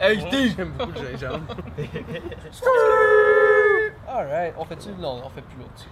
Hey! 0.00 0.18
J'aime 0.56 0.70
beaucoup 0.78 0.92
le 0.92 1.10
gingembre. 1.18 1.54
Alright, 4.08 4.54
on 4.56 4.64
fait-tu? 4.64 4.88
Non, 4.98 5.20
on 5.22 5.28
fait 5.28 5.42
plus 5.42 5.58
l'autre 5.58 5.84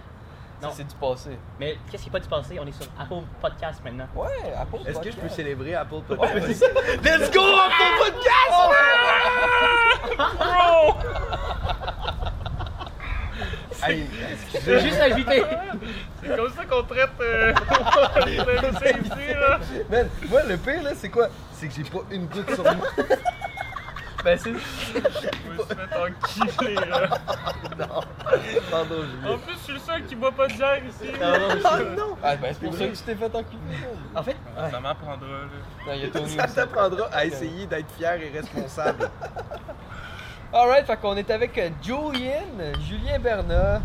Non. 0.63 0.69
c'est 0.75 0.87
du 0.87 0.95
passé. 0.95 1.37
Mais 1.59 1.77
qu'est-ce 1.91 2.01
qui 2.01 2.09
est 2.09 2.11
pas 2.11 2.19
du 2.19 2.27
passé? 2.27 2.57
On 2.59 2.65
est 2.65 2.71
sur 2.71 2.87
Apple 2.99 3.21
Podcast 3.39 3.81
maintenant. 3.85 4.07
Ouais, 4.15 4.29
Apple 4.59 4.77
Est-ce 4.87 4.97
que 4.97 5.11
je 5.11 5.15
peux 5.15 5.21
Podcast. 5.21 5.35
célébrer 5.35 5.75
Apple 5.75 5.93
Ouais, 6.09 6.15
Podcast? 6.17 6.65
Let's 7.03 7.29
go, 7.31 7.41
Apple 7.43 7.99
Podcast! 8.17 8.23
Hey, 13.85 14.05
Je 14.53 14.59
veux 14.71 14.79
juste 14.79 15.01
inviter. 15.01 15.43
C'est 16.23 16.37
comme 16.37 16.53
ça 16.53 16.63
qu'on 16.63 16.83
traite 16.83 17.09
euh, 17.19 17.53
les 18.25 18.39
invités 18.39 18.95
ici, 19.03 19.33
là. 19.37 19.59
Man, 19.91 20.07
moi, 20.29 20.41
le 20.43 20.55
pire, 20.55 20.81
là, 20.83 20.91
c'est 20.95 21.09
quoi? 21.09 21.27
C'est 21.51 21.67
que 21.67 21.73
j'ai 21.75 21.83
pas 21.83 21.99
une 22.09 22.27
goutte 22.27 22.49
sur 22.55 22.63
moi. 22.63 22.87
Ben 24.23 24.37
c'est... 24.37 24.51
Je 24.53 24.97
me 24.99 25.57
suis 25.57 25.75
fait 25.75 25.97
enculer, 25.97 26.75
là. 26.75 27.07
non. 27.77 28.01
Pardon, 28.71 28.95
En 29.27 29.37
plus, 29.37 29.53
je 29.53 29.59
suis 29.59 29.73
le 29.73 29.79
seul 29.79 30.05
qui 30.05 30.15
boit 30.15 30.31
pas 30.31 30.47
de 30.47 30.53
bière 30.53 30.81
ici. 30.85 31.11
Oh 31.15 31.97
non! 31.97 32.17
Ah, 32.23 32.35
ben 32.35 32.53
c'est 32.53 32.65
pour 32.65 32.73
ça 32.77 32.87
que 32.87 32.95
tu 32.95 33.03
t'es 33.03 33.15
fait 33.15 33.35
enculer. 33.35 33.59
En 34.15 34.23
fait, 34.23 34.35
Ça 34.71 34.79
m'apprendra, 34.79 35.27
là. 35.27 35.87
Non, 35.87 35.93
il 35.93 36.01
y 36.01 36.05
a 36.05 36.07
Tony 36.09 36.29
Ça 36.29 36.47
t'apprendra 36.47 37.07
à 37.11 37.25
essayer 37.25 37.65
d'être 37.65 37.91
fier 37.97 38.21
et 38.21 38.29
responsable. 38.37 39.09
Alright, 40.53 40.85
fait 40.85 40.97
qu'on 40.97 41.17
est 41.17 41.31
avec 41.31 41.57
euh, 41.57 41.69
Julien, 41.81 42.43
Julien 42.87 43.17
Bernat. 43.19 43.81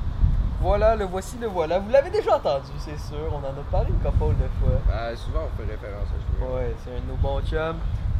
Voilà, 0.60 0.96
le 0.96 1.04
voici, 1.04 1.38
le 1.40 1.46
voilà. 1.46 1.78
Vous 1.78 1.88
l'avez 1.90 2.10
déjà 2.10 2.36
entendu, 2.36 2.66
c'est 2.78 2.98
sûr. 2.98 3.32
On 3.32 3.36
en 3.38 3.50
a 3.58 3.64
parlé 3.70 3.88
une 3.90 3.98
couple 4.00 4.34
de 4.34 4.48
fois. 4.60 4.78
Euh, 4.92 5.16
souvent, 5.16 5.40
on 5.46 5.56
fait 5.56 5.70
référence 5.70 6.08
à 6.08 6.36
Julien. 6.36 6.52
Ouais, 6.54 6.74
c'est 6.84 6.90
un 6.90 7.00
de 7.00 7.06
nos 7.06 7.14
bons 7.16 7.40
chums. 7.42 7.78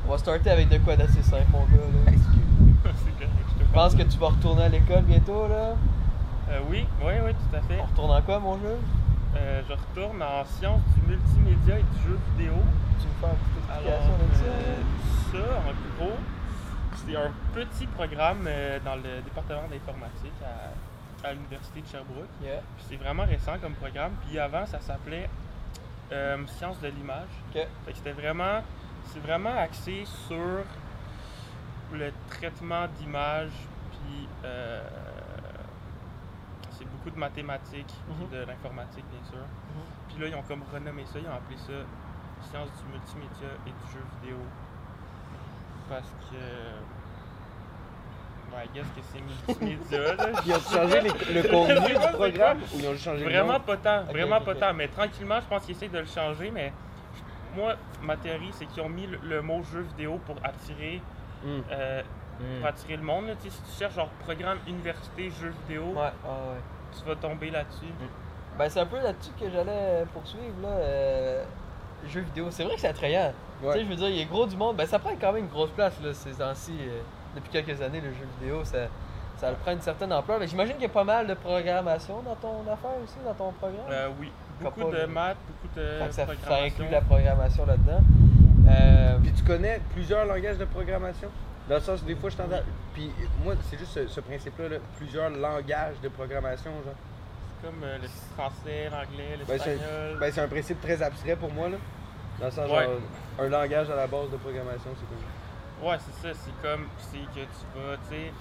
On 0.09 0.13
va 0.13 0.19
starter 0.19 0.49
avec 0.51 0.71
de 0.71 0.79
quoi 0.79 0.97
d'assez 0.97 1.23
simple, 1.23 1.45
mon 1.53 1.65
gars. 1.67 1.77
Là. 1.77 2.13
C'est 2.97 3.13
correct, 3.13 3.49
je 3.59 3.65
te 3.65 3.73
pense 3.75 3.95
que 3.95 4.03
tu 4.05 4.17
vas 4.19 4.29
retourner 4.29 4.63
à 4.63 4.69
l'école 4.71 5.03
bientôt, 5.03 5.47
là. 5.49 5.75
Euh, 6.51 6.61
oui, 6.71 6.87
oui, 7.03 7.13
oui, 7.27 7.33
tout 7.35 7.57
à 7.57 7.61
fait. 7.61 7.79
On 7.79 7.85
retourne 7.85 8.11
en 8.13 8.23
quoi, 8.23 8.39
mon 8.39 8.59
jeu? 8.59 8.79
Euh, 9.37 9.61
je 9.69 9.73
retourne 9.75 10.23
en 10.23 10.43
sciences 10.47 10.81
du 10.97 11.11
multimédia 11.13 11.79
et 11.79 11.83
du 11.83 12.03
jeu 12.09 12.19
vidéo. 12.39 12.55
Tu 12.99 13.07
me 13.07 13.13
fais 13.21 13.27
une 13.27 13.53
petite 13.53 13.71
Alors, 13.71 14.01
explication 14.01 14.17
de 14.19 14.35
ça? 14.35 14.45
euh, 15.37 15.45
ça, 15.45 15.59
en 15.69 16.05
gros, 16.05 16.17
c'est 16.97 17.17
un 17.17 17.31
petit 17.53 17.87
programme 17.89 18.45
euh, 18.47 18.79
dans 18.83 18.97
le 18.97 19.21
département 19.23 19.69
d'informatique 19.71 20.33
à, 20.43 21.29
à 21.29 21.33
l'Université 21.35 21.83
de 21.83 21.87
Sherbrooke. 21.87 22.33
Yeah. 22.43 22.63
C'est 22.89 22.97
vraiment 22.97 23.25
récent 23.27 23.59
comme 23.61 23.75
programme. 23.75 24.13
Puis 24.27 24.39
avant, 24.39 24.65
ça 24.65 24.81
s'appelait 24.81 25.29
euh, 26.13 26.39
Sciences 26.47 26.81
de 26.81 26.89
l'image. 26.89 27.29
Ok. 27.55 27.61
Fait 27.85 27.93
que 27.93 27.99
c'était 27.99 28.13
vraiment, 28.13 28.63
c'est 29.09 29.21
vraiment 29.21 29.57
axé 29.59 30.05
sur 30.27 30.65
le 31.93 32.13
traitement 32.31 32.87
d'images, 32.99 33.51
puis 33.91 34.29
euh, 34.45 34.83
c'est 36.71 36.85
beaucoup 36.91 37.11
de 37.11 37.19
mathématiques, 37.19 37.87
puis 38.17 38.25
Mhm. 38.27 38.31
de 38.31 38.45
l'informatique 38.47 39.05
bien 39.11 39.25
sûr. 39.31 39.39
Mhm. 39.39 39.83
Puis 40.09 40.19
là, 40.23 40.29
ils 40.29 40.35
ont 40.35 40.43
comme 40.43 40.63
renommé 40.73 41.05
ça, 41.07 41.19
ils 41.19 41.27
ont 41.27 41.35
appelé 41.35 41.57
ça 41.59 41.73
Sciences 42.51 42.71
du 42.79 42.93
multimédia 42.93 43.49
et 43.67 43.71
du 43.71 43.93
jeu 43.93 44.01
vidéo. 44.23 44.39
Parce 45.89 46.07
que. 46.31 46.37
Ouais, 48.55 48.65
I 48.65 48.69
guess 48.73 48.87
que 48.95 49.01
c'est 49.13 49.21
multimédia 49.21 50.15
là. 50.15 50.41
Ils 50.47 50.53
ont 50.55 50.61
changé 50.61 51.01
les- 51.01 51.11
le 51.43 51.49
contenu 51.51 51.93
du 51.95 52.13
programme 52.15 52.59
ou 52.73 52.79
ils 52.79 52.87
ont 52.89 52.97
changé 52.97 53.25
le 53.25 53.31
Vraiment 53.31 53.55
nom? 53.55 53.61
pas 53.61 53.77
tant, 53.77 54.05
vraiment 54.05 54.41
pas 54.41 54.55
tant. 54.55 54.73
Mais 54.73 54.87
tranquillement, 54.89 55.41
je 55.41 55.47
pense 55.49 55.65
qu'ils 55.67 55.75
essayent 55.75 55.89
de 55.91 55.99
le 55.99 56.07
changer. 56.07 56.51
Mais 56.53 56.73
moi, 57.59 57.75
ma 58.03 58.17
théorie, 58.17 58.51
c'est 58.53 58.67
qu'ils 58.67 58.83
ont 58.83 58.89
mis 58.89 59.07
le, 59.07 59.19
le 59.23 59.43
mot 59.43 59.63
jeu 59.63 59.81
vidéo 59.81 60.19
pour 60.27 60.37
attirer, 60.45 61.01
Hmm. 61.45 61.61
euh, 61.71 62.03
hmm. 62.41 62.59
pour 62.59 62.67
attirer 62.69 62.97
le 62.97 63.03
monde. 63.05 63.27
là. 63.29 63.35
Si 63.39 63.49
tu 63.49 63.79
cherches 63.79 63.95
genre 63.95 64.09
programme 64.25 64.59
université 64.67 65.31
jeu 65.31 65.53
vidéo, 65.67 65.85
Ouais, 65.95 66.03
ouais. 66.03 66.61
tu 66.99 67.05
vas 67.09 67.15
tomber 67.17 67.51
là-dessus. 67.51 67.93
Ben, 68.59 68.69
c'est 68.69 68.81
un 68.81 68.87
peu 68.87 68.97
là-dessus 69.01 69.31
que 69.41 69.49
j'allais 69.49 70.05
poursuivre, 70.13 70.57
là. 70.63 70.69
Euh, 70.69 71.45
jeux 72.09 72.23
vidéo. 72.23 72.47
C'est 72.51 72.65
vrai 72.65 72.75
que 72.75 72.81
c'est 72.81 72.89
attrayant. 72.89 73.33
Tu 73.63 73.71
sais, 73.73 73.85
je 73.85 73.89
veux 73.89 73.95
dire, 73.97 74.09
il 74.09 74.17
y 74.19 74.23
a 74.23 74.25
gros 74.25 74.47
du 74.47 74.57
monde. 74.57 74.77
Ben, 74.77 74.87
ça 74.87 74.99
prend 74.99 75.11
quand 75.21 75.33
même 75.33 75.45
une 75.45 75.51
grosse 75.51 75.71
place, 75.71 75.95
là, 76.03 76.13
ces 76.13 76.33
temps-ci. 76.33 76.73
euh, 76.81 77.01
depuis 77.37 77.51
quelques 77.51 77.81
années, 77.83 78.01
le 78.01 78.11
jeu 78.13 78.27
vidéo, 78.41 78.65
ça, 78.65 78.79
ça 79.37 79.53
prend 79.53 79.73
une 79.73 79.81
certaine 79.81 80.13
ampleur. 80.13 80.41
Mais 80.41 80.49
j'imagine 80.49 80.73
qu'il 80.75 80.83
y 80.83 80.87
a 80.87 80.89
pas 80.89 81.05
mal 81.05 81.27
de 81.29 81.35
programmation 81.35 82.21
dans 82.23 82.35
ton 82.35 82.63
affaire 82.63 82.97
aussi, 83.05 83.17
dans 83.25 83.35
ton 83.35 83.53
programme. 83.53 83.87
Euh, 83.91 84.09
oui, 84.19 84.33
beaucoup 84.61 84.91
de 84.91 85.05
maths, 85.07 85.37
beaucoup 85.47 85.75
de 85.79 86.11
Fait 86.11 86.27
que 86.37 86.47
ça, 86.47 86.63
inclut 86.63 86.89
la 86.91 87.01
programmation 87.01 87.67
là-dedans. 87.67 88.01
Euh, 88.69 89.19
Puis 89.23 89.33
tu 89.33 89.45
connais 89.45 89.81
plusieurs 89.95 90.27
langages 90.27 90.59
de 90.59 90.65
programmation? 90.67 91.29
Dans 91.69 91.75
le 91.77 91.81
sens, 91.81 92.03
des 92.05 92.15
fois, 92.17 92.31
je 92.31 92.37
t'entends. 92.37 92.63
Puis 92.95 93.11
moi, 93.45 93.55
c'est 93.69 93.79
juste 93.79 93.93
ce, 93.93 94.07
ce 94.09 94.21
principe-là, 94.21 94.69
là, 94.69 94.77
plusieurs 94.97 95.31
langages 95.31 96.01
de 96.03 96.09
programmation, 96.09 96.71
genre. 96.85 96.95
Comme 97.63 97.83
euh, 97.83 97.99
le 98.01 98.09
français, 98.37 98.85
l'anglais, 98.91 99.37
Ben, 99.47 99.59
c'est 99.59 99.71
l'espagnol. 99.75 100.19
ben, 100.21 100.33
c'est 100.33 100.41
un 100.41 100.49
principe 100.49 100.81
très 100.81 101.03
abstrait 101.03 101.37
pour 101.37 101.53
moi, 101.53 101.69
là. 101.69 101.77
Dans 102.39 102.47
le 102.47 102.53
sens, 102.53 102.71
Ouais. 102.71 102.85
genre, 102.85 102.93
un 103.41 103.49
langage 103.49 103.91
à 103.91 103.97
la 103.97 104.07
base 104.07 104.31
de 104.31 104.37
programmation, 104.37 104.91
c'est 104.97 105.07
comme. 105.09 105.89
Ouais, 105.91 105.97
c'est 105.99 106.29
ça. 106.29 106.35
C'est 106.45 106.69
comme, 106.69 106.87
c'est 106.99 107.19
que 107.19 107.41
tu 107.47 107.65
vas, 107.75 107.97
tu 108.09 108.15
sais, 108.17 108.33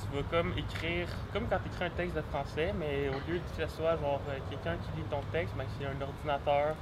tu 0.00 0.16
vas 0.16 0.22
comme 0.30 0.52
écrire, 0.56 1.08
comme 1.32 1.46
quand 1.48 1.58
tu 1.62 1.68
écris 1.68 1.84
un 1.84 1.90
texte 1.90 2.16
de 2.16 2.22
français, 2.22 2.74
mais 2.78 3.08
au 3.08 3.20
lieu 3.30 3.38
que 3.38 3.62
ce 3.62 3.66
soit 3.76 3.96
genre 3.96 4.20
euh, 4.28 4.38
quelqu'un 4.50 4.76
qui 4.78 5.00
lit 5.00 5.06
ton 5.10 5.20
texte, 5.32 5.54
ben, 5.56 5.64
c'est 5.78 5.86
un 5.86 6.00
ordinateur. 6.00 6.74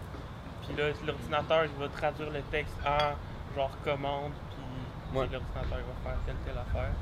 Puis 0.67 0.77
là, 0.77 0.84
l'ordinateur, 1.06 1.65
il 1.65 1.77
va 1.81 1.89
traduire 1.89 2.31
le 2.31 2.43
texte 2.50 2.77
en 2.87 3.15
genre 3.56 3.71
commande, 3.84 4.33
puis 4.50 5.19
Ouais. 5.19 5.28
l'ordinateur 5.31 5.78
il 5.78 5.84
va 5.84 6.11
faire 6.11 6.19
telle 6.25 6.37
telle 6.47 6.56
affaire. 6.59 6.93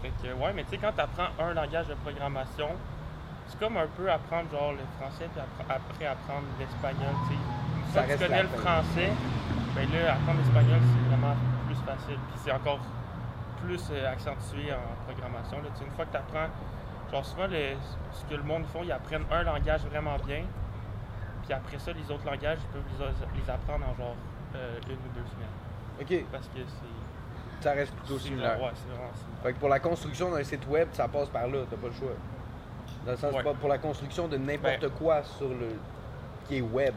Fait 0.00 0.10
que, 0.22 0.32
ouais, 0.32 0.52
mais 0.54 0.64
tu 0.64 0.70
sais, 0.70 0.78
quand 0.78 0.92
tu 0.92 1.00
apprends 1.00 1.28
un 1.38 1.52
langage 1.54 1.86
de 1.88 1.94
programmation, 1.94 2.68
c'est 3.46 3.58
comme 3.58 3.76
un 3.76 3.86
peu 3.86 4.10
apprendre 4.10 4.50
genre 4.50 4.72
le 4.72 4.84
français, 4.98 5.28
puis 5.32 5.42
après, 5.68 6.06
apprendre 6.06 6.46
l'espagnol, 6.58 7.12
tu 7.28 7.34
sais. 7.92 8.00
Reste 8.00 8.12
tu 8.22 8.24
connais 8.26 8.42
le 8.42 8.48
français, 8.48 9.12
ben 9.76 9.86
là, 9.92 10.14
apprendre 10.14 10.38
l'espagnol, 10.40 10.80
c'est 10.80 11.08
vraiment 11.10 11.34
plus 11.66 11.76
facile. 11.84 12.18
Puis 12.32 12.40
c'est 12.44 12.52
encore 12.52 12.80
plus 13.62 13.82
euh, 13.92 14.10
accentué 14.12 14.72
en 14.72 15.04
programmation. 15.10 15.58
Là. 15.62 15.68
Une 15.84 15.92
fois 15.92 16.04
que 16.06 16.10
tu 16.12 16.16
apprends, 16.16 16.48
genre 17.10 17.24
souvent, 17.24 17.46
le- 17.46 17.76
ce 18.12 18.24
que 18.24 18.34
le 18.34 18.42
monde 18.42 18.64
font, 18.66 18.82
ils 18.82 18.92
apprennent 18.92 19.24
un 19.30 19.42
langage 19.42 19.80
vraiment 19.82 20.16
bien. 20.26 20.42
Puis 21.44 21.52
après 21.52 21.78
ça, 21.78 21.92
les 21.92 22.10
autres 22.12 22.24
langages, 22.26 22.58
ils 22.62 22.72
peuvent 22.72 22.82
les, 23.34 23.40
les 23.42 23.50
apprendre 23.50 23.84
en 23.88 23.94
genre 23.96 24.14
euh, 24.54 24.78
une 24.86 24.92
ou 24.94 25.12
deux 25.14 25.26
semaines. 25.30 25.48
Ok, 26.00 26.26
Parce 26.32 26.46
que 26.48 26.58
c'est. 26.66 27.64
ça 27.64 27.72
reste 27.72 27.94
plutôt 27.94 28.18
similaire. 28.18 28.60
Ouais, 28.60 28.70
c'est 28.74 28.88
vraiment 28.88 29.12
similaire. 29.14 29.42
Fait 29.42 29.52
que 29.52 29.58
pour 29.58 29.68
la 29.68 29.80
construction 29.80 30.30
d'un 30.30 30.44
site 30.44 30.66
web, 30.68 30.88
ça 30.92 31.08
passe 31.08 31.28
par 31.28 31.46
là, 31.48 31.58
t'as 31.68 31.76
pas 31.76 31.88
le 31.88 31.92
choix. 31.92 32.12
Dans 33.04 33.12
le 33.12 33.16
sens, 33.16 33.34
Ouais. 33.34 33.42
pour 33.60 33.68
la 33.68 33.78
construction 33.78 34.28
de 34.28 34.36
n'importe 34.36 34.80
Ben- 34.80 34.90
quoi 34.90 35.22
sur 35.24 35.48
le. 35.48 35.76
qui 36.46 36.58
est 36.58 36.60
web. 36.60 36.94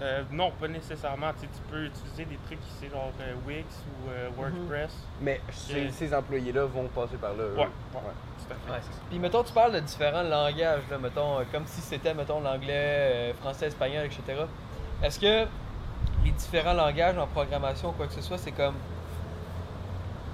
Euh, 0.00 0.22
non, 0.30 0.52
pas 0.52 0.68
nécessairement. 0.68 1.32
Tu 1.34 1.40
sais, 1.40 1.46
tu 1.46 1.60
peux 1.70 1.84
utiliser 1.84 2.24
des 2.24 2.36
trucs 2.46 2.60
qui 2.60 2.70
c'est 2.80 2.90
genre 2.90 3.10
euh, 3.20 3.34
Wix 3.46 3.64
ou 3.86 4.10
euh, 4.10 4.28
WordPress. 4.36 4.92
Mais 5.20 5.40
ces, 5.50 6.14
employés-là 6.14 6.66
vont 6.66 6.86
passer 6.88 7.16
par 7.16 7.34
là. 7.34 7.44
Ouais, 7.44 7.60
ouais, 7.60 7.68
tout 7.94 8.52
à 8.52 8.54
fait. 8.54 8.72
Ouais, 8.72 8.78
c'est 8.80 8.92
ça. 8.92 9.00
Puis 9.10 9.18
mettons, 9.18 9.42
tu 9.42 9.52
parles 9.52 9.72
de 9.72 9.80
différents 9.80 10.22
langages, 10.22 10.82
là, 10.88 10.98
mettons, 10.98 11.44
comme 11.50 11.66
si 11.66 11.80
c'était, 11.80 12.14
mettons, 12.14 12.40
l'anglais, 12.40 12.70
euh, 12.70 13.34
français, 13.34 13.66
espagnol, 13.66 14.06
etc. 14.06 14.42
Est-ce 15.02 15.18
que 15.18 15.48
les 16.24 16.30
différents 16.30 16.74
langages 16.74 17.18
en 17.18 17.26
programmation, 17.26 17.92
quoi 17.92 18.06
que 18.06 18.12
ce 18.14 18.22
soit, 18.22 18.38
c'est 18.38 18.52
comme. 18.52 18.74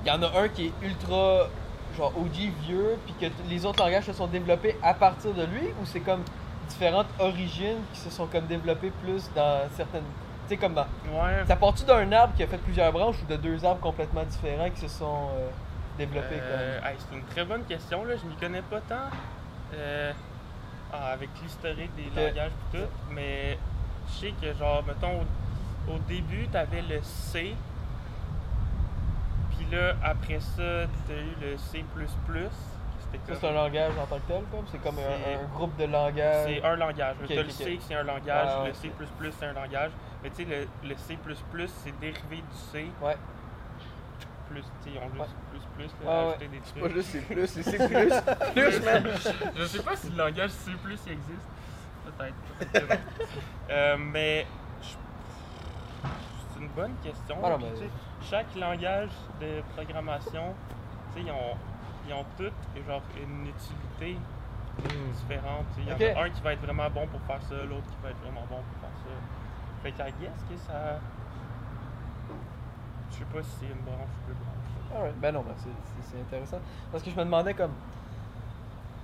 Il 0.05 0.09
y 0.09 0.11
en 0.11 0.23
a 0.23 0.39
un 0.39 0.49
qui 0.49 0.67
est 0.67 0.73
ultra, 0.83 1.49
genre, 1.97 2.13
OG 2.19 2.53
vieux, 2.67 2.99
puis 3.07 3.15
que 3.19 3.33
les 3.49 3.65
autres 3.65 3.83
langages 3.83 4.05
se 4.05 4.13
sont 4.13 4.27
développés 4.27 4.77
à 4.83 4.93
partir 4.93 5.33
de 5.33 5.45
lui, 5.45 5.69
ou 5.81 5.87
c'est 5.87 6.01
comme 6.01 6.23
différentes 6.69 7.07
origines 7.19 7.79
qui 7.93 8.01
se 8.01 8.11
sont 8.11 8.27
comme 8.27 8.47
développées 8.47 8.93
plus 9.03 9.31
dans 9.35 9.69
certaines. 9.77 10.05
Tu 10.47 10.51
sais, 10.51 10.57
comme 10.57 10.75
dans. 10.75 10.87
Ouais. 11.11 11.45
Ça 11.47 11.57
part-tu 11.57 11.85
d'un 11.85 12.11
arbre 12.13 12.35
qui 12.37 12.43
a 12.43 12.47
fait 12.47 12.59
plusieurs 12.59 12.93
branches 12.93 13.17
ou 13.23 13.27
de 13.27 13.37
deux 13.37 13.65
arbres 13.65 13.81
complètement 13.81 14.25
différents 14.25 14.69
qui 14.71 14.81
se 14.81 14.89
sont 14.89 15.29
euh, 15.39 15.49
développés 15.97 16.39
Euh, 16.41 16.81
hey, 16.85 16.97
c'est 16.99 17.17
une 17.17 17.25
très 17.25 17.45
bonne 17.45 17.65
question, 17.65 18.05
là. 18.05 18.15
je 18.17 18.27
m'y 18.29 18.35
connais 18.37 18.63
pas 18.63 18.81
tant 18.83 19.09
euh, 19.75 20.13
ah, 20.93 21.13
avec 21.13 21.31
l'historique 21.43 21.91
des 21.97 22.09
langages 22.15 22.51
et 22.73 22.77
tout, 22.77 22.85
mais 23.11 23.59
je 24.09 24.13
sais 24.13 24.35
que 24.41 24.53
genre, 24.59 24.85
mettons, 24.87 25.21
au, 25.89 25.95
au 25.95 25.99
début, 26.07 26.47
tu 26.51 26.57
avais 26.57 26.83
le 26.83 27.01
C, 27.03 27.55
puis 29.57 29.67
là, 29.73 29.95
après 30.03 30.41
ça, 30.41 30.87
tu 31.07 31.13
as 31.13 31.17
eu 31.17 31.37
le 31.53 31.57
C++. 31.57 31.85
Ça, 33.27 33.35
c'est 33.41 33.49
un 33.49 33.53
langage 33.53 33.93
en 34.01 34.07
tant 34.07 34.17
que 34.17 34.29
tel, 34.29 34.43
comme 34.51 34.65
C'est 34.71 34.83
comme 34.83 34.97
un, 34.99 35.55
groupe 35.55 35.77
de 35.77 35.85
langages. 35.85 36.47
C'est 36.47 36.65
un 36.65 36.77
langage. 36.77 37.17
Tu 37.27 37.35
le. 37.35 37.49
C, 37.51 37.79
c'est 37.81 37.95
un 37.95 38.03
langage. 38.03 38.61
Ouais, 38.63 38.69
le 38.69 38.75
C++, 38.75 38.91
c'est 39.39 39.47
un 39.47 39.53
langage. 39.53 39.91
Mais 40.23 40.31
tu 40.31 40.37
sais, 40.37 40.45
le, 40.45 40.89
le 40.89 40.95
C++, 40.97 41.19
c'est 41.85 42.01
dérivé 42.01 42.37
du 42.37 42.57
C. 42.73 42.87
Ouais. 43.03 43.17
Plus, 44.51 44.63
tu 44.83 44.91
sais, 44.93 44.99
ont 44.99 45.09
juste 45.09 45.19
Ouais. 45.21 45.27
plus, 45.51 45.61
plus, 45.89 46.07
Ouais, 46.07 46.13
là, 46.13 46.29
ouais. 46.29 46.49
des 46.49 46.59
trucs. 46.61 46.83
Pas 46.83 46.89
juste 46.91 47.09
c'est 47.11 47.21
plus, 47.21 47.47
c'est 47.47 47.63
plus. 47.89 48.53
plus, 48.55 48.81
man. 48.85 49.05
Je 49.57 49.65
sais 49.65 49.83
pas 49.83 49.97
si 49.97 50.11
le 50.11 50.17
langage 50.17 50.51
C++ 50.51 50.71
il 50.85 50.93
existe. 50.93 51.49
Peut-être. 52.05 52.99
Euh, 53.71 53.97
mais 53.99 54.47
c'est 56.53 56.61
une 56.61 56.69
bonne 56.69 56.95
question. 57.03 57.37
Ah 57.43 57.51
non, 57.51 57.57
Puis, 57.57 57.67
mais- 57.67 57.79
tu 57.79 57.85
sais, 57.87 57.91
Chaque 58.31 58.55
langage 58.57 59.11
de 59.41 59.63
programmation, 59.75 60.55
tu 61.15 61.21
sais, 61.23 61.27
ils 61.27 61.33
ont, 61.33 61.57
ils 62.07 62.13
ont 62.15 62.25
toutes 62.37 62.53
genre, 62.87 63.03
une 63.17 63.47
utilité 63.49 64.19
différente. 65.15 65.65
tu 65.77 65.83
sais. 65.83 65.87
Il 65.87 65.89
y 65.89 66.13
en 66.15 66.19
a 66.19 66.25
un 66.25 66.31
qui 66.31 66.41
va 66.43 66.53
être 66.53 66.63
vraiment 66.63 66.91
bon 66.91 67.07
pour 67.07 67.21
faire 67.23 67.43
ça, 67.43 67.55
l'autre 67.55 67.87
qui 67.87 67.97
va 68.03 68.11
être 68.11 68.21
vraiment 68.23 68.45
bon 68.51 68.57
pour 68.57 68.81
faire 68.81 68.99
ça. 69.05 69.15
Fait 69.83 69.93
qu'à 69.93 70.07
guess 70.11 70.45
que 70.49 70.57
ça. 70.57 70.99
Je 73.11 73.17
sais 73.19 73.25
pas 73.33 73.43
si 73.43 73.51
c'est 73.61 73.67
une 73.67 73.85
branche 73.85 74.09
ou 74.25 74.29
deux 74.29 74.35
branches. 74.35 74.97
Alright. 74.97 75.21
Ben 75.21 75.33
non, 75.33 75.43
ben 75.43 75.55
c'est- 75.57 75.69
c'est 75.85 76.11
c'est 76.17 76.21
intéressant. 76.21 76.59
Parce 76.91 77.03
que 77.05 77.11
je 77.11 77.17
me 77.17 77.25
demandais 77.25 77.55
comme. 77.55 77.73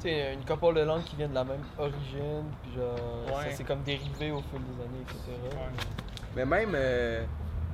Tu 0.00 0.08
sais, 0.08 0.32
une 0.34 0.44
couple 0.44 0.74
de 0.74 0.80
langues 0.80 1.04
qui 1.04 1.16
viennent 1.16 1.30
de 1.30 1.34
la 1.34 1.44
même 1.44 1.62
origine, 1.78 2.44
puis 2.62 2.72
genre. 2.74 2.96
Ouais. 3.26 3.50
Ça 3.50 3.56
s'est 3.56 3.64
comme 3.64 3.82
dérivé 3.82 4.30
au 4.30 4.40
fil 4.40 4.60
des 4.60 4.82
années, 4.82 5.02
etc. 5.02 5.18
Ouais. 5.52 5.84
Mais 6.34 6.44
même, 6.46 6.72
euh, 6.74 7.24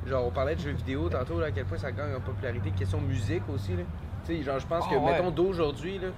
genre, 0.06 0.26
on 0.26 0.30
parlait 0.30 0.56
de 0.56 0.60
jeux 0.60 0.72
vidéo 0.72 1.08
tantôt, 1.08 1.38
là, 1.40 1.46
à 1.46 1.50
quel 1.52 1.64
point 1.66 1.78
ça 1.78 1.92
gagne 1.92 2.14
en 2.16 2.20
popularité. 2.20 2.70
Question 2.72 3.00
musique 3.00 3.48
aussi, 3.48 3.76
là. 3.76 3.82
Tu 4.26 4.36
sais, 4.36 4.42
genre, 4.42 4.58
je 4.58 4.66
pense 4.66 4.84
Ah, 4.88 4.90
que, 4.94 4.98
ouais. 4.98 5.12
mettons, 5.12 5.30
d'aujourd'hui, 5.30 5.98
là, 5.98 6.08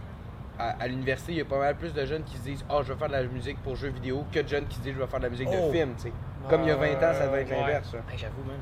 à, 0.58 0.82
à 0.82 0.86
l'université, 0.88 1.32
il 1.32 1.38
y 1.38 1.40
a 1.40 1.44
pas 1.44 1.58
mal 1.58 1.76
plus 1.76 1.92
de 1.92 2.04
jeunes 2.04 2.24
qui 2.24 2.36
se 2.36 2.42
disent 2.42 2.64
Ah, 2.68 2.78
je 2.82 2.92
vais 2.92 2.98
faire 2.98 3.08
de 3.08 3.12
la 3.12 3.22
musique 3.24 3.58
pour 3.62 3.76
jeux 3.76 3.90
vidéo 3.90 4.24
que 4.32 4.40
de 4.40 4.48
jeunes 4.48 4.66
qui 4.66 4.76
se 4.76 4.80
disent 4.80 4.94
Je 4.94 4.98
vais 5.00 5.06
faire 5.06 5.20
de 5.20 5.24
la 5.24 5.30
musique 5.30 5.48
Oh. 5.52 5.66
de 5.68 5.72
film, 5.72 5.94
tu 5.96 6.04
sais. 6.04 6.12
Comme 6.48 6.62
il 6.62 6.68
y 6.68 6.70
a 6.70 6.76
20 6.76 6.86
ans, 6.96 7.14
ça 7.14 7.26
devait 7.26 7.42
être 7.42 7.50
Ouais. 7.50 7.60
l'inverse. 7.60 7.94
J'avoue, 8.16 8.42
man. 8.46 8.56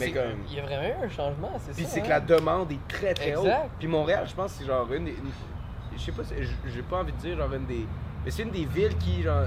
Mais, 0.00 0.10
comme- 0.10 0.22
il 0.48 0.56
y 0.56 0.58
a 0.58 0.62
vraiment 0.62 0.82
eu 1.00 1.04
un 1.04 1.08
changement, 1.08 1.50
c'est 1.58 1.70
ça. 1.72 1.76
Puis 1.76 1.84
c'est 1.84 2.00
hein? 2.00 2.02
que 2.02 2.08
la 2.08 2.20
demande 2.20 2.72
est 2.72 2.88
très 2.88 3.14
très 3.14 3.36
haute. 3.36 3.46
Puis 3.78 3.86
Montréal, 3.86 4.24
je 4.26 4.34
pense 4.34 4.52
que 4.54 4.58
c'est 4.60 4.64
genre 4.66 4.90
une 4.92 5.04
des. 5.04 5.10
une- 5.12 5.96
je 5.96 6.02
sais 6.02 6.12
pas, 6.12 6.22
j'ai 6.66 6.82
pas 6.82 6.96
envie 6.98 7.12
de 7.12 7.18
dire 7.18 7.36
genre 7.36 7.52
une 7.52 7.66
des. 7.66 7.86
Mais 8.24 8.30
c'est 8.32 8.42
une 8.42 8.50
des 8.50 8.64
villes 8.64 8.96
qui, 8.98 9.22
genre. 9.22 9.44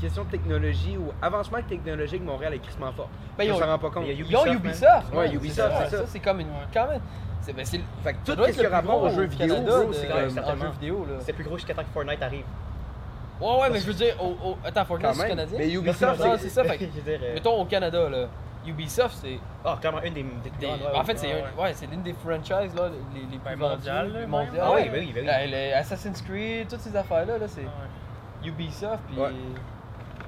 Question 0.00 0.24
de 0.24 0.30
technologie 0.30 0.96
ou 0.96 1.12
avancement 1.20 1.60
technologique, 1.68 2.22
Montréal 2.24 2.54
est 2.54 2.58
crissement 2.60 2.90
fort. 2.90 3.10
Ben, 3.36 3.44
ils 3.44 3.52
on 3.52 3.56
ont- 3.56 3.58
s'en 3.58 3.66
rend 3.66 3.78
pas 3.78 3.90
compte. 3.90 4.04
il 4.06 4.12
y 4.18 4.22
a 4.22 4.26
Ils 4.26 4.34
ont 4.34 4.46
Ubisoft, 4.46 4.64
Ubisoft. 4.64 5.14
Ouais, 5.14 5.34
Ubisoft, 5.34 5.74
c'est 5.90 5.96
ça. 5.98 6.02
c'est 6.06 6.20
comme 6.20 6.40
une. 6.40 6.46
Ouais. 6.48 6.54
Quand 6.72 6.88
même. 6.88 7.02
C'est 7.42 7.52
ben, 7.54 7.64
Fait 7.64 7.78
que 7.78 8.18
tout 8.24 8.44
ce 8.46 8.52
qui 8.58 8.66
a 8.66 8.70
rapport 8.70 9.02
aux 9.02 9.08
jeux 9.10 9.24
au 9.24 9.28
vidéo, 9.28 9.54
c'est 9.92 10.06
comme. 10.08 10.30
certainement. 10.30 10.70
vidéo, 10.70 11.06
là. 11.08 11.16
C'est 11.20 11.32
plus 11.32 11.44
gros 11.44 11.56
jusqu'à 11.56 11.74
temps 11.74 11.82
que 11.82 11.88
Fortnite 11.92 12.22
arrive. 12.22 12.44
Ouais, 13.40 13.60
ouais, 13.62 13.70
mais 13.70 13.80
je 13.80 13.86
veux 13.86 13.94
dire, 13.94 14.14
au, 14.22 14.36
au- 14.50 14.58
attends, 14.62 14.84
Fortnite, 14.84 15.14
c'est 15.14 15.28
canadien? 15.28 15.58
Mais 15.58 15.70
Ubisoft, 15.72 16.20
c'est 16.38 16.48
ça, 16.50 16.64
fait 16.64 16.76
que- 16.78 16.84
euh, 17.08 17.34
Mettons 17.34 17.58
au 17.60 17.64
Canada, 17.64 18.08
là. 18.10 18.26
Ubisoft, 18.66 19.16
c'est. 19.22 19.38
Ah, 19.64 19.78
clairement, 19.80 20.02
une 20.02 20.12
des, 20.12 20.22
des, 20.22 20.50
des- 20.60 20.66
grandes, 20.66 20.80
ouais, 20.80 20.98
en 20.98 21.02
fait, 21.04 21.16
c'est 21.18 21.28
ouais, 21.28 21.44
ouais, 21.58 21.72
c'est 21.72 21.86
l'une 21.86 22.02
des 22.02 22.12
franchises 22.12 22.74
là, 22.74 22.90
les, 23.14 23.20
les 23.22 23.26
plus 23.38 23.38
Ben, 23.42 23.56
vendues, 23.56 23.76
mondiales, 23.76 24.12
même. 24.12 24.34
Ah 24.60 24.70
oui, 24.74 24.82
Ouais. 24.82 24.90
oui, 24.92 25.12
oui. 25.16 25.72
Assassin's 25.72 26.20
Creed, 26.20 26.68
toutes 26.68 26.80
ces 26.80 26.94
affaires-là, 26.94 27.38
là, 27.38 27.48
c'est 27.48 27.62
Ouais. 27.62 28.48
Ubisoft. 28.48 28.98
Puis 29.08 29.18
Ouais. 29.18 29.30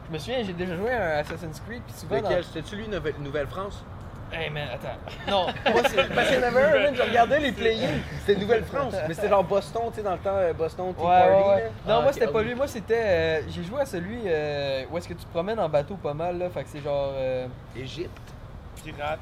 je 0.09 0.13
me 0.15 0.19
souviens, 0.19 0.43
j'ai 0.43 0.55
déjà 0.55 0.75
joué 0.77 0.91
à 0.93 1.17
un 1.17 1.21
Assassin's 1.21 1.61
Creed, 1.61 1.83
puis 1.87 1.95
souvent. 1.95 2.17
Lequel? 2.17 2.43
C'était-tu 2.45 2.77
lui, 2.77 2.89
Nouvelle- 2.89 3.15
Nouvelle-France? 3.21 3.85
Hey 4.33 4.49
man, 4.51 4.69
attends. 4.73 4.97
Non, 5.31 5.47
moi 5.73 5.83
c'est. 5.89 6.09
Parce 6.15 6.29
qu'il 6.29 6.39
y 6.41 6.43
en 6.43 6.47
avait 6.47 6.63
un, 6.63 6.83
man, 6.85 6.95
je 6.97 7.03
regardais 7.03 7.39
les 7.41 7.53
players. 7.53 7.89
C'était 8.25 8.41
Nouvelle-France. 8.41 8.95
Mais 9.07 9.15
c'était 9.15 9.29
genre 9.29 9.45
Boston, 9.45 9.83
tu 9.91 9.97
sais, 9.97 10.03
dans 10.03 10.13
le 10.13 10.19
temps, 10.19 10.31
euh, 10.37 10.53
Boston, 10.55 10.95
Tea 10.95 11.03
Ouais, 11.03 11.09
Party. 11.09 11.33
ouais, 11.49 11.55
ouais. 11.55 11.63
là. 11.65 11.69
Non, 11.87 11.99
Ah, 11.99 12.01
moi 12.03 12.13
c'était 12.13 12.27
pas 12.29 12.43
lui. 12.43 12.55
Moi 12.55 12.67
c'était. 12.67 12.95
euh, 12.97 13.41
j'ai 13.51 13.63
joué 13.63 13.81
à 13.83 13.87
celui 13.87 14.21
euh, 14.27 14.85
où 14.91 14.97
est-ce 14.99 15.09
que 15.09 15.15
tu 15.15 15.25
te 15.25 15.31
promènes 15.31 15.61
en 15.61 15.69
bateau 15.69 15.97
pas 15.97 16.15
mal, 16.15 16.39
là. 16.39 16.49
Fait 16.51 16.63
que 16.65 16.69
c'est 16.71 16.83
genre. 16.83 17.13
euh, 17.15 17.47
Égypte. 17.77 18.11
Pirate. 18.83 19.21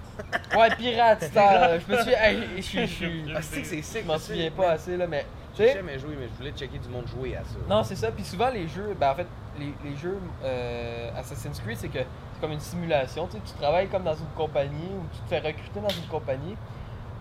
Ouais, 0.56 0.68
pirate, 0.76 1.22
style. 1.24 1.80
Je 1.88 1.92
me 1.96 2.02
suis. 2.02 2.12
Hey, 2.14 2.38
je 2.56 2.62
suis. 2.62 2.80
Je 2.86 2.94
suis. 2.94 3.24
Ah, 3.36 3.42
c'est 3.42 3.60
que 3.62 3.66
c'est 3.66 3.82
sick. 3.82 4.02
Je 4.02 4.06
m'en 4.06 4.14
ça, 4.18 4.26
souviens 4.26 4.50
pas 4.52 4.70
assez, 4.70 4.96
là, 4.96 5.06
mais. 5.06 5.26
Tu 5.60 5.66
J'ai 5.66 5.72
sais. 5.72 5.78
jamais 5.78 5.98
joué, 5.98 6.16
mais 6.18 6.26
je 6.32 6.36
voulais 6.38 6.52
checker 6.52 6.78
du 6.78 6.88
monde 6.88 7.06
jouer 7.08 7.36
à 7.36 7.44
ça. 7.44 7.56
Non, 7.68 7.82
c'est 7.84 7.96
ça. 7.96 8.10
Puis 8.10 8.24
souvent, 8.24 8.50
les 8.50 8.66
jeux, 8.68 8.94
ben 8.98 9.10
en 9.10 9.14
fait, 9.14 9.26
les, 9.58 9.72
les 9.88 9.96
jeux 9.96 10.18
euh, 10.44 11.10
Assassin's 11.18 11.60
Creed, 11.60 11.76
c'est 11.76 11.88
que 11.88 11.98
c'est 11.98 12.40
comme 12.40 12.52
une 12.52 12.60
simulation. 12.60 13.26
Tu 13.26 13.32
sais, 13.36 13.42
tu 13.44 13.52
travailles 13.60 13.88
comme 13.88 14.04
dans 14.04 14.14
une 14.14 14.28
compagnie 14.36 14.88
ou 14.90 15.02
tu 15.12 15.20
te 15.22 15.28
fais 15.28 15.38
recruter 15.40 15.80
dans 15.80 15.88
une 15.88 16.06
compagnie. 16.08 16.56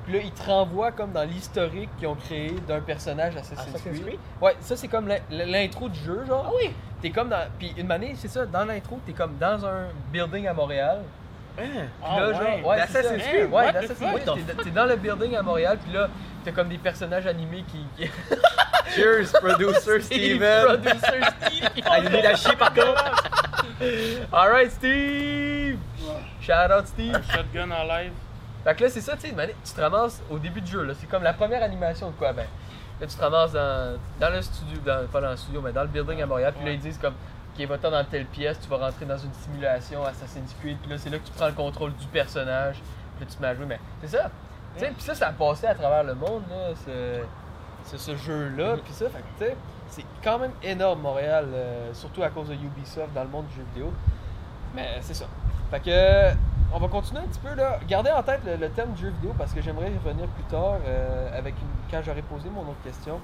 Puis 0.05 0.13
là, 0.13 0.19
ils 0.23 0.31
te 0.31 0.43
renvoient 0.43 0.91
comme 0.91 1.11
dans 1.11 1.23
l'historique 1.27 1.89
qu'ils 1.97 2.07
ont 2.07 2.15
créé 2.15 2.51
d'un 2.67 2.79
personnage 2.79 3.35
Assassin's, 3.35 3.59
Assassin's 3.75 3.95
Creed. 3.99 4.05
Creed? 4.05 4.19
Ouais, 4.41 4.55
ça, 4.61 4.75
c'est 4.75 4.87
comme 4.87 5.07
l'in- 5.07 5.19
l'intro 5.29 5.89
du 5.89 5.99
jeu, 5.99 6.25
genre. 6.25 6.45
Ah 6.47 6.53
oui! 6.55 6.71
T'es 7.01 7.11
comme 7.11 7.29
dans. 7.29 7.45
Puis 7.59 7.73
une 7.77 7.91
année, 7.91 8.13
c'est 8.15 8.27
ça, 8.27 8.45
dans 8.45 8.65
l'intro, 8.65 8.99
t'es 9.05 9.13
comme 9.13 9.37
dans 9.37 9.65
un 9.65 9.87
building 10.11 10.47
à 10.47 10.53
Montréal. 10.53 11.01
Hein? 11.59 11.85
Ah 12.03 12.19
là, 12.19 12.27
ouais, 12.27 12.33
genre, 12.33 12.67
ouais, 12.67 12.77
c'est 12.87 12.93
ça. 12.93 13.01
d'Assassin's 13.01 13.23
Creed? 13.27 13.51
Ouais, 13.51 13.71
d'Assassin's 13.73 13.97
fuck? 14.11 14.23
Creed. 14.35 14.45
T'es- 14.57 14.63
T'es 14.63 14.69
dans 14.71 14.85
le 14.85 14.95
building 14.95 15.35
à 15.35 15.41
Montréal, 15.41 15.77
puis 15.83 15.93
là, 15.93 16.07
t'as 16.45 16.51
comme 16.51 16.69
des 16.69 16.77
personnages 16.77 17.27
animés 17.27 17.63
qui. 17.67 18.09
Cheers, 18.95 19.31
producer 19.41 20.01
Steven. 20.01 20.65
Producer 20.65 21.21
Steve. 21.45 21.69
Ah, 21.85 21.99
il 21.99 22.05
est 22.05 22.09
nul 22.09 22.25
à 22.25 22.35
chier 22.35 22.55
par 22.55 22.73
contre! 22.73 23.03
Alright, 24.31 24.71
Steve! 24.71 25.77
Shout 26.41 26.51
out, 26.77 26.87
Steve! 26.87 27.15
Un 27.15 27.21
shotgun 27.35 27.71
en 27.71 27.83
live. 27.83 28.11
Fait 28.63 28.75
que 28.75 28.83
là, 28.83 28.89
c'est 28.89 29.01
ça, 29.01 29.15
tu 29.15 29.29
sais, 29.29 29.55
tu 29.65 29.73
te 29.73 29.81
ramasses 29.81 30.21
au 30.29 30.37
début 30.37 30.61
du 30.61 30.69
jeu, 30.71 30.83
là. 30.83 30.93
C'est 30.99 31.07
comme 31.07 31.23
la 31.23 31.33
première 31.33 31.63
animation 31.63 32.09
de 32.09 32.15
quoi? 32.15 32.33
Ben, 32.33 32.45
là, 32.99 33.07
tu 33.07 33.15
te 33.15 33.21
ramasses 33.21 33.53
dans, 33.53 33.97
dans 34.19 34.29
le 34.29 34.41
studio, 34.41 34.79
dans, 34.85 35.07
pas 35.07 35.21
dans 35.21 35.31
le 35.31 35.37
studio, 35.37 35.61
mais 35.61 35.71
dans 35.71 35.81
le 35.83 35.87
building 35.87 36.21
à 36.21 36.25
Montréal. 36.25 36.53
Puis 36.55 36.65
là, 36.65 36.71
ils 36.73 36.79
disent 36.79 36.97
comme, 36.97 37.13
OK, 37.59 37.67
va-t'en 37.67 37.91
dans 37.91 38.05
telle 38.05 38.25
pièce, 38.25 38.59
tu 38.59 38.69
vas 38.69 38.77
rentrer 38.77 39.05
dans 39.05 39.17
une 39.17 39.33
simulation 39.33 40.03
Assassin's 40.05 40.55
Creed. 40.61 40.77
Puis 40.81 40.89
là, 40.91 40.97
c'est 40.97 41.09
là 41.09 41.17
que 41.17 41.25
tu 41.25 41.31
prends 41.33 41.47
le 41.47 41.53
contrôle 41.53 41.93
du 41.95 42.07
personnage. 42.07 42.75
Puis 43.17 43.25
là, 43.25 43.31
tu 43.31 43.35
te 43.37 43.41
mets 43.41 43.47
à 43.49 43.55
jouer. 43.55 43.65
Mais 43.65 43.79
c'est 44.01 44.17
ça. 44.17 44.29
Tu 44.75 44.79
sais, 44.81 44.91
puis 44.91 45.01
ça, 45.01 45.15
ça 45.15 45.27
a 45.27 45.31
passé 45.33 45.67
à 45.67 45.75
travers 45.75 46.03
le 46.03 46.13
monde, 46.15 46.43
là, 46.49 46.73
ce, 46.75 48.15
jeu-là. 48.15 48.77
Puis 48.83 48.93
ça, 48.93 49.09
fait 49.09 49.19
que, 49.19 49.43
tu 49.43 49.45
sais, 49.45 49.57
c'est 49.89 50.05
quand 50.23 50.39
même 50.39 50.51
énorme, 50.63 51.01
Montréal, 51.01 51.47
euh, 51.51 51.93
surtout 51.93 52.23
à 52.23 52.29
cause 52.29 52.49
de 52.49 52.53
Ubisoft 52.53 53.13
dans 53.13 53.23
le 53.23 53.29
monde 53.29 53.47
du 53.47 53.55
jeu 53.55 53.63
vidéo. 53.73 53.91
Mais 54.75 54.99
c'est 55.01 55.15
ça. 55.15 55.25
Fait 55.71 55.79
que, 55.79 55.89
euh, 55.89 56.31
on 56.71 56.77
va 56.79 56.87
continuer 56.87 57.21
un 57.21 57.27
petit 57.27 57.39
peu 57.39 57.53
là. 57.55 57.79
Gardez 57.87 58.11
en 58.11 58.21
tête 58.21 58.41
le, 58.45 58.55
le 58.55 58.69
thème 58.69 58.93
du 58.93 59.01
jeu 59.01 59.09
vidéo 59.09 59.33
parce 59.37 59.51
que 59.53 59.61
j'aimerais 59.61 59.91
y 59.91 59.97
revenir 59.97 60.27
plus 60.27 60.43
tard 60.43 60.77
euh, 60.87 61.37
avec 61.37 61.55
une- 61.55 61.91
quand 61.91 62.03
j'aurai 62.05 62.21
posé 62.21 62.47
mon 62.49 62.61
autre 62.61 62.81
question. 62.83 63.19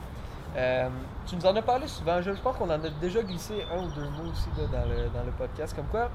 Euh, 0.56 0.90
tu 1.26 1.36
nous 1.36 1.46
en 1.46 1.56
as 1.56 1.62
parlé 1.62 1.88
souvent. 1.88 2.22
Je, 2.22 2.32
pense 2.32 2.56
qu'on 2.58 2.70
en 2.70 2.84
a 2.84 2.90
déjà 3.02 3.22
glissé 3.22 3.66
un 3.74 3.84
ou 3.84 3.92
deux 3.92 4.10
mots 4.10 4.32
aussi 4.32 4.50
dans, 4.58 5.24
le, 5.26 5.32
podcast. 5.38 5.76
Comme 5.76 5.88
quoi, 5.88 6.10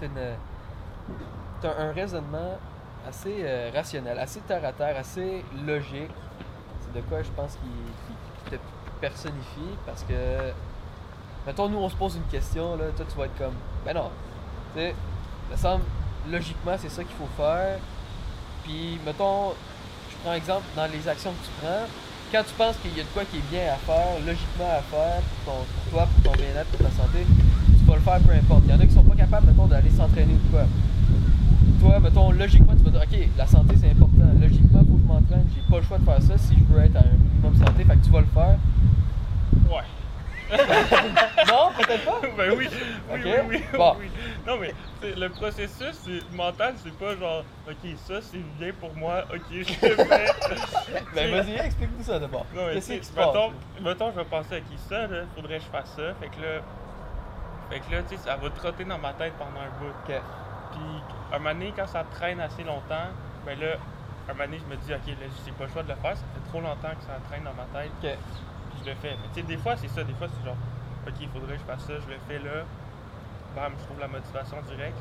une- 0.00 0.10
t'as 1.60 1.76
un 1.78 1.92
raisonnement 1.92 2.58
assez 3.08 3.42
euh, 3.44 3.70
rationnel, 3.72 4.18
assez 4.18 4.40
terre 4.40 4.64
à 4.64 4.72
terre, 4.72 4.96
assez 4.96 5.44
logique. 5.66 6.10
C'est 6.80 6.92
de 7.00 7.00
quoi 7.06 7.22
je 7.22 7.30
pense 7.30 7.52
qui, 7.52 7.60
qui- 8.06 8.44
qui 8.44 8.50
te 8.50 8.56
personnifie 9.00 9.76
parce 9.86 10.02
que, 10.04 10.14
mettons, 11.46 11.68
nous 11.68 11.78
on 11.78 11.88
se 11.88 11.96
pose 11.96 12.16
une 12.16 12.26
question, 12.26 12.76
là, 12.76 12.84
toi 12.96 13.06
tu 13.08 13.16
vas 13.16 13.24
être 13.26 13.36
comme, 13.38 13.54
ben 13.84 13.94
non, 13.94 14.10
tu 14.74 14.80
sais, 14.80 14.94
me 15.50 15.56
semble, 15.56 15.84
logiquement 16.30 16.76
c'est 16.78 16.88
ça 16.88 17.02
qu'il 17.02 17.16
faut 17.16 17.28
faire. 17.36 17.78
Puis, 18.64 18.98
mettons, 19.04 19.50
je 20.10 20.16
prends 20.22 20.34
exemple 20.34 20.64
dans 20.76 20.86
les 20.86 21.08
actions 21.08 21.32
que 21.32 21.44
tu 21.44 21.50
prends, 21.60 21.86
quand 22.32 22.42
tu 22.44 22.54
penses 22.54 22.76
qu'il 22.82 22.96
y 22.96 23.00
a 23.00 23.04
de 23.04 23.08
quoi 23.12 23.24
qui 23.24 23.36
est 23.38 23.50
bien 23.50 23.72
à 23.72 23.76
faire, 23.76 24.16
logiquement 24.26 24.72
à 24.72 24.80
faire 24.82 25.20
pour, 25.44 25.52
ton- 25.54 25.66
toi, 25.90 26.08
pour 26.08 26.32
ton 26.32 26.36
bien-être, 26.38 26.66
pour 26.72 26.80
ta 26.80 26.90
santé, 26.96 27.26
tu 27.28 27.84
vas 27.84 27.94
le 27.94 28.00
faire 28.00 28.20
peu 28.20 28.32
importe. 28.32 28.62
Il 28.66 28.70
y 28.70 28.74
en 28.74 28.80
a 28.80 28.86
qui 28.86 28.94
sont 28.94 29.02
pas 29.04 29.14
capables, 29.16 29.46
mettons, 29.46 29.66
d'aller 29.66 29.90
s'entraîner 29.90 30.32
ou 30.34 30.50
quoi. 30.50 30.64
Toi, 31.80 32.00
mettons, 32.00 32.30
logiquement, 32.32 32.74
tu 32.76 32.84
vas 32.84 32.90
dire, 32.90 33.02
OK, 33.04 33.28
la 33.36 33.46
santé 33.46 33.74
c'est 33.78 33.90
important. 33.90 34.32
Logiquement, 34.40 34.80
faut 34.80 34.94
que 34.96 35.02
je 35.02 35.06
m'entraîne. 35.06 35.44
J'ai 35.54 35.62
pas 35.70 35.76
le 35.78 35.82
choix 35.84 35.98
de 35.98 36.04
faire 36.04 36.22
ça 36.22 36.38
si 36.38 36.54
je 36.56 36.64
veux 36.74 36.80
être 36.82 36.96
à 36.96 37.00
un 37.00 37.12
minimum 37.20 37.54
santé. 37.66 37.84
Fait 37.84 37.96
que 37.96 38.04
tu 38.04 38.10
vas 38.10 38.20
le 38.20 38.26
faire. 38.32 38.56
Ouais. 39.68 39.84
Non, 40.52 41.70
peut-être 41.76 42.04
pas. 42.04 42.20
ben 42.36 42.52
oui, 42.56 42.68
oui, 42.70 42.78
Ok. 43.10 43.20
oui, 43.24 43.32
oui, 43.48 43.64
Bon. 43.78 43.96
oui. 43.98 44.10
Non, 44.46 44.58
mais 44.58 44.74
le 45.02 45.28
processus 45.28 46.00
mental, 46.32 46.74
c'est 46.82 46.96
pas 46.96 47.16
genre, 47.16 47.44
ok, 47.68 47.90
ça 48.06 48.20
c'est 48.22 48.38
bien 48.58 48.72
pour 48.78 48.94
moi, 48.94 49.24
ok, 49.32 49.40
je 49.50 49.56
le 49.58 49.96
fais. 49.96 50.26
Ben 51.14 51.30
vas-y, 51.30 51.54
explique-nous 51.56 52.04
ça 52.04 52.18
d'abord. 52.18 52.46
Non, 52.54 52.66
mais 52.66 52.74
Qu'est-ce 52.74 52.92
tu 52.92 52.98
qui 53.00 53.04
se 53.06 53.12
sais, 53.12 53.16
passe? 53.18 53.26
mettons, 53.28 53.52
mettons, 53.80 54.10
je 54.12 54.16
vais 54.16 54.24
penser 54.24 54.54
à 54.56 54.60
qui 54.60 54.76
ça, 54.88 55.06
là, 55.06 55.24
faudrait 55.34 55.58
que 55.58 55.64
je 55.64 55.68
fasse 55.70 55.90
ça. 55.96 56.14
Fait 56.20 56.28
que 56.28 56.40
là, 56.40 56.60
fait 57.70 57.80
que 57.80 57.92
là, 57.92 58.02
tu 58.02 58.16
sais, 58.16 58.22
ça 58.22 58.36
va 58.36 58.50
trotter 58.50 58.84
dans 58.84 58.98
ma 58.98 59.12
tête 59.14 59.32
pendant 59.38 59.60
un 59.60 59.70
bout. 59.80 59.90
Ok. 60.06 60.14
Puis, 60.72 60.80
un 61.32 61.38
moment 61.38 61.52
donné, 61.52 61.72
quand 61.76 61.86
ça 61.86 62.04
traîne 62.14 62.40
assez 62.40 62.62
longtemps, 62.64 63.08
ben 63.46 63.58
là, 63.58 63.76
un 64.28 64.32
moment 64.34 64.44
donné, 64.44 64.58
je 64.58 64.70
me 64.70 64.76
dis, 64.80 64.92
ok, 64.92 65.06
là, 65.20 65.26
j'ai 65.44 65.52
pas 65.52 65.64
le 65.64 65.70
choix 65.72 65.82
de 65.82 65.88
le 65.88 65.94
faire, 65.96 66.16
ça 66.16 66.24
fait 66.34 66.48
trop 66.50 66.60
longtemps 66.60 66.94
que 66.98 67.04
ça 67.04 67.18
traîne 67.28 67.44
dans 67.44 67.54
ma 67.54 67.64
tête, 67.80 67.90
Ok. 68.02 68.10
Je 68.84 68.90
le 68.90 68.96
fais. 68.96 69.10
Mais 69.20 69.28
tu 69.34 69.40
sais, 69.40 69.46
des 69.46 69.56
fois, 69.56 69.76
c'est 69.76 69.88
ça, 69.88 70.02
des 70.04 70.14
fois, 70.14 70.26
c'est 70.28 70.44
genre, 70.44 70.56
ok, 71.06 71.14
il 71.20 71.28
faudrait 71.28 71.54
que 71.54 71.60
je 71.60 71.64
fasse 71.64 71.80
ça, 71.82 71.94
je 71.98 72.08
le 72.12 72.18
fais 72.28 72.38
là, 72.38 72.62
bam, 73.56 73.72
je 73.78 73.84
trouve 73.84 74.00
la 74.00 74.08
motivation 74.08 74.56
directe. 74.68 74.98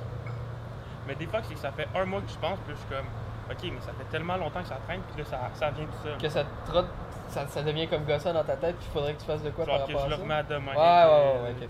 Mais 1.07 1.15
des 1.15 1.25
fois, 1.27 1.39
c'est 1.43 1.53
que 1.55 1.59
ça 1.59 1.71
fait 1.71 1.87
un 1.95 2.05
mois 2.05 2.21
que 2.21 2.29
je 2.29 2.37
pense, 2.37 2.59
puis 2.65 2.73
je 2.75 2.79
suis 2.79 2.89
comme, 2.89 3.07
ok, 3.49 3.63
mais 3.63 3.81
ça 3.81 3.91
fait 3.97 4.05
tellement 4.11 4.37
longtemps 4.37 4.61
que 4.61 4.67
ça 4.69 4.77
traîne, 4.87 5.01
puis 5.01 5.23
là, 5.23 5.29
ça, 5.29 5.39
ça 5.55 5.71
vient 5.71 5.85
tout 5.85 6.03
seul. 6.03 6.17
Que 6.17 6.29
ça 6.29 6.43
te 6.43 6.69
trotte, 6.71 6.89
ça, 7.29 7.47
ça 7.47 7.61
devient 7.63 7.87
comme 7.87 8.05
gossant 8.05 8.33
dans 8.33 8.43
ta 8.43 8.55
tête, 8.55 8.77
puis 8.77 8.87
il 8.89 8.93
faudrait 8.93 9.13
que 9.13 9.19
tu 9.19 9.25
fasses 9.25 9.41
de 9.43 9.49
quoi 9.49 9.65
Genre 9.65 9.77
par 9.77 9.87
que 9.87 9.93
rapport 9.93 10.07
je 10.09 10.13
à 10.13 10.17
le 10.17 10.21
remets 10.23 10.33
à 10.35 10.43
demain. 10.43 10.71
Ouais, 10.73 10.77
ouais, 10.77 11.41
ouais, 11.43 11.53
que- 11.53 11.61
ouais, 11.61 11.69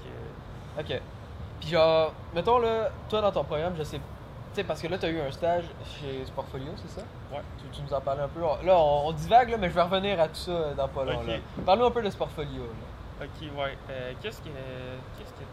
ok. 0.80 0.91
Ok. 0.91 1.01
Puis 1.62 1.70
genre, 1.70 2.13
mettons 2.34 2.60
là, 2.60 2.89
toi 3.10 3.22
dans 3.22 3.32
ton 3.32 3.44
programme, 3.44 3.74
je 3.77 3.84
sais, 3.84 3.98
tu 3.98 4.03
sais, 4.55 4.63
parce 4.63 4.81
que 4.81 4.88
là, 4.88 4.98
tu 4.98 5.05
as 5.05 5.10
eu 5.10 5.20
un 5.22 5.31
stage 5.31 5.63
chez 5.86 6.25
Sportfolio, 6.25 6.67
c'est 6.77 7.00
ça? 7.00 7.05
Ouais. 7.31 7.41
Tu, 7.58 7.65
tu 7.77 7.81
nous 7.84 7.93
en 7.93 8.01
parlais 8.01 8.24
un 8.24 8.27
peu. 8.27 8.41
Là, 8.41 8.75
on, 8.77 9.08
on 9.08 9.12
divague, 9.13 9.50
là, 9.50 9.58
mais 9.58 9.70
je 9.70 9.74
vais 9.75 9.81
revenir 9.81 10.20
à 10.20 10.27
tout 10.27 10.36
ça 10.36 10.74
dans 10.75 10.88
pas 10.88 11.03
long. 11.05 11.20
Ok. 11.22 11.27
là. 11.27 11.34
Parle-nous 11.65 11.86
un 11.86 11.91
peu 11.91 12.01
de 12.01 12.10
Sportfolio. 12.10 12.63
Là. 12.63 13.25
Ok, 13.25 13.41
ouais. 13.58 13.77
Euh, 13.89 14.13
qu'est-ce 14.22 14.39
que. 14.41 14.46
Qu'est-ce 14.48 15.31
que. 15.34 15.43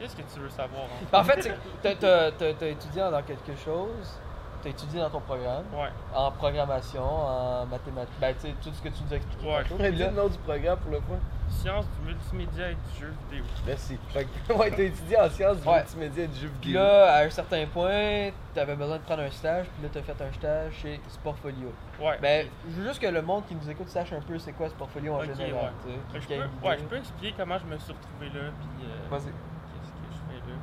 Qu'est-ce 0.00 0.16
que 0.16 0.22
tu 0.34 0.40
veux 0.40 0.50
savoir 0.50 0.82
en 0.84 0.86
Ben, 1.12 1.20
en 1.20 1.24
fait, 1.24 1.56
t'as- 1.82 2.32
t'as 2.32 2.66
étudié 2.66 3.02
dans 3.02 3.22
quelque 3.22 3.54
chose, 3.64 4.18
tu 4.60 4.66
as 4.68 4.70
étudié 4.72 5.00
dans 5.00 5.10
ton 5.10 5.20
programme, 5.20 5.62
Ouais. 5.72 5.88
en 6.14 6.32
programmation, 6.32 7.04
en 7.04 7.64
mathématiques, 7.66 8.18
ben, 8.20 8.34
tu 8.34 8.48
sais, 8.48 8.54
tout 8.60 8.70
ce 8.74 8.82
que 8.82 8.88
tu 8.88 9.02
nous 9.06 9.12
as 9.12 9.16
expliqué. 9.16 9.46
Ouais. 9.46 9.62
tantôt. 9.62 9.76
Puis 9.76 9.92
là- 9.94 10.10
le 10.10 10.16
nom 10.16 10.26
du 10.28 10.38
programme 10.38 10.78
pour 10.78 10.90
le 10.90 10.98
point. 11.00 11.18
Sciences 11.48 11.86
du 11.98 12.06
multimédia 12.12 12.70
et 12.70 12.74
du 12.74 13.00
jeu 13.00 13.12
vidéo. 13.30 13.44
Merci. 13.66 13.98
Fait 14.08 14.26
que, 14.26 14.52
ouais, 14.58 14.70
t'as 14.70 14.82
étudié 14.82 15.18
en 15.18 15.28
sciences 15.30 15.60
du 15.62 15.68
Ouais. 15.68 15.76
multimédia 15.78 16.24
et 16.24 16.28
du 16.28 16.40
jeu 16.40 16.50
Puis 16.60 16.68
vidéo. 16.70 16.82
là, 16.82 17.14
à 17.16 17.24
un 17.24 17.30
certain 17.30 17.64
point, 17.66 18.30
tu 18.52 18.60
avais 18.60 18.76
besoin 18.76 18.96
de 18.98 19.02
prendre 19.02 19.22
un 19.22 19.30
stage, 19.30 19.66
puis 19.66 19.82
là, 19.82 19.88
tu 19.92 19.98
as 19.98 20.02
fait 20.02 20.22
un 20.24 20.32
stage 20.32 20.72
chez 20.82 21.00
Sportfolio. 21.08 21.72
Ouais. 22.00 22.18
Ben, 22.20 22.48
je 22.68 22.74
veux 22.80 22.88
juste 22.88 23.00
que 23.00 23.06
le 23.06 23.22
monde 23.22 23.46
qui 23.46 23.54
nous 23.54 23.70
écoute 23.70 23.88
sache 23.88 24.12
un 24.12 24.20
peu 24.20 24.38
c'est 24.38 24.52
quoi 24.52 24.68
Sportfolio 24.68 25.14
en 25.14 25.18
Ok, 25.18 25.34
général. 25.36 25.52
ouais. 25.54 25.70
tu 25.86 25.90
sais, 25.92 25.98
Fait 26.12 26.18
que 26.18 26.22
je 26.22 26.28
peux, 26.28 26.34
idée. 26.34 26.68
ouais, 26.68 26.78
je 26.78 26.84
peux 26.84 26.96
expliquer 26.96 27.34
comment 27.36 27.58
je 27.58 27.64
me 27.66 27.78
suis 27.78 27.92
retrouvé 27.92 28.26
là, 28.26 28.50
puis 28.50 28.86
euh, 28.86 29.08
Vas-y. 29.10 29.20
qu'est-ce 29.24 29.92
que 29.92 30.10
je 30.12 30.18
fais 30.28 30.50
là. 30.50 30.56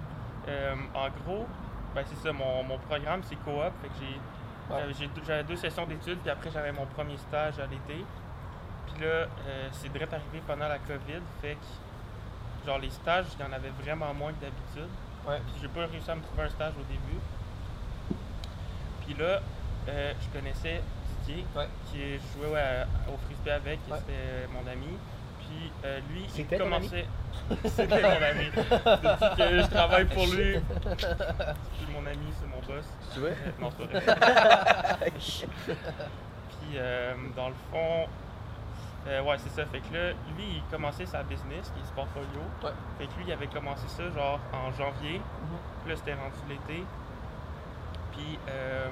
Euh, 0.49 0.75
en 0.93 1.09
gros, 1.23 1.45
ben 1.95 2.03
c'est 2.05 2.17
ça, 2.27 2.31
mon, 2.33 2.63
mon 2.63 2.77
programme 2.77 3.21
c'est 3.23 3.35
coop, 3.37 3.55
fait 3.81 3.87
que 3.87 3.93
j'ai 3.99 4.19
Ouais. 4.69 4.79
j'avais- 4.81 4.93
j'ai 4.93 5.07
deux- 5.07 5.21
j'avais 5.25 5.43
deux 5.43 5.55
sessions 5.57 5.85
d'études, 5.85 6.19
puis 6.19 6.29
après 6.29 6.49
j'avais 6.51 6.71
mon 6.71 6.85
premier 6.85 7.17
stage 7.17 7.59
à 7.59 7.65
l'été. 7.65 8.05
Puis 8.93 9.03
là, 9.03 9.07
euh, 9.07 9.27
c'est 9.71 9.91
direct 9.91 10.13
arrivé 10.13 10.41
pendant 10.47 10.67
la 10.67 10.77
COVID, 10.79 11.21
fait 11.41 11.55
que 11.55 12.65
genre 12.67 12.79
les 12.79 12.89
stages, 12.89 13.25
il 13.39 13.45
y 13.45 13.47
en 13.49 13.53
avait 13.53 13.71
vraiment 13.83 14.13
moins 14.13 14.31
que 14.33 14.41
d'habitude. 14.41 14.89
Ouais. 15.27 15.37
Puis 15.47 15.55
j'ai 15.61 15.67
pas 15.67 15.85
réussi 15.85 16.09
à 16.09 16.15
me 16.15 16.21
trouver 16.21 16.43
un 16.43 16.49
stage 16.49 16.73
au 16.79 16.83
début. 16.83 17.19
Puis 19.05 19.15
là, 19.15 19.39
euh, 19.89 20.13
je 20.21 20.39
connaissais 20.39 20.81
Didier, 21.25 21.45
Ouais. 21.55 21.67
qui 21.91 21.99
jouait 22.33 22.51
ouais, 22.53 22.83
au 23.07 23.17
frisbee 23.25 23.51
avec, 23.51 23.79
et 23.79 23.93
c'était 23.93 24.47
mon 24.53 24.65
ami. 24.69 24.97
Puis 25.39 25.71
euh, 25.85 25.99
lui, 26.11 26.25
il 26.35 26.47
commençait. 26.57 27.05
C'était 27.65 28.01
mon 28.01 28.21
ami. 28.23 28.45
Depuis 28.55 29.35
que 29.37 29.61
je 29.61 29.67
travaille 29.69 30.05
pour 30.05 30.25
lui. 30.27 30.59
Puis 30.59 31.87
mon 31.93 32.05
ami, 32.05 32.27
c'est 32.39 32.47
mon 32.47 32.61
boss. 32.65 32.85
Tu? 33.13 33.19
Euh, 33.23 33.33
non, 33.59 33.69
c'est. 33.77 33.87
Puis 36.61 36.79
dans 37.35 37.49
le 37.49 37.55
fond, 37.71 38.07
euh, 39.07 39.21
ouais, 39.23 39.35
c'est 39.39 39.49
ça. 39.49 39.65
Fait 39.65 39.79
que 39.79 39.93
là, 39.93 40.11
lui, 40.37 40.57
il 40.57 40.63
commençait 40.71 41.05
sa 41.05 41.23
business, 41.23 41.71
qui 41.73 41.81
est 41.81 41.87
Sportfolio. 41.87 42.41
Ouais. 42.63 42.71
Fait 42.97 43.05
que 43.07 43.13
lui, 43.17 43.25
il 43.27 43.31
avait 43.33 43.47
commencé 43.47 43.87
ça 43.87 44.03
genre 44.11 44.39
en 44.53 44.71
janvier. 44.71 45.21
Puis 45.83 45.91
là, 45.91 45.95
c'était 45.97 46.13
rendu 46.13 46.37
l'été. 46.49 46.83
Puis 48.11 48.37
euh, 48.49 48.89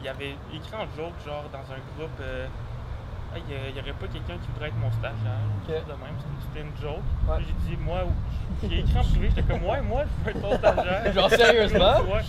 il 0.00 0.08
avait 0.08 0.36
écrit 0.52 0.74
en 0.74 0.86
joke, 0.96 1.14
genre 1.26 1.44
dans 1.52 1.58
un 1.72 1.78
groupe, 1.96 2.18
euh, 2.20 2.46
Ah, 3.36 3.38
il 3.48 3.52
y 3.52 3.56
a- 3.58 3.68
il 3.68 3.76
y 3.76 3.80
aurait 3.80 3.92
pas 3.94 4.06
quelqu'un 4.06 4.38
qui 4.38 4.46
voudrait 4.52 4.68
être 4.68 4.76
mon 4.78 4.92
stagiaire. 4.92 5.42
ou 5.50 5.58
Ok. 5.58 5.66
quelque 5.66 5.78
chose 5.80 5.88
de 5.98 6.04
même. 6.04 6.14
C'était- 6.18 6.40
C'était 6.46 6.60
une 6.60 6.76
joke. 6.80 7.02
Ouais. 7.26 7.36
J'ai 7.44 7.52
dit, 7.74 7.76
moi, 7.82 7.98
j'ai 8.62 8.78
écrit 8.78 8.96
en 8.98 9.02
privé, 9.02 9.28
j'étais 9.34 9.42
comme, 9.42 9.64
ouais, 9.68 9.80
moi, 9.80 10.02
je 10.06 10.24
veux 10.24 10.30
être 10.36 10.40
ton 10.40 10.56
stagiaire. 10.56 11.12
Genre, 11.12 11.30
sérieusement? 11.30 11.94
ouais. 12.14 12.22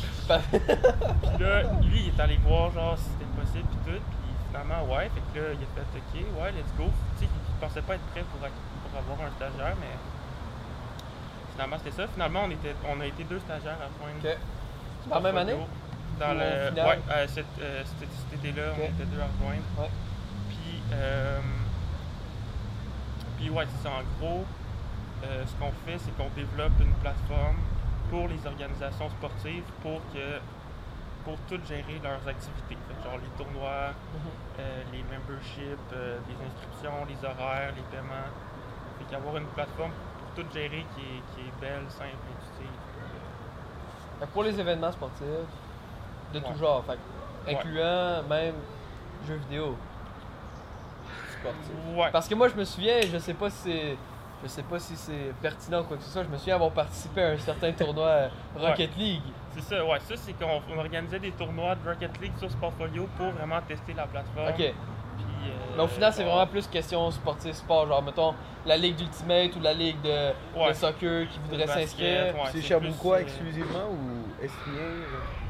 Puis 0.49 1.43
là, 1.43 1.61
lui, 1.83 1.99
il 1.99 2.07
est 2.07 2.19
allé 2.19 2.37
voir 2.37 2.71
genre 2.71 2.97
si 2.97 3.03
c'était 3.11 3.25
possible 3.39 3.67
puis 3.83 3.93
tout, 3.93 4.01
finalement 4.55 4.93
ouais, 4.93 5.09
fait 5.09 5.21
que 5.33 5.39
là, 5.45 5.53
il 5.53 5.63
a 5.63 5.67
fait 5.67 5.97
OK, 5.99 6.41
ouais, 6.41 6.51
let's 6.51 6.71
go. 6.77 6.85
Tu 7.17 7.25
sais, 7.25 7.31
il 7.31 7.59
pensait 7.59 7.81
pas 7.81 7.95
être 7.95 8.05
prêt 8.11 8.23
pour, 8.31 8.39
avoir 8.97 9.27
un 9.27 9.31
stagiaire, 9.31 9.75
mais 9.81 9.91
finalement 11.51 11.77
c'était 11.79 11.91
ça. 11.91 12.07
Finalement, 12.07 12.43
on 12.45 12.51
était 12.51 12.75
on 12.87 12.99
a 13.01 13.05
été 13.05 13.23
deux 13.25 13.39
stagiaires 13.39 13.77
à 13.77 13.89
joindre. 13.99 14.19
Ok. 14.23 14.37
Dans 15.09 15.15
la 15.15 15.21
même 15.21 15.37
année? 15.37 15.57
Dans 16.19 16.33
le 16.33 16.39
ouais, 16.39 16.99
euh, 17.11 17.27
cet, 17.27 17.45
euh, 17.59 17.83
cet- 17.99 18.09
cet 18.09 18.39
été-là, 18.45 18.71
Ok. 18.71 18.77
on 18.79 18.83
était 18.95 19.05
deux 19.11 19.19
à 19.19 19.27
rejoindre. 19.27 19.67
Ouais. 19.77 19.89
Puis 20.49 20.81
euh, 20.93 21.39
puis 23.37 23.49
ouais, 23.49 23.65
c'est 23.75 23.83
ça 23.83 23.95
en 23.95 24.03
gros. 24.19 24.45
ce 25.21 25.53
qu'on 25.59 25.71
fait, 25.85 25.97
c'est 25.99 26.15
qu'on 26.15 26.29
développe 26.35 26.79
une 26.79 26.93
plateforme 27.01 27.57
pour 28.09 28.27
les 28.27 28.45
organisations 28.45 29.09
sportives 29.09 29.63
pour 29.81 29.99
que 30.13 30.39
pour 31.25 31.35
tout 31.49 31.59
gérer 31.67 31.99
leurs 32.03 32.25
activités. 32.27 32.77
Fait 32.87 33.03
genre 33.03 33.17
les 33.17 33.43
tournois, 33.43 33.89
Mhm. 34.13 34.29
euh, 34.59 34.83
les 34.93 35.03
memberships, 35.03 35.91
euh, 35.93 36.17
les 36.29 36.35
inscriptions, 36.47 37.05
les 37.09 37.25
horaires, 37.27 37.73
les 37.75 37.81
paiements. 37.91 38.29
Fait 38.99 39.05
qu'avoir 39.11 39.35
une 39.37 39.47
plateforme 39.47 39.91
pour 40.19 40.43
tout 40.43 40.49
gérer 40.53 40.85
qui 40.95 41.01
est, 41.01 41.21
qui 41.33 41.41
est 41.47 41.59
belle, 41.59 41.83
simple, 41.89 42.11
que 44.19 44.25
Pour 44.27 44.43
les 44.43 44.57
événements 44.59 44.91
sportifs, 44.91 45.25
de 46.33 46.39
tout 46.39 46.55
genre, 46.57 46.83
fait 46.85 47.51
incluant 47.53 48.23
même 48.29 48.55
jeux 49.27 49.35
vidéo. 49.35 49.75
Sportifs. 51.39 51.95
Ouais. 51.97 52.11
Parce 52.11 52.27
que 52.27 52.35
moi, 52.35 52.47
je 52.47 52.55
me 52.55 52.63
souviens, 52.63 53.01
je 53.01 53.17
sais 53.17 53.33
pas 53.33 53.49
si 53.49 53.57
c'est. 53.63 53.97
Je 54.43 54.47
sais 54.49 54.63
pas 54.63 54.77
si 54.79 54.95
c'est 54.95 55.33
pertinent 55.41 55.81
ou 55.81 55.83
quoi 55.85 55.97
que 55.97 56.03
ce 56.03 56.09
soit. 56.11 56.23
Je 56.23 56.29
me 56.29 56.37
souviens 56.37 56.55
avoir 56.55 56.71
participé 56.71 57.23
à 57.23 57.27
un 57.29 57.37
certain 57.37 57.71
tournoi 57.71 58.05
euh, 58.07 58.27
Rocket 58.57 58.95
League. 58.97 59.21
C'est 59.51 59.61
ça, 59.61 59.83
ouais. 59.85 59.99
Ça, 60.01 60.15
c'est 60.17 60.33
qu'on 60.33 60.61
on 60.71 60.77
organisait 60.77 61.19
des 61.19 61.31
tournois 61.31 61.75
de 61.75 61.89
Rocket 61.89 62.19
League 62.21 62.33
sur 62.37 62.51
ce 62.51 62.57
portfolio 62.57 63.07
pour 63.17 63.29
vraiment 63.31 63.59
tester 63.67 63.93
la 63.93 64.05
plateforme. 64.05 64.49
Ok. 64.49 64.55
Puis, 64.57 64.71
euh, 65.49 65.75
Mais 65.77 65.83
au 65.83 65.87
final, 65.87 66.13
c'est 66.13 66.23
vraiment 66.23 66.45
plus 66.45 66.67
question 66.67 67.09
sportive 67.11 67.53
sport. 67.53 67.87
Genre, 67.87 68.03
mettons, 68.03 68.35
la 68.65 68.75
ligue 68.77 68.97
d'Ultimate 68.97 69.55
ou 69.55 69.61
la 69.61 69.73
ligue 69.73 70.01
de, 70.01 70.31
Ouais. 70.59 70.69
de 70.69 70.73
soccer 70.73 71.27
qui 71.29 71.39
voudrait 71.39 71.67
s'inscrire. 71.67 72.35
ouais, 72.35 72.41
c'est 72.47 72.51
plus, 72.51 72.61
Cherbouquois 72.63 73.17
euh, 73.17 73.21
exclusivement 73.21 73.89
ou 73.89 74.43
Estimien? 74.43 74.81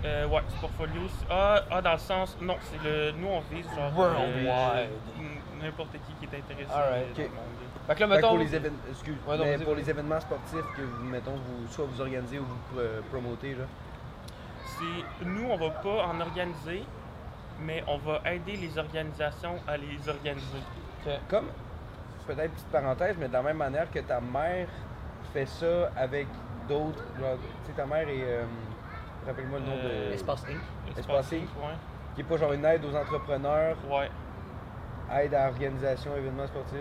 Euh, 0.06 0.28
ouais, 0.28 0.42
c'est 0.48 0.60
portfolio. 0.62 1.02
c'est- 1.08 1.26
Ah, 1.30 1.62
ah, 1.72 1.82
dans 1.82 1.94
le 1.94 1.98
sens. 1.98 2.38
Non, 2.40 2.56
c'est 2.62 2.82
le. 2.88 3.12
Nous, 3.14 3.28
on 3.28 3.40
vise 3.54 3.66
genre. 3.76 3.92
Worldwide. 3.98 4.90
n- 5.20 5.42
N'importe 5.64 5.94
qui 5.94 6.14
qui 6.20 6.26
est 6.36 6.38
intéressé. 6.38 6.72
Alright. 6.72 7.16
dans 7.16 7.22
le 7.24 7.28
Ok. 7.28 7.34
monde. 7.34 7.65
Fait 7.88 7.96
que 7.96 8.00
là, 8.02 8.08
Fait 8.08 8.12
que 8.12 8.16
mettons. 8.16 8.30
pour 8.30 8.38
les 8.40 8.56
événements, 8.56 8.80
excuse, 8.90 9.16
Ouais, 9.28 9.38
non, 9.38 9.46
mais 9.46 9.58
pour 9.60 9.76
les 9.76 9.90
événements 9.90 10.20
sportifs 10.20 10.66
que 10.76 10.82
vous, 10.82 11.04
mettons, 11.06 11.32
vous, 11.36 11.68
soit 11.70 11.86
vous 11.86 12.02
organisez 12.02 12.40
ou 12.40 12.44
vous 12.46 12.80
euh, 12.80 13.02
promotez, 13.12 13.54
là. 13.56 13.66
C'est 14.66 15.26
nous, 15.26 15.46
on 15.50 15.58
va 15.58 15.70
pas 15.70 16.06
en 16.08 16.20
organiser, 16.20 16.84
mais 17.62 17.84
on 17.88 17.98
va 17.98 18.22
aider 18.32 18.58
les 18.58 18.78
organisations 18.78 19.56
à 19.68 19.78
les 19.78 20.08
organiser. 20.10 20.60
Comme, 21.30 21.46
peut-être 22.26 22.52
petite 22.54 22.68
parenthèse, 22.72 23.16
mais 23.20 23.28
de 23.28 23.34
la 23.34 23.44
même 23.44 23.58
manière 23.58 23.90
que 23.92 24.00
ta 24.00 24.20
mère 24.20 24.68
fait 25.32 25.46
ça 25.46 25.92
avec 25.96 26.28
d'autres, 26.68 27.04
tu 27.16 27.22
sais, 27.68 27.74
ta 27.78 27.86
mère 27.86 28.10
est, 28.10 28.24
euh, 28.24 28.44
rappelle-moi 29.28 29.60
le 29.60 29.66
nom 29.66 29.72
Euh, 29.84 30.10
de... 30.10 30.14
Espace 30.14 30.44
Inc. 30.50 30.98
Espace 30.98 31.34
Inc. 31.34 31.42
Inc, 31.44 31.50
ouais. 31.64 31.76
Qui 32.16 32.22
est 32.22 32.24
pas 32.24 32.38
genre 32.38 32.54
une 32.54 32.66
aide 32.66 32.84
aux 32.84 32.96
entrepreneurs, 32.96 33.78
Ouais. 33.90 34.10
aide 35.22 35.34
à 35.36 35.48
organisation, 35.50 36.16
événements 36.18 36.48
sportifs. 36.48 36.80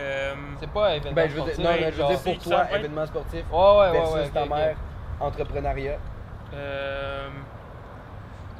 Euh, 0.00 0.34
C'est 0.58 0.70
pas 0.70 0.96
événement 0.96 1.14
Ben, 1.16 1.28
je 1.30 1.34
veux 1.34 1.42
dire, 1.42 1.52
sportif, 1.52 1.64
non, 1.64 1.70
mais 1.80 1.92
je 1.92 2.02
veux 2.02 2.08
dire 2.08 2.18
c'est 2.18 2.34
pour 2.34 2.42
toi, 2.44 2.64
être- 2.64 2.74
événements 2.76 3.06
sportifs 3.06 3.44
Ouais, 3.52 3.58
ouais, 3.58 3.76
ouais, 3.76 3.92
versus 3.92 4.14
ouais. 4.14 4.26
ok, 4.26 4.32
ta 4.32 4.46
mère, 4.46 4.76
entrepreneuriat. 5.20 5.98
euh, 6.54 7.28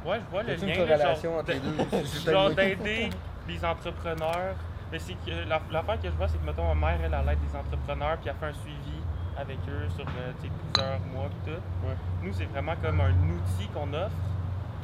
ouais, 0.05 0.19
je 0.19 0.31
vois 0.31 0.43
le 0.43 0.57
C'est 0.57 0.65
lien. 0.65 0.73
une 0.73 0.79
corrélation 0.79 1.31
genre, 1.31 1.39
entre 1.39 1.51
les 1.51 1.59
de- 1.59 2.25
deux. 2.25 2.31
Genre 2.31 2.49
d'aider 2.51 3.09
les 3.47 3.65
entrepreneurs. 3.65 4.55
Mais 4.91 4.99
c'est 4.99 5.13
que 5.13 5.31
la- 5.49 5.59
l'affaire 5.71 5.99
que 5.99 6.07
je 6.07 6.13
vois, 6.15 6.27
c'est 6.27 6.37
que 6.39 6.45
mettons 6.45 6.71
ma 6.75 6.87
mère, 6.87 6.99
elle, 7.03 7.15
elle 7.19 7.29
aide 7.33 7.39
des 7.39 7.57
entrepreneurs, 7.57 8.17
puis 8.21 8.29
elle 8.29 8.35
fait 8.35 8.45
un 8.45 8.53
suivi 8.53 9.01
avec 9.35 9.57
eux 9.67 9.89
sur 9.89 10.05
euh, 10.05 10.31
plusieurs 10.39 10.99
mois 11.11 11.29
puis 11.43 11.51
tout. 11.53 11.59
Ouais. 11.87 11.95
Nous, 12.21 12.31
c'est 12.33 12.45
vraiment 12.45 12.75
comme 12.81 13.01
un 13.01 13.09
outil 13.09 13.67
qu'on 13.73 13.91
offre. 13.91 14.11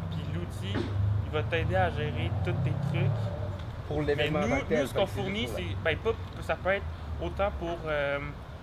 Puis 0.10 0.26
l'outil, 0.34 0.74
il 0.74 1.32
va 1.32 1.44
t'aider 1.44 1.76
à 1.76 1.92
gérer 1.92 2.32
tous 2.44 2.52
tes 2.64 2.74
trucs. 2.90 3.22
Pour 3.90 4.02
l'événement 4.04 4.40
nous, 4.42 4.48
nous, 4.82 4.88
ce 4.88 4.94
qu'on 4.94 5.08
fournit, 5.08 5.48
c'est. 5.56 5.76
Ben, 5.84 5.98
pas, 5.98 6.12
ça 6.42 6.56
peut 6.56 6.70
être 6.70 6.86
autant 7.22 7.52
pour. 7.60 7.78
euh, 7.86 8.20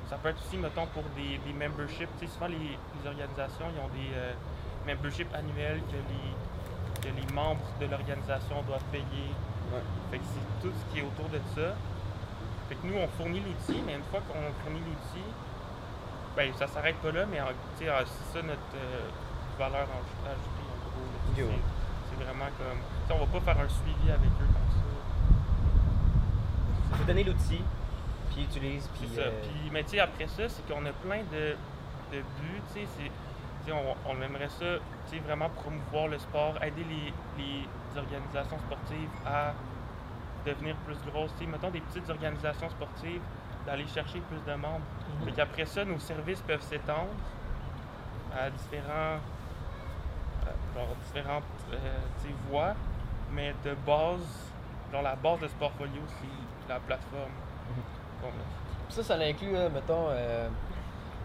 ça 0.09 0.16
peut 0.16 0.28
être 0.30 0.38
aussi, 0.47 0.56
mettons, 0.56 0.87
pour 0.87 1.02
des, 1.16 1.37
des 1.45 1.52
memberships. 1.52 2.09
Tu 2.18 2.26
sais, 2.26 2.33
souvent, 2.33 2.47
les, 2.47 2.56
les 2.78 3.04
organisations, 3.06 3.66
ils 3.75 3.80
ont 3.83 3.90
des 3.90 4.14
euh, 4.14 4.33
memberships 4.87 5.35
annuels 5.35 5.83
que 5.90 5.99
les, 5.99 6.30
que 7.02 7.11
les 7.14 7.35
membres 7.35 7.66
de 7.80 7.87
l'organisation 7.87 8.62
doivent 8.66 8.87
payer. 8.92 9.28
Ouais. 9.75 9.83
Fait 10.12 10.18
que 10.18 10.25
c'est 10.30 10.62
tout 10.62 10.73
ce 10.73 10.83
qui 10.95 11.00
est 11.00 11.02
autour 11.02 11.28
de 11.28 11.40
ça. 11.59 11.75
Fait 12.68 12.76
que 12.76 12.87
nous, 12.87 12.95
on 12.99 13.09
fournit 13.18 13.40
l'outil, 13.42 13.83
mais 13.85 13.95
une 13.95 14.06
fois 14.11 14.21
qu'on 14.30 14.47
fournit 14.62 14.80
l'outil, 14.87 15.26
ben, 16.37 16.52
ça 16.54 16.66
s'arrête 16.68 16.97
pas 17.02 17.11
là, 17.11 17.26
mais 17.26 17.40
euh, 17.40 17.50
c'est 17.76 17.87
ça 17.87 18.42
notre 18.47 18.71
euh, 18.78 19.11
valeur 19.59 19.87
aj- 19.90 20.30
ajoutée, 20.30 20.68
en 20.71 20.78
gros. 20.87 21.06
C'est- 21.50 22.25
vraiment 22.25 22.49
comme. 22.56 22.80
on 23.21 23.25
va 23.26 23.40
pas 23.40 23.52
faire 23.52 23.62
un 23.62 23.68
suivi 23.68 24.09
avec 24.11 24.30
eux. 24.40 24.45
Vous 26.98 27.04
donnez 27.04 27.24
l'outil, 27.24 27.60
puis. 28.30 28.46
C'est 29.08 29.14
ça. 29.16 29.20
euh, 29.22 29.42
Puis, 29.42 29.70
mais 29.72 29.82
tu 29.84 29.90
sais, 29.90 30.00
après 30.00 30.26
ça, 30.28 30.48
c'est 30.48 30.66
qu'on 30.66 30.84
a 30.86 30.92
plein 30.92 31.22
de, 31.32 31.56
de 32.12 32.18
buts. 32.40 32.62
Tu 32.72 32.80
sais, 32.80 32.86
c'est- 32.96 33.10
tu 33.64 33.66
sais, 33.66 33.72
on, 33.72 33.96
on 34.10 34.22
aimerait 34.22 34.48
ça, 34.48 34.64
vraiment 35.24 35.48
promouvoir 35.50 36.08
le 36.08 36.18
sport, 36.18 36.54
aider 36.62 36.84
les, 36.84 37.12
les 37.42 37.98
organisations 37.98 38.58
sportives 38.58 39.08
à 39.26 39.52
devenir 40.44 40.76
plus 40.86 40.96
grosses. 41.10 41.32
Tu 41.38 41.44
sais, 41.44 41.50
mettons 41.50 41.70
des 41.70 41.80
petites 41.80 42.08
organisations 42.10 42.68
sportives, 42.70 43.20
d'aller 43.66 43.86
chercher 43.88 44.20
plus 44.20 44.38
de 44.46 44.56
membres. 44.56 44.84
Fait 45.24 45.32
qu'après 45.32 45.64
ça, 45.66 45.84
nos 45.84 45.98
services 45.98 46.40
peuvent 46.42 46.62
s'étendre 46.62 47.10
à 48.32 48.50
différents, 48.50 49.18
euh, 50.46 50.50
genre 50.74 50.94
différentes 51.04 51.42
euh, 51.72 51.78
voies, 52.48 52.74
mais 53.32 53.54
de 53.64 53.74
base, 53.86 54.52
genre 54.92 55.02
la 55.02 55.16
base 55.16 55.40
de 55.40 55.48
ce 55.48 55.54
portfolio, 55.54 56.00
c'est 56.20 56.45
la 56.68 56.78
plateforme 56.80 57.30
a. 58.23 58.92
Ça, 58.92 59.02
ça 59.02 59.16
l'inclut, 59.16 59.52
là, 59.52 59.68
mettons, 59.68 60.06
euh, 60.11 60.49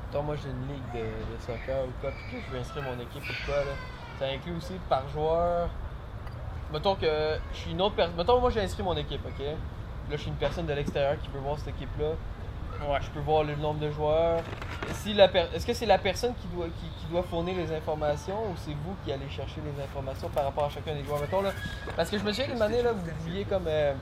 mettons, 0.07 0.24
moi 0.24 0.36
j'ai 0.36 0.50
une 0.50 0.67
ligue 0.67 0.91
de, 0.93 1.00
de 1.00 1.39
soccer 1.39 1.83
ou 1.86 1.91
quoi, 2.01 2.12
puis 2.12 2.38
que 2.38 2.45
je 2.48 2.51
veux 2.51 2.60
inscrire 2.60 2.83
mon 2.83 2.93
équipe 3.01 3.24
ou 3.24 3.45
quoi, 3.45 3.57
là. 3.57 3.71
ça 4.19 4.25
inclut 4.25 4.55
aussi 4.57 4.74
par 4.89 5.07
joueur. 5.10 5.69
Mettons 6.74 6.95
que 6.95 7.38
je 7.53 7.57
suis 7.57 7.71
une 7.71 7.81
autre 7.81 7.95
personne. 7.95 8.15
Mettons, 8.15 8.39
moi 8.39 8.50
j'ai 8.50 8.62
inscrit 8.62 8.83
mon 8.83 8.95
équipe, 8.95 9.21
ok? 9.25 9.39
Là, 9.45 9.55
je 10.12 10.17
suis 10.17 10.29
une 10.29 10.36
personne 10.38 10.65
de 10.65 10.74
l'extérieur 10.74 11.17
qui 11.21 11.29
veut 11.29 11.39
voir 11.39 11.57
cette 11.60 11.69
équipe-là. 11.69 12.12
Ouais. 12.89 12.98
Je 13.01 13.10
peux 13.12 13.19
voir 13.19 13.43
le 13.43 13.55
nombre 13.55 13.79
de 13.79 13.91
joueurs. 13.91 14.39
Si 14.93 15.13
la 15.13 15.27
per- 15.27 15.48
Est-ce 15.53 15.65
que 15.67 15.74
c'est 15.74 15.86
la 15.86 16.00
personne 16.00 16.33
qui 16.41 16.48
doit, 16.48 16.65
qui, 16.65 16.88
qui 17.00 17.05
doit 17.12 17.21
fournir 17.24 17.55
les 17.55 17.71
informations 17.75 18.41
ou 18.50 18.53
c'est 18.57 18.71
vous 18.71 18.95
qui 19.05 19.12
allez 19.12 19.29
chercher 19.29 19.62
les 19.62 19.83
informations 19.83 20.29
par 20.29 20.45
rapport 20.45 20.65
à 20.65 20.69
chacun 20.69 20.95
des 20.95 21.03
joueurs? 21.03 21.19
Mettons, 21.21 21.41
là, 21.43 21.51
parce 21.95 22.10
que 22.10 22.17
je 22.17 22.24
me 22.24 22.31
souviens 22.33 22.48
qu'une 22.51 22.62
année, 22.62 22.81
là, 22.81 22.91
vous 22.93 23.05
vouliez 23.19 23.45
comme. 23.45 23.65
euh, 23.67 23.93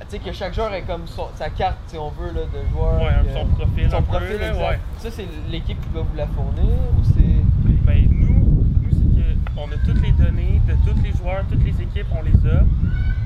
tu 0.00 0.06
sais, 0.08 0.18
que 0.18 0.32
chaque 0.32 0.54
joueur 0.54 0.72
ait 0.74 0.82
comme 0.82 1.06
son- 1.06 1.28
sa 1.34 1.50
carte, 1.50 1.78
si 1.86 1.96
on 1.98 2.10
veut, 2.10 2.32
là, 2.32 2.42
de 2.42 2.68
joueur. 2.70 3.00
Ouais, 3.02 3.26
que- 3.26 3.32
son 3.32 3.46
profil. 3.46 3.90
son 3.90 3.96
un 3.98 4.02
profil, 4.02 4.32
exact. 4.34 4.56
ouais. 4.58 4.78
Ça, 4.98 5.10
c'est 5.10 5.26
l'équipe 5.50 5.80
qui 5.80 5.88
doit 5.90 6.02
vous 6.02 6.16
la 6.16 6.26
fournir 6.26 6.64
ou 6.98 7.02
c'est. 7.04 7.42
Ben, 7.86 8.08
nous, 8.10 8.64
nous 8.82 8.90
c'est 8.90 9.20
que 9.20 9.38
on 9.56 9.66
a 9.72 9.76
toutes 9.84 10.02
les 10.02 10.12
données 10.12 10.60
de 10.68 10.74
tous 10.88 11.00
les 11.02 11.12
joueurs, 11.12 11.44
toutes 11.50 11.64
les 11.64 11.80
équipes, 11.82 12.06
on 12.12 12.22
les 12.22 12.36
a. 12.50 12.60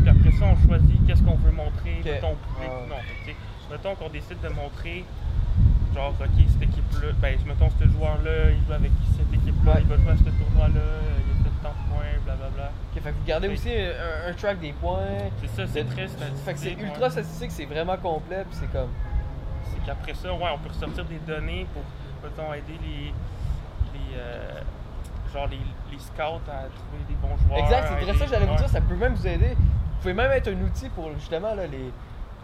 Puis 0.01 0.09
après 0.09 0.31
ça, 0.33 0.47
on 0.47 0.67
choisit 0.67 1.07
qu'est-ce 1.07 1.23
qu'on 1.23 1.37
veut 1.37 1.53
montrer. 1.53 1.99
Ok. 2.01 2.07
Mettons, 2.07 2.33
au 2.33 2.37
public. 2.37 2.71
Ah. 2.71 2.89
Non, 2.89 2.97
fait 2.97 3.15
que, 3.15 3.25
tu 3.25 3.31
sais, 3.31 3.37
mettons 3.71 3.95
qu'on 3.97 4.09
décide 4.09 4.41
de 4.41 4.49
montrer, 4.49 5.05
genre, 5.95 6.15
ok, 6.19 6.45
cette 6.49 6.63
équipe-là, 6.63 7.09
ben, 7.21 7.37
mettons, 7.47 7.69
ce 7.79 7.85
joueur-là, 7.89 8.51
il 8.57 8.65
joue 8.67 8.73
avec 8.73 8.93
cette 9.17 9.33
équipe-là, 9.35 9.73
Ouais. 9.75 9.81
il 9.83 9.87
va 9.89 9.97
jouer 9.97 10.13
à 10.13 10.17
ce 10.17 10.31
tournoi-là, 10.31 10.87
tant 11.63 11.71
de 11.71 11.93
points, 11.95 12.19
blablabla. 12.25 12.71
Ok, 12.95 13.03
fait 13.03 13.11
que 13.11 13.15
vous 13.17 13.25
gardez 13.27 13.49
aussi 13.49 13.71
un, 13.71 14.31
un 14.31 14.33
track 14.35 14.61
des 14.61 14.73
points. 14.73 14.99
C'est 15.41 15.49
ça, 15.49 15.67
c'est 15.67 15.85
très 15.85 16.09
statistique. 16.09 16.45
Fait 16.45 16.53
que 16.55 16.59
c'est 16.59 16.77
ouais. 16.77 16.83
ultra 16.83 17.11
statistique, 17.11 17.51
c'est 17.53 17.65
vraiment 17.67 17.97
complet, 17.97 18.45
puis 18.49 18.59
c'est 18.61 18.71
comme. 18.73 18.91
C'est 19.65 19.85
qu'après 19.85 20.15
ça, 20.15 20.33
ouais, 20.33 20.49
on 20.55 20.59
peut 20.59 20.69
ressortir 20.69 21.05
des 21.05 21.19
données 21.19 21.67
pour, 21.73 21.83
mettons, 22.23 22.53
aider 22.55 22.79
les. 22.83 23.13
les 23.95 24.17
euh, 24.19 24.61
genre 25.33 25.47
les, 25.47 25.61
les 25.93 25.99
scouts 25.99 26.21
à 26.51 26.67
trouver 26.67 27.05
des 27.09 27.15
bons 27.15 27.37
joueurs. 27.47 27.59
Exact, 27.61 27.87
c'est 27.89 27.95
vrai 27.95 28.03
aider- 28.11 28.19
ça, 28.19 28.27
j'allais 28.27 28.47
vous 28.47 28.53
ouais. 28.53 28.57
dire, 28.59 28.69
ça 28.69 28.81
peut 28.81 28.97
même 28.97 29.15
vous 29.15 29.27
aider. 29.27 29.55
Vous 29.55 30.01
pouvez 30.03 30.15
même 30.15 30.33
être 30.33 30.49
un 30.49 30.61
outil 30.63 30.89
pour 30.89 31.13
justement 31.15 31.55
là, 31.55 31.67
les, 31.69 31.93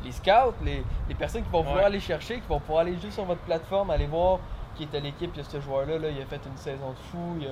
les 0.05 0.13
scouts, 0.13 0.55
les, 0.65 0.85
les 1.09 1.15
personnes 1.17 1.43
qui 1.43 1.51
vont 1.51 1.63
vouloir 1.63 1.79
Ouais. 1.81 1.85
aller 1.87 2.01
chercher, 2.01 2.37
qui 2.37 2.47
vont 2.49 2.61
pouvoir 2.61 2.81
aller 2.83 2.93
juste 3.01 3.15
sur 3.15 3.25
votre 3.25 3.41
plateforme, 3.41 3.91
aller 3.91 4.07
voir 4.07 4.39
qui 4.77 4.83
est 4.85 4.95
à 4.95 5.01
l'équipe, 5.01 5.31
il 5.35 5.39
y 5.39 5.41
a 5.41 5.45
ce 5.45 5.59
joueur-là, 5.61 5.99
là, 5.99 6.09
il 6.11 6.21
a 6.23 6.27
fait 6.27 6.41
une 6.47 6.57
saison 6.59 6.91
de 6.91 6.99
fou. 7.11 7.39
Il 7.41 7.47
a... 7.47 7.51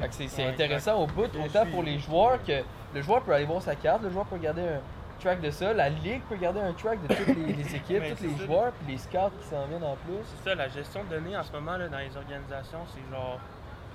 Fait 0.00 0.08
que 0.08 0.14
c'est 0.14 0.28
c'est 0.28 0.42
Ouais, 0.44 0.50
intéressant 0.50 0.94
au 1.02 1.06
bout, 1.06 1.24
autant 1.24 1.62
suis- 1.64 1.70
pour 1.72 1.82
les 1.82 1.98
joueurs 1.98 2.42
que 2.44 2.62
le 2.94 3.02
joueur 3.02 3.22
peut 3.22 3.32
aller 3.34 3.44
voir 3.44 3.60
sa 3.62 3.74
carte, 3.76 4.02
le 4.02 4.10
joueur 4.10 4.24
peut 4.26 4.36
regarder 4.36 4.62
un 4.62 4.80
track 5.20 5.40
de 5.40 5.50
ça, 5.50 5.72
la 5.72 5.88
ligue 5.90 6.22
peut 6.28 6.34
regarder 6.36 6.60
un 6.60 6.72
track 6.72 7.06
de 7.06 7.14
toutes 7.14 7.26
les, 7.28 7.52
les 7.52 7.76
équipes, 7.76 8.02
tous 8.16 8.22
les 8.24 8.36
ça. 8.36 8.44
joueurs, 8.46 8.72
puis 8.72 8.92
les 8.92 8.98
scouts 8.98 9.30
qui 9.40 9.46
s'en 9.48 9.66
viennent 9.66 9.84
en 9.84 9.96
plus. 9.96 10.14
C'est 10.24 10.48
ça, 10.50 10.54
la 10.54 10.68
gestion 10.68 11.04
de 11.04 11.08
données 11.10 11.36
en 11.36 11.42
ce 11.42 11.52
moment 11.52 11.76
là, 11.76 11.88
dans 11.88 11.98
les 11.98 12.16
organisations, 12.16 12.80
c'est 12.92 13.10
genre. 13.14 13.38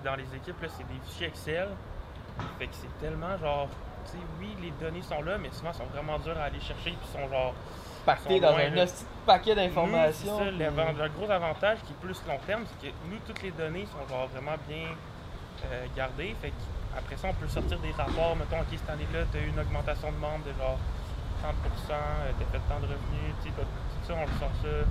Dans 0.03 0.15
les 0.15 0.33
équipes, 0.35 0.61
là, 0.61 0.67
c'est 0.69 0.87
des 0.87 0.99
fichiers 1.05 1.27
Excel. 1.27 1.67
Fait 2.57 2.67
que 2.67 2.73
c'est 2.75 2.99
tellement 3.05 3.37
genre. 3.37 3.67
Tu 4.05 4.11
sais, 4.11 4.17
oui, 4.39 4.55
les 4.61 4.71
données 4.79 5.01
sont 5.01 5.21
là, 5.21 5.37
mais 5.37 5.49
souvent, 5.51 5.71
elles 5.71 5.75
sont 5.75 5.91
vraiment 5.93 6.17
dures 6.19 6.37
à 6.39 6.43
aller 6.45 6.59
chercher, 6.61 6.91
puis 6.91 7.07
sont 7.11 7.27
genre. 7.29 7.53
Pacté 8.05 8.35
Sont 8.35 8.41
dans 8.41 8.55
un 8.55 8.69
de 8.71 8.85
paquet 9.25 9.49
Nous, 9.49 9.55
d'informations. 9.55 10.37
c'est 10.37 10.45
ça, 10.45 10.49
puis- 10.49 10.57
l'avan- 10.57 10.93
le 10.97 11.09
gros 11.09 11.29
avantage 11.29 11.79
qui 11.85 11.91
est 11.91 11.95
plus 11.99 12.21
long 12.27 12.39
terme, 12.47 12.63
c'est 12.65 12.87
que 12.87 12.93
nous, 13.11 13.17
toutes 13.27 13.43
les 13.43 13.51
données 13.51 13.85
sont 13.87 14.07
genre 14.07 14.27
vraiment 14.27 14.55
bien 14.69 14.87
euh, 15.65 15.85
gardées. 15.95 16.35
Fait 16.41 16.49
que 16.49 16.61
après 16.97 17.17
ça, 17.17 17.27
on 17.29 17.33
peut 17.33 17.47
sortir 17.47 17.79
des 17.79 17.91
rapports. 17.91 18.35
Mettons, 18.35 18.61
OK, 18.61 18.67
cette 18.71 18.89
année-là, 18.89 19.25
tu 19.31 19.37
as 19.37 19.41
eu 19.41 19.49
une 19.49 19.59
augmentation 19.59 20.11
de 20.11 20.17
membres 20.17 20.45
de 20.45 20.53
genre 20.57 20.77
30%, 21.43 21.53
tu 21.87 21.93
as 21.93 22.47
fait 22.51 22.63
tant 22.67 22.79
de 22.79 22.85
revenus. 22.87 23.33
tu 23.43 23.49
sais, 23.49 23.55
t'as- 23.55 23.63
Tout 23.63 24.03
ça, 24.07 24.13
on 24.17 24.21
le 24.25 24.39
sort 24.39 24.51
ça 24.61 24.85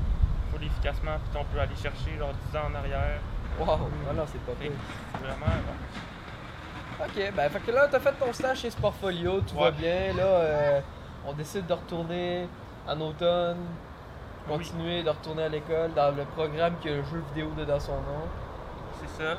full 0.50 0.64
efficacement. 0.64 1.16
Puis 1.30 1.40
on 1.40 1.44
peut 1.52 1.60
aller 1.60 1.76
chercher 1.76 2.16
genre 2.18 2.32
10 2.50 2.56
ans 2.56 2.70
en 2.70 2.74
arrière. 2.74 3.20
Wow, 3.58 3.88
ah 4.08 4.12
non, 4.14 4.24
c'est 4.26 4.40
pas 4.42 4.52
Fait 4.60 4.68
pire. 4.68 4.78
c'est 5.12 5.26
vraiment. 5.26 5.46
ouais. 5.46 7.04
Ok, 7.06 7.32
ben 7.34 7.48
fait 7.50 7.60
que 7.60 7.70
là, 7.70 7.86
t'as 7.88 8.00
fait 8.00 8.12
ton 8.12 8.32
stage 8.32 8.58
chez 8.58 8.70
Sportfolio, 8.70 9.40
tout 9.42 9.56
va 9.56 9.70
bien. 9.70 10.12
Là, 10.16 10.22
euh, 10.24 10.80
on 11.26 11.32
décide 11.32 11.66
de 11.66 11.72
retourner 11.72 12.48
en 12.88 13.00
automne, 13.00 13.58
Oui. 14.48 14.56
continuer 14.56 15.02
de 15.04 15.10
retourner 15.10 15.44
à 15.44 15.48
l'école 15.48 15.92
dans 15.94 16.10
le 16.16 16.24
programme 16.24 16.74
qui 16.80 16.88
a 16.88 16.92
un 16.92 17.04
jeu 17.04 17.22
vidéo 17.34 17.50
de 17.56 17.64
dans 17.64 17.78
son 17.78 17.92
nom. 17.92 18.26
C'est 19.00 19.22
ça. 19.22 19.36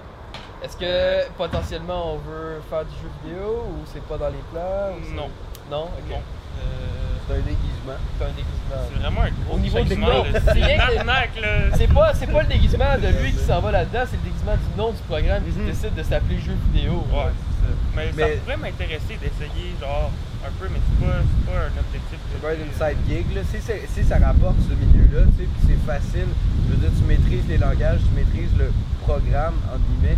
Est-ce 0.64 0.76
que 0.76 1.30
potentiellement 1.38 2.14
on 2.16 2.18
veut 2.18 2.62
faire 2.70 2.84
du 2.86 2.92
jeu 3.02 3.10
vidéo 3.24 3.64
ou 3.70 3.86
c'est 3.92 4.04
pas 4.04 4.18
dans 4.18 4.28
les 4.30 4.44
plans 4.52 4.92
ou 4.98 5.04
c'est- 5.08 5.16
Non. 5.16 5.30
Non, 5.72 5.84
ok. 5.86 6.10
Non. 6.10 6.18
Euh, 6.18 7.16
C'est 7.30 7.36
un 7.36 7.46
déguisement. 7.46 8.00
C'est 8.18 8.26
un 8.26 8.34
déguisement. 8.34 8.82
c'est 8.90 9.00
vraiment 9.00 9.22
un 9.22 9.30
gros 9.46 9.54
Au 9.56 9.60
niveau 9.60 9.78
déguisement, 9.80 10.26
c'est 10.34 10.42
C'est 10.42 10.52
rien 10.66 10.78
que- 10.82 10.94
une 10.94 11.00
arnaque, 11.00 11.36
là. 11.40 11.54
C'est 11.78 11.94
pas, 11.94 12.14
c'est 12.16 12.26
pas 12.28 12.42
le 12.42 12.48
déguisement 12.50 12.98
de 12.98 13.08
lui 13.22 13.32
qui 13.32 13.44
s'en 13.46 13.62
va 13.62 13.72
là-dedans, 13.72 14.04
c'est 14.10 14.18
le 14.18 14.24
déguisement 14.34 14.58
du 14.58 14.70
nom 14.76 14.90
du 14.92 15.02
programme 15.08 15.44
qui 15.46 15.54
Mhm. 15.60 15.66
décide 15.70 15.94
de 15.94 16.02
s'appeler 16.04 16.40
jeu 16.40 16.58
vidéo. 16.74 17.06
Ouais, 17.14 17.30
c'est 17.30 17.70
ça. 17.70 17.74
Mais, 17.96 18.10
Mais- 18.18 18.34
ça 18.34 18.42
pourrait 18.42 18.58
m'intéresser 18.58 19.16
d'essayer, 19.22 19.70
genre, 19.80 20.10
un 20.42 20.52
peu, 20.58 20.68
mais 20.74 20.82
c'est 20.82 21.06
pas, 21.06 21.22
c'est 21.22 21.46
pas 21.54 21.60
un 21.70 21.74
objectif. 21.80 22.20
C'est 22.34 22.42
pas 22.42 22.54
une 22.58 22.74
side 22.74 23.00
gig, 23.08 23.26
là. 23.36 23.42
Si, 23.46 23.62
c'est- 23.62 23.86
si 23.94 24.02
ça 24.04 24.18
rapporte 24.18 24.58
ce 24.68 24.74
milieu-là, 24.74 25.30
tu 25.38 25.46
sais, 25.46 25.48
puis 25.54 25.62
c'est 25.70 25.82
facile, 25.86 26.28
je 26.66 26.70
veux 26.74 26.82
dire, 26.82 26.90
tu 26.98 27.06
maîtrises 27.06 27.46
les 27.48 27.60
langages, 27.62 28.02
tu 28.10 28.12
maîtrises 28.18 28.58
le 28.58 28.74
programme, 29.06 29.54
entre 29.70 29.86
guillemets, 29.86 30.18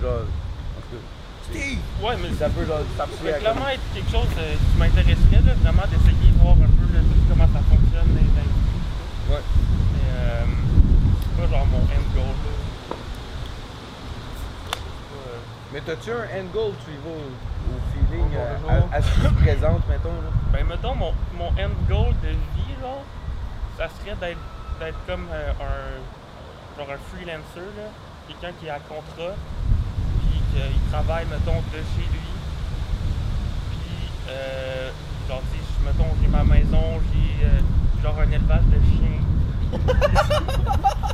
genre, 0.00 0.24
Steve! 1.50 1.78
Ouais, 2.02 2.16
mais 2.20 2.34
Ça 2.36 2.48
peut, 2.50 2.66
genre, 2.66 2.80
ça 2.96 3.06
clairement 3.38 3.68
être 3.68 3.80
quelque 3.94 4.10
chose 4.10 4.28
euh, 4.38 4.54
qui 4.54 4.78
m'intéresserait, 4.78 5.40
là, 5.46 5.54
vraiment 5.62 5.86
d'essayer 5.88 6.30
de 6.32 6.38
voir 6.42 6.54
un 6.54 6.68
peu 6.68 6.92
là, 6.92 7.00
comment 7.28 7.48
ça 7.52 7.60
fonctionne 7.64 8.08
dans 8.08 8.20
les. 8.20 9.32
Ouais. 9.32 9.42
Mais 9.92 10.08
euh, 10.12 10.44
c'est 11.22 11.42
pas 11.42 11.48
genre 11.56 11.66
mon 11.66 11.78
end 11.78 12.06
goal, 12.14 12.36
là. 12.44 12.54
Pas, 12.88 12.94
euh, 15.16 15.38
Mais 15.72 15.80
t'as-tu 15.80 16.10
un 16.10 16.24
end 16.40 16.46
goal, 16.52 16.72
tu 16.84 16.90
y 16.92 16.96
vas 17.00 17.16
au, 17.16 17.32
au 17.72 17.80
feeling, 17.92 18.28
euh, 18.36 18.90
à, 18.92 18.96
à 18.96 19.02
ce 19.02 19.10
qui 19.14 19.20
se 19.22 19.28
présente, 19.28 19.88
mettons, 19.88 20.12
là? 20.20 20.30
Ben, 20.52 20.66
mettons, 20.66 20.94
mon, 20.94 21.12
mon 21.36 21.48
end 21.52 21.72
goal 21.88 22.14
de 22.22 22.28
vie, 22.28 22.74
genre, 22.80 23.04
ça 23.78 23.88
serait 24.00 24.16
d'être, 24.20 24.40
d'être 24.80 24.98
comme 25.06 25.26
un, 25.32 26.76
genre 26.76 26.90
un 26.92 26.98
freelancer, 27.16 27.68
là. 27.76 27.88
Quelqu'un 28.28 28.52
qui 28.60 28.66
est 28.66 28.70
à 28.70 28.80
contrat, 28.80 29.34
qu'il 30.54 30.90
travaille, 30.90 31.26
mettons, 31.26 31.58
de 31.72 31.78
chez 31.78 32.06
lui. 32.12 32.28
Puis, 33.70 34.10
euh, 34.30 34.90
genre, 35.28 35.42
tu 35.52 35.58
sais, 35.58 35.64
mettons, 35.84 36.10
j'ai 36.20 36.28
ma 36.28 36.44
maison, 36.44 37.00
j'ai 37.12 37.46
euh, 37.46 37.60
genre 38.02 38.16
un 38.20 38.30
élevage 38.30 38.64
de 38.66 38.80
chiens. 38.86 39.20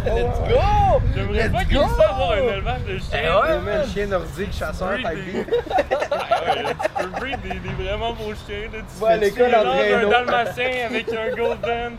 Let's 0.06 0.38
go! 0.48 1.00
J'aimerais 1.14 1.48
pas 1.50 1.64
qu'il 1.64 1.76
ça 1.78 2.08
avoir 2.10 2.32
un 2.32 2.36
élevage 2.36 2.82
de 2.86 2.94
Eh 2.96 3.00
chiens. 3.00 3.40
ouais, 3.40 3.48
Ouais, 3.50 3.58
mais 3.64 3.78
le 3.78 3.84
chien 3.92 4.06
nordique, 4.06 4.52
chasseur. 4.52 4.90
Ah 5.04 5.08
ouais, 5.12 6.64
tu 6.64 7.02
peux 7.04 7.08
breed 7.20 7.40
des, 7.42 7.58
des 7.58 7.84
vraiment 7.84 8.12
beaux 8.12 8.34
chiens, 8.46 8.68
là. 8.72 8.78
Tu 8.78 9.04
à 9.04 9.08
fais- 9.08 9.18
l'école 9.18 9.54
en 9.54 9.70
un 9.70 10.08
dalmatien 10.10 10.70
avec 10.86 11.06
un 11.08 11.34
golden. 11.36 11.96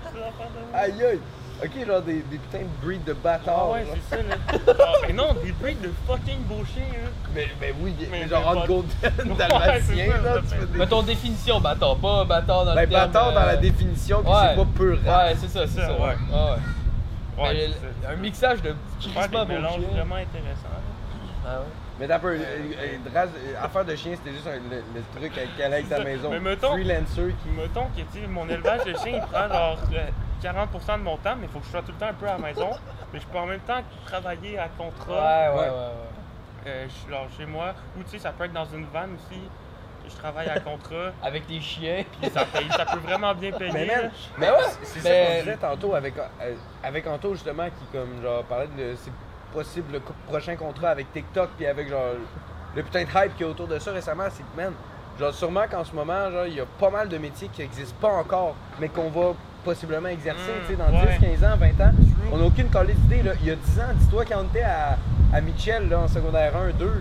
Aïe 0.74 1.04
aïe! 1.04 1.20
Ok, 1.64 1.88
genre 1.88 2.02
des, 2.02 2.16
des 2.16 2.38
putains 2.38 2.60
de 2.66 2.86
breed 2.86 3.04
de 3.06 3.14
Ah 3.14 3.24
bâtards. 3.24 3.70
ouais, 3.72 3.84
là. 3.86 3.90
c'est 4.10 4.18
ça, 4.18 4.22
là. 4.24 4.36
Ah, 4.80 4.92
mais 5.08 5.14
non, 5.14 5.34
des 5.44 5.52
breeds 5.54 5.80
de 5.82 5.90
fucking 6.06 6.40
beaux 6.44 6.66
chiens, 6.66 6.84
hein. 6.94 7.10
Mais, 7.34 7.48
mais 7.62 7.74
oui, 7.80 7.96
mais 8.00 8.08
Mais- 8.24 8.28
genre 8.28 8.44
pas- 8.44 8.68
golden, 8.68 8.84
Ouais, 9.04 9.36
dalmatien, 9.38 9.82
ça, 10.12 10.22
là, 10.22 10.42
tu 10.42 10.48
fais 10.56 10.66
des... 10.66 10.78
Mais 10.80 10.88
ton 10.88 11.02
définition, 11.04 11.60
bâtard, 11.62 11.96
pas 11.98 12.26
bâtard 12.26 12.66
dans 12.66 12.72
le 12.72 12.76
Ben, 12.76 12.90
terme, 12.90 13.06
bâtard 13.08 13.34
dans 13.34 13.42
euh, 13.42 13.46
la 13.46 13.56
définition, 13.58 14.22
que 14.22 14.28
ouais. 14.28 14.34
c'est 14.50 14.56
pas 14.58 14.66
pur 14.76 14.98
rap. 15.06 15.28
Ouais, 15.30 15.36
c'est 15.40 15.48
ça, 15.48 15.66
c'est 15.68 15.80
Ça, 15.80 15.88
ça. 15.88 15.94
ouais. 15.94 16.00
Ouais, 16.00 16.10
ouais. 16.10 17.44
Ouais, 17.44 17.54
Mais 17.54 17.68
c'est 17.68 18.06
ça. 18.08 18.12
un 18.12 18.16
mixage 18.18 18.62
de 18.62 18.70
Ouais, 18.70 18.76
crissement 19.00 19.22
des 19.24 19.38
beau 19.38 19.46
mélanges 19.46 19.72
chien. 19.80 19.88
vraiment 19.94 20.16
intéressants. 20.16 20.64
là. 20.64 21.48
Ah 21.48 21.60
ouais. 21.60 21.66
Mais 22.00 22.08
d'abord, 22.08 22.32
euh, 22.32 22.38
euh, 22.38 22.98
euh, 23.16 23.64
affaire 23.64 23.86
de 23.86 23.96
chien, 23.96 24.12
c'était 24.16 24.36
juste 24.36 24.48
un- 24.48 24.56
le, 24.70 24.84
le 24.94 25.02
truc 25.22 25.38
avec, 25.38 25.56
qu'elle 25.56 25.72
a 25.72 25.76
avec 25.78 25.88
ta 25.90 26.04
maison. 26.04 26.30
Mais 26.32 26.40
mettons- 26.42 26.74
Freelancer 26.74 27.34
qui. 27.42 27.50
Mettons 27.56 27.86
que 27.96 28.02
tu 28.12 28.20
sais, 28.20 28.28
mon 28.28 28.48
élevage 28.50 28.84
de 28.84 28.94
chiens, 28.96 29.22
il 29.22 29.22
prend 29.32 29.48
genre 29.48 29.78
euh, 29.94 30.08
40% 30.42 30.98
de 31.00 31.04
mon 31.04 31.18
temps, 31.18 31.36
mais 31.36 31.44
il 31.48 31.50
faut 31.50 31.60
que 31.60 31.66
je 31.66 31.72
sois 31.72 31.82
tout 31.82 31.92
le 31.92 31.98
temps 31.98 32.08
un 32.08 32.14
peu 32.14 32.28
à 32.28 32.34
la 32.34 32.38
maison. 32.38 32.70
Mais 33.14 33.20
je 33.20 33.26
peux 33.28 33.38
en 33.38 33.46
même 33.46 33.60
temps 33.62 33.82
travailler 34.06 34.58
à 34.60 34.68
contrat. 34.68 35.14
ouais, 35.14 35.50
ouais, 35.50 35.60
Ouais. 35.62 35.70
ouais. 35.70 36.68
Euh, 36.68 36.86
je 36.88 36.94
suis 36.94 37.10
genre 37.10 37.28
chez 37.38 37.46
moi. 37.46 37.74
Ou 37.98 38.04
tu 38.04 38.10
sais, 38.12 38.20
ça 38.20 38.32
peut 38.32 38.46
être 38.46 38.54
dans 38.54 38.66
une 38.66 38.86
van 38.86 39.04
aussi. 39.16 39.40
Je 40.10 40.16
travaille 40.16 40.50
à 40.50 40.60
contrat. 40.60 41.12
Avec 41.24 41.46
des 41.48 41.62
chiens. 41.62 42.04
Puis 42.20 42.30
ça, 42.32 42.44
paye, 42.46 42.68
ça 42.72 42.86
peut 42.86 43.00
vraiment 43.00 43.34
bien 43.36 43.52
payer. 43.52 43.72
Mais 43.72 43.86
man, 43.86 44.12
mais 44.38 44.50
ouais, 44.50 44.58
c'est 44.84 45.00
ça 45.00 45.10
qu'on 45.10 45.40
disait 45.40 45.58
tantôt 45.58 45.94
avec, 45.96 46.18
euh, 46.18 46.54
avec 46.84 47.08
Anto 47.08 47.34
justement 47.34 47.66
qui 47.68 47.86
comme 47.92 48.22
genre 48.22 48.44
parlait 48.44 48.68
de 48.68 48.96
c'est 48.98 49.12
possible 49.54 49.94
le 49.94 50.00
co- 50.02 50.14
prochain 50.28 50.56
contrat 50.56 50.90
avec 50.90 51.12
TikTok 51.14 51.52
puis 51.58 51.66
avec 51.68 51.88
genre 51.90 52.14
le 52.76 52.84
putain 52.84 53.04
de 53.04 53.10
hype 53.10 53.38
qui 53.38 53.44
est 53.44 53.48
autour 53.48 53.68
de 53.68 53.80
ça 53.80 53.92
récemment, 53.94 54.26
c'est 54.30 54.44
que 54.44 54.58
man, 54.58 54.74
genre 55.20 55.34
sûrement 55.34 55.66
qu'en 55.72 55.84
ce 55.86 55.94
moment 55.96 56.30
genre 56.32 56.46
il 56.48 56.56
y 56.56 56.60
a 56.62 56.66
pas 56.66 56.90
mal 56.90 57.08
de 57.08 57.18
métiers 57.18 57.48
qui 57.48 57.62
existent 57.62 57.96
pas 58.02 58.14
encore 58.14 58.56
mais 58.80 58.90
qu'on 58.90 59.10
va 59.10 59.34
possiblement 59.66 60.08
exercer 60.10 60.40
Mm, 60.40 60.68
tu 60.68 60.72
sais 60.72 60.76
dans 60.78 60.98
ouais. 60.98 61.18
10, 61.20 61.40
15 61.40 61.44
ans, 61.44 61.58
20 61.58 61.68
ans. 61.86 61.92
On 62.32 62.38
n'a 62.38 62.44
aucune 62.46 62.70
collée 62.70 62.94
d'idée 62.94 63.24
là. 63.24 63.32
Il 63.42 63.48
y 63.48 63.52
a 63.52 63.56
10 63.56 63.80
ans, 63.80 63.84
dis-toi 63.96 64.24
quand 64.26 64.40
on 64.40 64.44
était 64.46 64.62
à, 64.64 64.98
à 65.34 65.42
Mitchell 65.42 65.90
là, 65.90 66.00
en 66.00 66.08
secondaire 66.08 66.56
1, 66.56 66.70
2 66.78 66.86
là. 66.86 66.92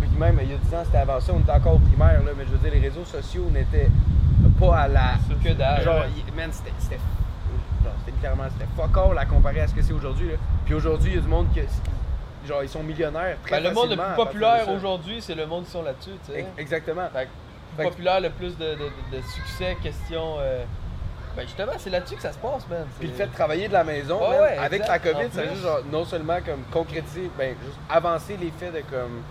Puis 0.00 0.10
même 0.18 0.38
il 0.42 0.50
y 0.50 0.54
a 0.54 0.56
10 0.58 0.74
ans 0.74 0.82
c'était 0.84 0.98
avancé, 0.98 1.30
on 1.34 1.38
était 1.40 1.52
encore 1.52 1.74
au 1.74 1.78
primaire 1.78 2.22
là, 2.24 2.32
mais 2.36 2.44
je 2.44 2.50
veux 2.50 2.58
dire 2.58 2.72
les 2.72 2.80
réseaux 2.88 3.04
sociaux 3.04 3.48
n'étaient 3.50 3.88
pas 4.58 4.76
à 4.76 4.88
la 4.88 5.12
Que 5.42 5.52
dalle. 5.52 5.82
Genre, 5.82 6.04
il- 6.16 6.34
man, 6.34 6.50
c'était. 6.52 6.72
C'était 6.78 6.98
genre, 8.26 8.36
c'était 8.52 8.68
fuck 8.76 8.96
all 9.12 9.18
à 9.18 9.24
comparer 9.24 9.60
à 9.62 9.66
ce 9.68 9.74
que 9.74 9.82
c'est 9.82 9.92
aujourd'hui. 9.92 10.28
là. 10.28 10.34
Puis 10.64 10.74
aujourd'hui, 10.74 11.10
il 11.12 11.16
y 11.16 11.18
a 11.18 11.22
du 11.22 11.28
monde 11.28 11.46
qui. 11.52 11.60
genre, 12.46 12.62
ils 12.62 12.68
sont 12.68 12.82
millionnaires 12.82 13.36
très 13.42 13.60
Ben, 13.60 13.68
le 13.68 13.74
monde 13.74 13.90
le 13.90 13.96
plus 13.96 14.16
populaire 14.16 14.68
aujourd'hui, 14.68 15.20
c'est 15.20 15.34
le 15.34 15.46
monde 15.46 15.64
qui 15.64 15.70
sont 15.70 15.82
là-dessus, 15.82 16.10
tu 16.26 16.32
sais. 16.32 16.40
Ex- 16.40 16.48
Exactement. 16.58 17.08
Fait 17.12 17.28
que- 17.76 17.82
populaire, 17.88 18.20
le 18.20 18.30
plus 18.30 18.56
de, 18.58 18.64
de, 18.64 18.76
de- 19.12 19.16
de 19.16 19.22
succès, 19.22 19.76
question. 19.82 20.36
euh, 20.40 20.64
Ben 21.40 21.46
justement, 21.46 21.72
c'est 21.78 21.88
là-dessus 21.90 22.16
que 22.16 22.22
ça 22.22 22.32
se 22.32 22.38
passe, 22.38 22.68
man. 22.68 22.84
Puis 22.98 23.08
le 23.08 23.14
fait 23.14 23.26
de 23.26 23.32
travailler 23.32 23.66
de 23.68 23.72
la 23.72 23.82
maison, 23.82 24.20
Ouais, 24.20 24.28
man, 24.30 24.40
ouais, 24.42 24.58
avec 24.58 24.80
exact. 24.82 25.04
la 25.06 25.12
COVID, 25.12 25.32
ça 25.32 25.44
juste 25.48 25.62
genre, 25.62 25.78
non 25.90 26.04
seulement 26.04 26.36
comme 26.44 26.62
concrétiser, 26.70 27.30
ben 27.38 27.54
juste 27.64 27.78
avancer 27.88 28.36
les 28.38 28.50
faits 28.50 28.74
de 28.74 28.80
comme 28.90 29.22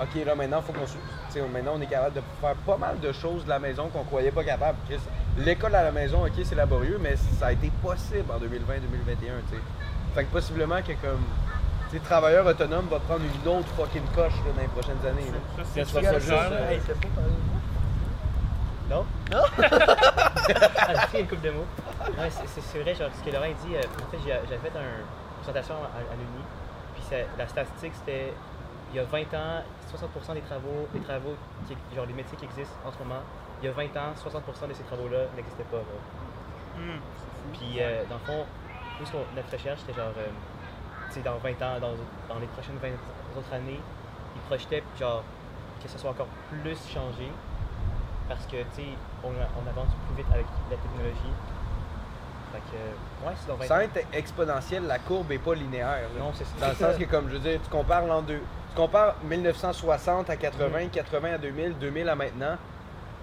OK, 0.00 0.24
là 0.24 0.34
maintenant, 0.36 0.62
faut 0.62 0.72
qu'on 0.72 0.86
se- 0.86 0.92
tu 0.92 0.98
sais, 1.30 1.40
maintenant 1.52 1.72
on 1.76 1.80
est 1.80 1.86
capable 1.86 2.14
de 2.14 2.22
faire 2.40 2.54
pas 2.54 2.76
mal 2.76 3.00
de 3.00 3.10
choses 3.12 3.44
de 3.44 3.48
la 3.48 3.58
maison 3.58 3.88
qu'on 3.88 4.04
croyait 4.04 4.30
pas 4.30 4.44
capable. 4.44 4.78
L'école 5.38 5.74
à 5.74 5.82
la 5.82 5.90
maison, 5.90 6.24
OK, 6.24 6.32
c'est 6.44 6.54
laborieux, 6.54 6.98
mais 7.02 7.16
ça 7.16 7.46
a 7.48 7.52
été 7.52 7.70
possible 7.82 8.30
en 8.32 8.38
2020-2021, 8.38 8.46
tu 9.50 9.56
sais. 9.56 9.62
Fait 10.14 10.24
que 10.24 10.30
possiblement 10.30 10.80
que 10.82 10.92
comme 11.04 11.24
tu 11.90 11.96
sais, 11.98 12.02
travailleur 12.04 12.46
autonome 12.46 12.86
va 12.88 13.00
prendre 13.00 13.22
une 13.24 13.50
autre 13.50 13.66
fucking 13.76 14.06
coche 14.14 14.34
là, 14.46 14.52
dans 14.54 14.62
les 14.62 14.68
prochaines 14.68 15.04
années. 15.04 15.26
Ça, 15.56 15.62
c'est 15.74 15.84
ça, 15.84 16.00
juste. 16.14 16.26
clair, 16.28 16.50
là. 16.50 16.72
Hey, 16.72 16.78
t'as 16.86 16.92
pas 16.94 17.08
parlé 17.16 17.30
de 17.30 17.50
moi? 17.50 17.60
Non? 18.90 19.06
Non? 19.30 19.42
ah, 19.62 20.92
j'ai 21.00 21.06
fait 21.06 21.20
une 21.20 21.28
couple 21.28 21.42
de 21.42 21.50
mots. 21.50 21.66
Ouais, 22.18 22.28
c'est- 22.30 22.78
vrai, 22.82 22.94
genre, 22.94 23.08
ce 23.16 23.22
que 23.24 23.30
Laurent 23.32 23.44
a 23.46 23.66
dit, 23.66 23.76
euh, 23.76 23.80
en 23.80 24.10
fait, 24.10 24.18
j'avais 24.26 24.58
fait 24.58 24.76
un- 24.76 24.98
une 24.98 25.42
présentation 25.42 25.76
à, 25.76 25.98
à 26.12 26.16
l'Uni, 26.16 26.42
puis 26.94 27.02
ça- 27.08 27.26
la 27.38 27.46
statistique, 27.46 27.92
c'était, 27.94 28.34
il 28.92 28.96
y 28.96 28.98
a 28.98 29.04
20 29.04 29.32
ans, 29.34 29.62
60% 29.88 30.34
des 30.34 30.40
travaux, 30.40 30.88
des 30.92 31.00
travaux, 31.00 31.36
qui, 31.68 31.76
genre 31.94 32.06
les 32.06 32.14
métiers 32.14 32.36
qui 32.36 32.44
existent 32.46 32.74
en 32.84 32.90
ce 32.90 32.98
moment, 32.98 33.22
il 33.62 33.66
y 33.66 33.68
a 33.68 33.72
20 33.72 33.94
ans, 33.96 34.10
60% 34.16 34.66
de 34.66 34.74
ces 34.74 34.82
travaux-là 34.82 35.26
n'existaient 35.36 35.70
pas. 35.70 35.76
là. 35.78 35.96
Hum, 36.76 36.98
Puis, 37.52 37.78
euh, 37.80 38.02
dans 38.10 38.16
le 38.16 38.24
fond, 38.26 38.44
nous, 38.98 39.06
ce 39.06 39.12
notre 39.36 39.52
recherche, 39.52 39.80
c'était 39.86 39.94
genre, 40.00 40.12
euh, 40.18 40.26
tu 41.08 41.14
sais, 41.14 41.20
dans 41.20 41.36
20 41.38 41.50
ans, 41.62 41.78
dans, 41.80 41.94
dans 42.34 42.40
les 42.40 42.46
prochaines 42.48 42.78
20 42.82 42.88
autres 43.38 43.52
années, 43.54 43.80
ils 44.34 44.42
projetaient, 44.48 44.82
genre, 44.98 45.22
que 45.82 45.88
ça 45.88 45.96
soit 45.98 46.10
encore 46.10 46.28
plus 46.50 46.76
changé. 46.92 47.30
Parce 48.30 48.46
que, 48.46 48.56
tu 48.56 48.64
sais, 48.76 48.88
on, 49.24 49.28
on 49.28 49.68
avance 49.68 49.90
plus 50.06 50.16
vite 50.22 50.32
avec 50.32 50.46
la 50.70 50.76
technologie. 50.76 51.34
Fait 52.52 52.60
que, 52.70 53.26
ouais, 53.26 53.34
c'est 53.36 53.48
dans 53.48 53.56
20 53.56 53.66
Sans 53.66 53.74
ans. 53.74 53.80
être 53.80 54.06
exponentiel, 54.14 54.86
la 54.86 54.98
courbe 55.00 55.30
est 55.32 55.38
pas 55.38 55.54
linéaire. 55.54 55.86
là. 56.14 56.20
Non, 56.20 56.32
c'est 56.34 56.44
Dans 56.58 56.68
le 56.68 56.74
sens 56.74 56.92
ça. 56.92 56.98
que, 56.98 57.04
comme 57.10 57.28
je 57.28 57.34
veux 57.34 57.38
dire, 57.50 57.60
tu 57.62 57.68
compares 57.70 58.06
l'an 58.06 58.22
2. 58.22 58.34
Tu 58.36 58.76
compares 58.76 59.16
1960 59.24 60.30
à 60.30 60.36
80, 60.36 60.84
Mm. 60.86 60.90
80 60.90 61.32
à 61.34 61.38
2000, 61.38 61.74
2000 61.78 62.08
à 62.08 62.14
maintenant. 62.14 62.56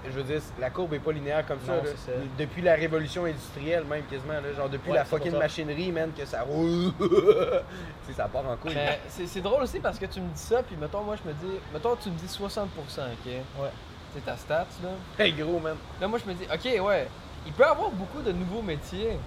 Je 0.06 0.12
veux 0.12 0.24
dire, 0.24 0.42
la 0.60 0.70
courbe 0.70 0.94
est 0.94 1.00
pas 1.00 1.12
linéaire 1.12 1.46
comme 1.46 1.60
ça. 1.66 1.74
Non, 1.74 1.82
c'est 1.84 2.12
ça. 2.12 2.18
Depuis 2.38 2.62
la 2.62 2.76
révolution 2.76 3.26
industrielle, 3.26 3.84
même 3.86 4.04
quasiment. 4.06 4.34
là, 4.34 4.54
genre, 4.56 4.70
depuis 4.70 4.92
Ouais, 4.92 4.98
la 4.98 5.06
fucking 5.06 5.32
ça. 5.32 5.38
machinerie, 5.40 5.92
man, 5.92 6.12
que 6.16 6.26
ça 6.26 6.44
roule. 6.44 6.92
tu 7.00 7.08
sais, 8.08 8.14
ça 8.16 8.26
part 8.28 8.48
en 8.48 8.56
couille. 8.58 8.76
Mais 8.76 9.00
c'est 9.10 9.26
c'est 9.28 9.42
drôle 9.42 9.64
aussi 9.64 9.80
parce 9.80 9.98
que 9.98 10.06
tu 10.06 10.22
me 10.22 10.30
dis 10.30 10.40
ça, 10.42 10.62
puis 10.64 10.76
mettons, 10.78 11.02
moi 11.02 11.16
je 11.22 11.28
me 11.28 11.34
dis, 11.34 11.60
mettons, 11.74 11.96
tu 11.96 12.10
me 12.10 12.16
dis 12.16 12.28
60%, 12.28 12.60
ok? 12.60 13.26
Ouais. 13.26 13.70
C'est 14.14 14.26
ta 14.26 14.36
stats, 14.38 14.66
là. 14.84 14.90
Hey, 15.20 15.34
gros, 15.34 15.60
man. 15.60 15.76
Là, 16.02 16.08
moi 16.08 16.20
je 16.24 16.30
me 16.30 16.36
dis, 16.36 16.46
ok, 16.46 16.86
ouais, 16.86 17.08
il 17.46 17.54
peut 17.54 17.64
y 17.64 17.66
avoir 17.66 17.90
beaucoup 17.92 18.22
de 18.22 18.32
nouveaux 18.32 18.62
métiers, 18.62 19.18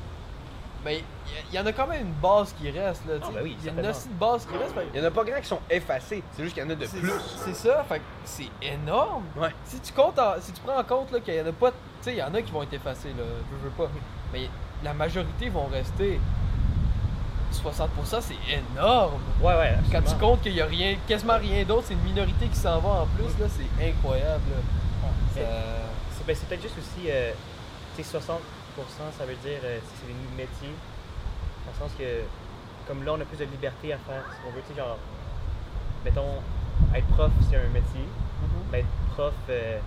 mais 0.85 1.03
il 1.51 1.55
y, 1.55 1.59
en 1.61 1.67
a 1.67 1.73
quand 1.73 1.87
même 1.87 2.07
une 2.07 2.13
base 2.15 2.55
qui 2.55 2.71
reste, 2.71 3.03
là. 3.07 3.19
ben 3.19 3.41
oui, 3.43 3.57
il 3.61 3.67
y 3.67 3.69
a 3.69 3.73
une 3.73 3.87
hostie 3.87 4.09
de 4.09 4.15
base 4.15 4.47
qui 4.47 4.57
reste. 4.57 4.75
Il 4.95 5.01
y 5.01 5.03
en 5.03 5.07
a 5.07 5.11
pas 5.11 5.25
grand 5.25 5.39
qui 5.41 5.47
sont 5.47 5.61
effacés. 5.69 6.23
C'est 6.33 6.43
juste 6.43 6.55
qu'il 6.55 6.65
y 6.65 6.67
en 6.67 6.71
a 6.71 6.75
de 6.75 6.87
plus. 6.87 7.13
C'est 7.45 7.55
ça, 7.55 7.85
fait 7.85 7.99
que 7.99 8.05
c'est 8.25 8.49
énorme. 8.63 9.25
Ouais. 9.37 9.51
Si 9.65 9.79
tu 9.81 9.93
comptes, 9.93 10.19
en- 10.19 10.41
si 10.41 10.53
tu 10.53 10.61
prends 10.63 10.79
en 10.79 10.85
compte 10.85 11.13
là, 11.13 11.21
qu'il 11.21 11.35
y 11.35 11.41
en 11.41 11.47
a 11.47 11.53
pas, 11.53 11.71
tu 11.71 11.77
sais, 12.01 12.13
il 12.13 12.19
y 12.19 12.23
en 12.23 12.33
a 12.35 12.41
qui 12.41 12.51
vont 12.51 12.63
être 12.63 12.73
effacés, 12.73 13.11
là, 13.11 13.25
je 13.51 13.65
veux 13.65 13.71
pas, 13.75 13.91
mais 14.33 14.49
la 14.83 14.95
majorité 14.95 15.51
vont 15.51 15.67
rester. 15.67 16.19
60%, 17.53 18.21
c'est 18.21 18.35
énorme. 18.53 19.21
Ouais, 19.41 19.55
ouais. 19.55 19.75
Quand 19.85 19.91
tu 19.91 19.97
absolument. 19.99 20.29
comptes 20.31 20.43
qu'il 20.43 20.55
y 20.55 20.61
a 20.61 20.67
rien, 20.67 20.97
quasiment 21.07 21.37
rien 21.39 21.65
d'autre, 21.65 21.85
c'est 21.89 21.95
une 21.95 22.03
minorité 22.03 22.47
qui 22.47 22.57
s'en 22.57 22.79
va 22.81 22.89
en 23.03 23.07
plus, 23.07 23.39
là, 23.39 23.47
c'est 23.49 23.87
incroyable. 23.89 24.43
C'est 25.35 25.47
ben, 26.27 26.37
c'est 26.37 26.49
peut-être 26.49 26.63
juste 26.63 26.77
aussi, 26.79 27.09
euh, 27.11 27.33
tu 27.97 28.03
sais, 28.05 28.19
60%, 28.19 28.21
ça 29.19 29.25
veut 29.25 29.35
dire, 29.37 29.59
euh, 29.65 29.79
c'est 29.83 30.07
des 30.07 30.15
métiers. 30.37 30.75
Dans 31.67 31.73
le 31.73 31.89
sens 31.89 31.97
que, 31.99 32.05
comme 32.87 33.03
là, 33.05 33.13
on 33.17 33.21
a 33.21 33.25
plus 33.25 33.39
de 33.39 33.45
liberté 33.45 33.93
à 33.93 33.99
faire 33.99 34.23
ce 34.31 34.45
qu'on 34.45 34.55
veut. 34.55 34.63
Tu 34.69 34.75
sais, 34.75 34.81
genre, 34.81 34.99
mettons, 36.05 36.41
être 36.95 37.07
prof, 37.09 37.31
c'est 37.49 37.57
un 37.57 37.69
métier. 37.73 38.05
Mais 38.71 38.81
être 38.81 38.87
prof 39.15 39.33
euh, 39.49 39.79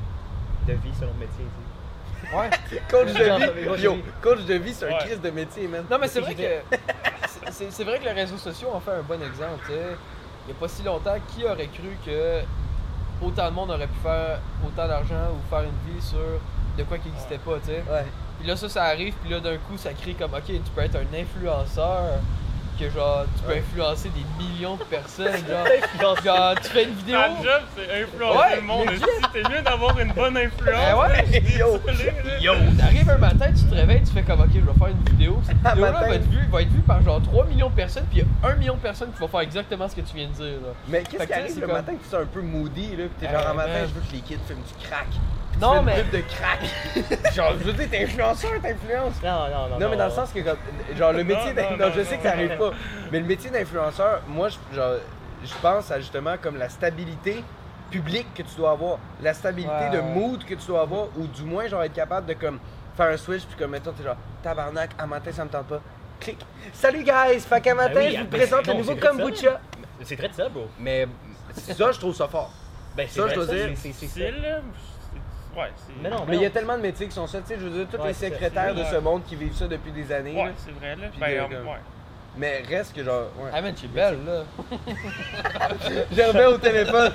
de 0.68 0.74
vie, 0.74 0.92
c'est 0.98 1.06
un 1.06 1.10
autre 1.10 1.18
métier. 1.20 1.46
tu 1.46 2.30
sais. 2.30 2.36
Ouais. 2.36 2.50
Coach 2.90 3.14
de 3.14 3.24
vie, 3.24 3.66
coach 3.68 3.80
de 3.80 3.84
yo, 3.84 3.94
vie. 3.96 4.02
coach 4.22 4.40
de 4.46 4.54
vie, 4.56 4.74
c'est 4.74 4.86
un 4.86 4.90
Ouais. 4.94 4.98
crise 5.00 5.22
de 5.22 5.30
métier, 5.30 5.68
man. 5.68 5.86
Non, 5.90 5.98
mais 6.00 6.08
c'est 6.08 6.20
vrai 6.22 6.34
que. 6.36 6.42
C'est- 7.52 7.84
vrai 7.84 8.00
que 8.00 8.06
les 8.06 8.12
réseaux 8.12 8.38
sociaux 8.38 8.70
ont 8.74 8.80
fait 8.80 8.92
un 8.92 9.02
bon 9.02 9.22
exemple. 9.22 9.60
tu 9.68 9.74
sais. 9.74 9.98
Il 10.46 10.52
n'y 10.52 10.58
a 10.58 10.60
pas 10.60 10.68
si 10.68 10.84
longtemps, 10.84 11.16
qui 11.30 11.46
aurait 11.46 11.68
cru 11.68 11.98
que 12.06 12.42
autant 13.22 13.50
de 13.50 13.56
monde 13.56 13.72
aurait 13.72 13.88
pu 13.88 14.00
faire 14.04 14.40
autant 14.66 14.88
d'argent 14.88 15.30
ou 15.32 15.50
faire 15.50 15.64
une 15.64 15.94
vie 15.94 16.02
sur 16.02 16.18
de 16.78 16.84
quoi 16.84 16.98
qui 16.98 17.08
n'existait 17.10 17.38
pas, 17.38 17.60
tu 17.60 17.68
sais? 17.68 17.84
Ouais. 17.90 18.06
Puis 18.40 18.48
là, 18.48 18.56
ça, 18.58 18.68
ça 18.68 18.84
arrive, 18.86 19.14
puis 19.22 19.30
là, 19.30 19.40
d'un 19.40 19.56
coup, 19.58 19.78
ça 19.78 19.94
crée 19.94 20.14
comme, 20.14 20.34
ok, 20.34 20.44
tu 20.48 20.60
peux 20.76 20.82
être 20.82 20.98
un 20.98 21.18
influenceur, 21.18 22.20
que 22.88 22.94
genre, 22.94 23.26
tu 23.38 23.44
peux 23.44 23.52
Ouais. 23.54 23.60
influencer 23.60 24.10
des 24.10 24.44
millions 24.44 24.76
de 24.76 24.84
personnes, 24.84 25.34
genre. 26.00 26.22
Genre, 26.24 26.56
tu 26.62 26.70
fais 26.70 26.84
une 26.86 26.94
vidéo. 26.96 27.20
Ta 27.20 27.44
job, 27.44 27.62
c'est 27.76 28.02
influencer 28.04 28.38
Ouais, 28.38 28.56
le 28.58 28.62
monde. 28.62 28.90
Si 28.96 29.32
t'es 29.32 29.50
mieux 29.50 29.62
d'avoir 29.62 30.00
une 30.00 30.12
bonne 30.14 30.38
influence. 30.38 30.82
Eh 30.90 30.94
ouais. 30.94 31.44
Yo. 31.58 31.80
Yo, 32.42 32.54
t'arrives 32.78 33.10
un 33.10 33.18
matin, 33.18 33.48
tu 33.56 33.64
te 33.66 33.76
réveilles, 33.76 34.04
tu 34.04 34.12
fais 34.12 34.24
comme 34.24 34.42
ok, 34.42 34.50
je 34.54 34.60
vais 34.60 34.74
faire 34.74 34.88
une 34.88 35.04
vidéo. 35.12 35.42
Cette 35.46 35.58
vidéo-là 35.64 35.92
matin. 35.92 36.08
va 36.08 36.16
être, 36.16 36.30
vue, 36.30 36.48
va 36.52 36.62
être 36.62 36.70
vue 36.72 36.82
par 36.82 37.02
genre 37.02 37.22
3 37.22 37.46
millions 37.46 37.70
de 37.70 37.76
personnes, 37.76 38.06
puis 38.10 38.20
il 38.20 38.26
y 38.26 38.48
a 38.48 38.50
1 38.52 38.56
million 38.56 38.76
de 38.76 38.80
personnes 38.80 39.12
qui 39.12 39.20
vont 39.20 39.28
faire 39.28 39.40
exactement 39.42 39.88
ce 39.88 39.96
que 39.96 40.02
tu 40.02 40.16
viens 40.16 40.28
de 40.28 40.34
dire. 40.34 40.46
Là. 40.62 40.74
Mais 40.88 41.04
qu'est-ce 41.04 41.24
que 41.24 41.28
qui 41.28 41.34
arrive 41.34 41.48
c'est 41.54 41.60
le 41.60 41.68
comme- 41.68 41.76
matin 41.76 41.94
que 41.94 42.10
tu 42.10 42.16
es 42.16 42.20
un 42.20 42.26
peu 42.26 42.42
moody, 42.42 42.96
là, 42.96 43.04
pis 43.06 43.26
t'es 43.26 43.32
genre, 43.32 43.48
un 43.50 43.54
matin, 43.54 43.72
man. 43.74 43.88
je 43.90 43.94
veux 43.94 44.02
que 44.02 44.12
les 44.14 44.22
kids 44.22 44.38
fument 44.48 44.58
du 44.62 44.86
crack? 44.88 45.08
Non, 45.62 45.82
mais- 45.82 46.00
une 46.00 46.06
pub 46.08 46.22
de 46.22 46.28
crack. 46.28 47.34
genre, 47.34 47.54
je 47.60 47.64
veux 47.64 47.74
dire, 47.74 47.90
t'es 47.90 48.04
influenceur, 48.04 48.52
t'influences. 48.62 49.22
Non, 49.24 49.48
non, 49.50 49.70
non. 49.70 49.80
Non, 49.80 49.90
mais 49.90 49.98
dans 49.98 50.06
le 50.06 50.12
sens 50.12 50.32
que, 50.32 50.40
comme, 50.40 50.58
genre, 50.98 51.14
le 51.14 51.24
métier 51.24 51.54
Non, 51.54 51.78
non, 51.78 51.92
je 51.94 52.00
non, 52.00 52.06
sais 52.06 52.18
que 52.18 52.24
ça 52.24 52.32
arrive 52.32 52.58
pas, 52.58 52.72
mais 53.12 53.20
le 53.20 53.26
métier 53.26 53.50
d'influenceur, 53.50 54.22
moi, 54.28 54.50
je, 54.50 54.76
genre, 54.76 54.96
je 55.44 55.54
pense 55.62 55.92
à 55.92 56.00
justement 56.00 56.36
comme 56.42 56.58
la 56.58 56.70
stabilité 56.70 57.44
publique 57.92 58.28
que 58.34 58.42
tu 58.44 58.56
dois 58.56 58.72
avoir, 58.72 58.98
la 59.22 59.34
stabilité 59.34 59.72
Ouais, 59.74 59.90
de 59.98 60.02
mood 60.02 60.44
que 60.44 60.56
tu 60.56 60.66
dois 60.68 60.82
avoir, 60.82 61.08
ou 61.18 61.28
du 61.28 61.44
moins, 61.44 61.68
genre, 61.68 61.84
être 61.84 61.94
capable 61.94 62.26
de, 62.28 62.34
comme, 62.34 62.60
faire 62.98 63.08
un 63.08 63.18
switch, 63.18 63.44
puis 63.46 63.56
comme, 63.58 63.72
mettons, 63.72 63.92
t'es 63.92 64.04
genre, 64.04 64.16
tabarnak, 64.42 64.92
à 64.98 65.06
matin, 65.06 65.32
ça 65.32 65.44
me 65.46 65.50
tente 65.50 65.68
pas. 65.68 65.82
Clic. 66.20 66.38
Salut, 66.74 67.04
guys! 67.04 67.40
Fait 67.42 67.60
qu'à 67.62 67.76
matin, 67.76 67.94
Ben 67.96 68.08
oui, 68.10 68.16
je 68.16 68.24
vous 68.24 68.28
ben, 68.30 68.38
présente 68.40 68.68
le 68.68 68.74
nouveau 68.74 68.96
kombucha. 68.96 69.60
C'est 70.04 70.16
très 70.16 70.30
de 70.30 70.34
ça, 70.34 70.50
bro. 70.50 70.68
Mais 70.80 71.08
ça, 71.54 71.92
je 71.92 72.00
trouve 72.00 72.16
ça 72.16 72.28
fort. 72.28 72.52
Ben, 72.96 73.08
c'est 73.10 73.20
Ça, 73.20 73.28
je 73.28 73.34
dois 73.36 73.46
dire, 73.46 73.70
c'est- 73.76 73.94
c'est- 73.94 74.34
ouais. 75.56 75.72
Mais 76.02 76.10
non, 76.10 76.26
Mais 76.28 76.36
il 76.38 76.42
y 76.42 76.46
a 76.46 76.50
tellement 76.50 76.76
de 76.78 76.82
métiers 76.82 77.08
qui 77.08 77.14
sont 77.14 77.28
ça, 77.28 77.40
tu 77.42 77.48
sais, 77.48 77.56
je 77.60 77.66
veux 77.68 77.70
dire, 77.70 77.88
tous 77.92 77.98
Ouais, 78.02 78.08
les 78.10 78.14
secrétaires 78.14 78.74
de 78.76 78.84
ce 78.84 78.96
monde 78.98 79.24
qui 79.26 79.36
vivent 79.36 79.56
ça 79.56 79.68
depuis 79.68 79.92
des 79.92 80.12
années. 80.12 80.34
là. 80.36 80.44
Ouais, 80.46 80.54
c'est 80.58 80.72
vrai, 80.72 80.96
là. 80.96 81.08
Puis 81.12 81.20
Ben, 81.20 81.28
euh, 81.32 81.42
comme- 81.44 81.68
ouais. 81.68 81.80
Mais 82.36 82.64
reste 82.68 82.96
que 82.96 83.04
genre, 83.04 83.28
ouais. 83.38 83.52
Ah, 83.54 83.62
man, 83.62 83.76
tu 83.76 83.86
es 83.86 83.90
belle, 83.90 84.18
là. 84.26 84.44
Gervais 86.12 86.46
au 86.48 86.58
téléphone. 86.58 87.12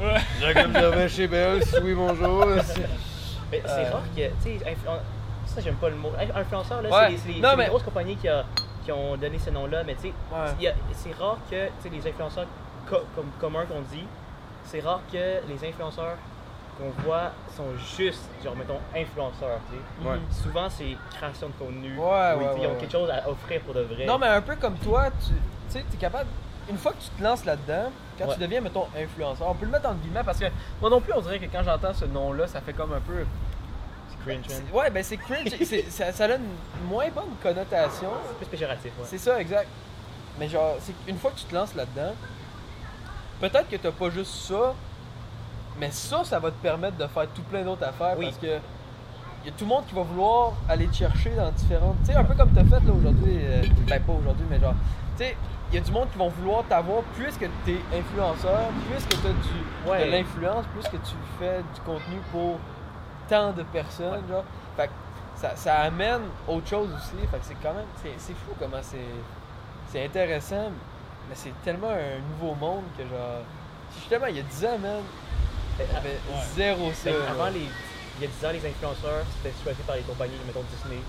Ouais. 0.00 0.20
Jacob 0.40 0.72
Gervais 0.72 1.08
chez 1.08 1.26
Belle, 1.28 1.62
oui, 1.82 1.94
bonjour. 1.94 2.46
Mais 2.46 3.62
c'est 3.64 3.86
Euh. 3.86 3.90
rare 3.92 4.02
que, 4.14 4.26
tu 4.26 4.32
sais, 4.40 4.50
influ- 4.64 5.00
ça 5.46 5.60
j'aime 5.60 5.76
pas 5.76 5.88
le 5.88 5.94
mot. 5.96 6.10
Inf- 6.20 6.36
Influenceur, 6.40 6.82
là, 6.82 6.88
Ouais. 6.90 7.16
c'est 7.16 7.32
les, 7.32 7.40
Non, 7.40 7.50
mais- 7.56 7.68
grosses 7.68 7.84
compagnies 7.84 8.16
qui, 8.16 8.28
a- 8.28 8.44
qui 8.84 8.90
ont 8.90 9.16
donné 9.16 9.38
ce 9.38 9.50
nom-là, 9.50 9.84
mais 9.84 9.94
tu 9.94 10.08
sais, 10.08 10.12
a- 10.34 10.72
c'est 10.94 11.14
rare 11.16 11.38
que, 11.48 11.66
tu 11.66 11.72
sais, 11.82 11.88
les 11.88 12.06
influenceurs 12.08 12.46
co- 12.90 13.04
comme 13.14 13.30
communs 13.40 13.66
qu'on 13.66 13.82
dit, 13.82 14.04
c'est 14.64 14.80
rare 14.80 15.00
que 15.12 15.16
les 15.48 15.68
influenceurs 15.68 16.16
qu'on 16.78 16.90
voit 17.02 17.32
sont 17.56 17.64
juste, 17.96 18.28
genre, 18.44 18.54
mettons, 18.56 18.78
influenceurs, 18.94 19.58
tu 19.70 19.76
sais. 19.76 20.08
Ouais. 20.08 20.18
Souvent, 20.30 20.68
c'est 20.68 20.96
création 21.16 21.48
de 21.48 21.52
contenu. 21.54 21.96
Ouais, 21.96 22.04
où 22.04 22.04
ouais, 22.04 22.34
ils- 22.58 22.66
ont 22.66 22.72
ouais. 22.72 22.76
quelque 22.78 22.92
chose 22.92 23.10
à 23.10 23.28
offrir 23.28 23.60
pour 23.62 23.74
de 23.74 23.80
vrai. 23.82 24.04
Non, 24.04 24.18
mais 24.18 24.26
un 24.28 24.42
peu 24.42 24.56
comme 24.56 24.76
toi, 24.78 25.06
tu 25.24 25.32
tu 25.32 25.34
sais, 25.72 25.84
t'es 25.90 25.96
capable. 25.96 26.28
Une 26.68 26.78
fois 26.78 26.92
que 26.92 26.98
tu 27.02 27.08
te 27.10 27.22
lances 27.22 27.44
là-dedans, 27.44 27.90
quand 28.18 28.26
Ouais. 28.26 28.34
tu 28.34 28.40
deviens, 28.40 28.60
mettons, 28.60 28.86
influenceur, 28.96 29.48
on 29.48 29.54
peut 29.54 29.66
le 29.66 29.72
mettre 29.72 29.88
en 29.88 29.94
guillemets 29.94 30.22
parce 30.24 30.38
que 30.38 30.46
moi 30.80 30.90
non 30.90 31.00
plus, 31.00 31.12
on 31.12 31.20
dirait 31.20 31.38
que 31.38 31.46
quand 31.46 31.62
j'entends 31.64 31.94
ce 31.94 32.04
nom-là, 32.04 32.46
ça 32.46 32.60
fait 32.60 32.72
comme 32.72 32.92
un 32.92 33.00
peu. 33.00 33.24
C'est 34.10 34.18
cringe, 34.24 34.48
man. 34.48 34.62
C'est- 34.68 34.76
Ouais, 34.76 34.90
ben 34.90 35.02
c'est 35.02 35.16
cringe, 35.16 35.48
ça, 35.88 36.12
ça 36.12 36.28
donne 36.28 36.42
une 36.80 36.88
moins 36.88 37.08
bonne 37.10 37.34
connotation. 37.42 38.10
C'est 38.28 38.36
plus 38.36 38.46
péjoratif, 38.46 38.92
ouais. 38.98 39.04
C'est 39.04 39.18
ça, 39.18 39.40
exact. 39.40 39.68
Mais 40.38 40.48
genre, 40.48 40.76
c'est 40.80 40.94
une 41.08 41.18
fois 41.18 41.30
que 41.32 41.38
tu 41.38 41.44
te 41.46 41.54
lances 41.54 41.74
là-dedans, 41.74 42.12
peut-être 43.40 43.68
que 43.68 43.76
t'as 43.76 43.92
pas 43.92 44.10
juste 44.10 44.32
ça, 44.34 44.74
mais 45.78 45.90
ça, 45.90 46.24
ça 46.24 46.38
va 46.38 46.50
te 46.50 46.60
permettre 46.62 46.96
de 46.96 47.06
faire 47.06 47.26
tout 47.34 47.42
plein 47.42 47.62
d'autres 47.62 47.84
affaires 47.86 48.14
Oui. 48.18 48.26
parce 48.26 48.38
que 48.38 48.46
y 49.44 49.48
a 49.48 49.52
tout 49.52 49.64
le 49.64 49.68
monde 49.68 49.86
qui 49.86 49.94
va 49.94 50.02
vouloir 50.02 50.52
aller 50.68 50.86
te 50.88 50.94
chercher 50.96 51.30
dans 51.30 51.50
différentes. 51.52 51.96
Tu 52.04 52.12
sais, 52.12 52.16
un 52.16 52.24
peu 52.24 52.34
comme 52.34 52.50
t'as 52.50 52.64
fait 52.64 52.84
là 52.84 52.92
aujourd'hui, 52.92 53.38
euh, 53.42 53.62
ben 53.86 54.02
pas 54.02 54.12
aujourd'hui, 54.12 54.46
mais 54.50 54.58
genre, 54.58 54.74
tu 55.16 55.24
sais, 55.24 55.36
il 55.70 55.74
y 55.74 55.78
a 55.78 55.80
du 55.80 55.90
monde 55.92 56.08
qui 56.10 56.18
vont 56.18 56.28
vouloir 56.28 56.64
t'avoir 56.68 57.02
puisque 57.16 57.48
t'es 57.64 57.78
influenceur, 57.96 58.60
puisque 58.90 59.10
t'as 59.22 59.28
du, 59.30 59.90
Ouais. 59.90 60.06
de 60.06 60.10
l'influence, 60.10 60.64
puisque 60.74 61.00
tu 61.02 61.14
fais 61.38 61.58
du 61.74 61.80
contenu 61.82 62.16
pour 62.32 62.58
tant 63.28 63.52
de 63.52 63.62
personnes, 63.64 64.22
genre. 64.28 64.44
Fait 64.76 64.86
que 64.86 64.92
ça, 65.36 65.54
ça 65.56 65.74
amène 65.80 66.22
autre 66.48 66.66
chose 66.68 66.88
aussi. 66.96 67.16
Fait 67.30 67.38
que 67.38 67.44
c'est 67.44 67.56
quand 67.62 67.74
même, 67.74 67.84
c'est 68.02 68.14
c'est 68.18 68.32
fou 68.34 68.52
comment 68.58 68.78
c'est, 68.82 68.98
c'est 69.90 70.04
intéressant. 70.04 70.70
mais 71.28 71.34
c'est 71.34 71.52
tellement 71.64 71.90
un 71.90 72.18
nouveau 72.32 72.54
monde 72.54 72.84
que 72.96 73.02
genre. 73.04 73.42
Justement, 73.94 74.26
il 74.26 74.36
y 74.36 74.40
a 74.40 74.42
10 74.42 74.64
ans, 74.66 74.78
man, 74.80 75.02
avait 75.84 76.08
Ouais. 76.30 76.42
zéro 76.56 76.90
ça. 76.94 77.10
Ben, 77.10 77.16
avant, 77.30 77.50
les, 77.50 77.60
il 78.18 78.22
y 78.22 78.24
a 78.24 78.28
10 78.28 78.46
ans, 78.46 78.50
les 78.52 78.64
influenceurs, 78.68 79.24
c'était 79.42 79.54
choisi 79.62 79.80
par 79.86 79.96
les 79.96 80.02
compagnies, 80.02 80.38
mettons 80.46 80.64
Disney, 80.72 81.00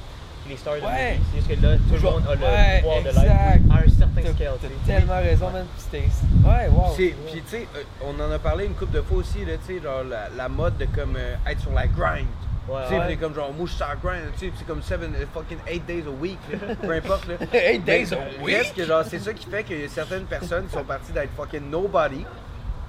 puis 0.44 0.52
les 0.52 0.58
stars 0.58 0.76
de 0.76 0.82
Ouais. 0.82 1.20
C'est 1.32 1.38
juste 1.38 1.48
que 1.62 1.66
là, 1.66 1.76
tout 1.78 1.94
le 1.96 2.00
monde 2.02 2.24
a 2.28 2.36
le 2.36 2.42
ouais, 2.42 2.80
pouvoir 2.82 3.02
de 3.04 3.08
exact. 3.10 3.24
live 3.24 3.72
à 3.72 3.76
un 3.76 3.88
certain 3.88 4.22
T'as 4.22 4.34
scale. 4.34 4.54
t'as 4.62 4.94
tellement 4.94 5.20
raison, 5.22 5.50
man. 5.52 5.66
Puis 5.76 5.84
c'était. 5.90 6.08
Ouais, 6.48 6.68
wow. 6.70 6.94
C'est- 6.96 7.16
Puis 7.32 7.42
tu 7.42 7.50
sais, 7.50 7.68
euh, 7.76 7.84
on 8.04 8.20
en 8.20 8.32
a 8.32 8.40
parlé 8.40 8.66
une 8.66 8.74
couple 8.76 8.94
de 8.96 9.02
fois 9.02 9.18
aussi, 9.18 9.46
là, 9.46 9.54
tu 9.66 9.76
sais, 9.76 9.82
genre 9.82 10.04
la, 10.04 10.30
la 10.36 10.50
mode 10.50 10.78
de 10.78 10.86
comme 10.86 11.16
euh, 11.16 11.36
être 11.46 11.62
sur 11.62 11.72
la 11.74 11.88
grind. 11.88 12.28
Ouais, 12.68 12.82
Tu 12.90 12.96
sais, 12.96 13.00
ouais. 13.00 13.16
comme 13.16 13.34
genre, 13.34 13.54
moi 13.54 13.66
je 13.66 13.72
suis 13.72 13.78
sur 13.78 13.88
la 13.88 13.96
grind, 13.96 14.24
tu 14.38 14.48
sais, 14.48 14.52
c'est 14.58 14.68
comme 14.68 14.82
7, 14.82 15.00
fucking 15.34 15.58
8 15.66 15.86
days 15.86 16.04
a 16.06 16.10
week, 16.10 16.38
là, 16.52 16.76
peu 16.76 16.92
importe, 16.92 17.26
là. 17.30 17.36
Eight 17.54 17.86
days 17.86 18.08
Mais 18.12 18.18
a 18.18 18.44
week? 18.44 18.56
reste 18.58 18.76
que 18.76 18.84
genre, 18.86 19.04
c'est 19.10 19.20
ça 19.20 19.32
qui 19.32 19.46
fait 19.50 19.62
a 19.86 19.88
certaines 19.88 20.26
personnes 20.26 20.66
qui 20.68 20.74
sont 20.74 20.84
parties 20.84 21.14
d'être 21.14 21.32
fucking 21.38 21.70
nobody, 21.70 22.26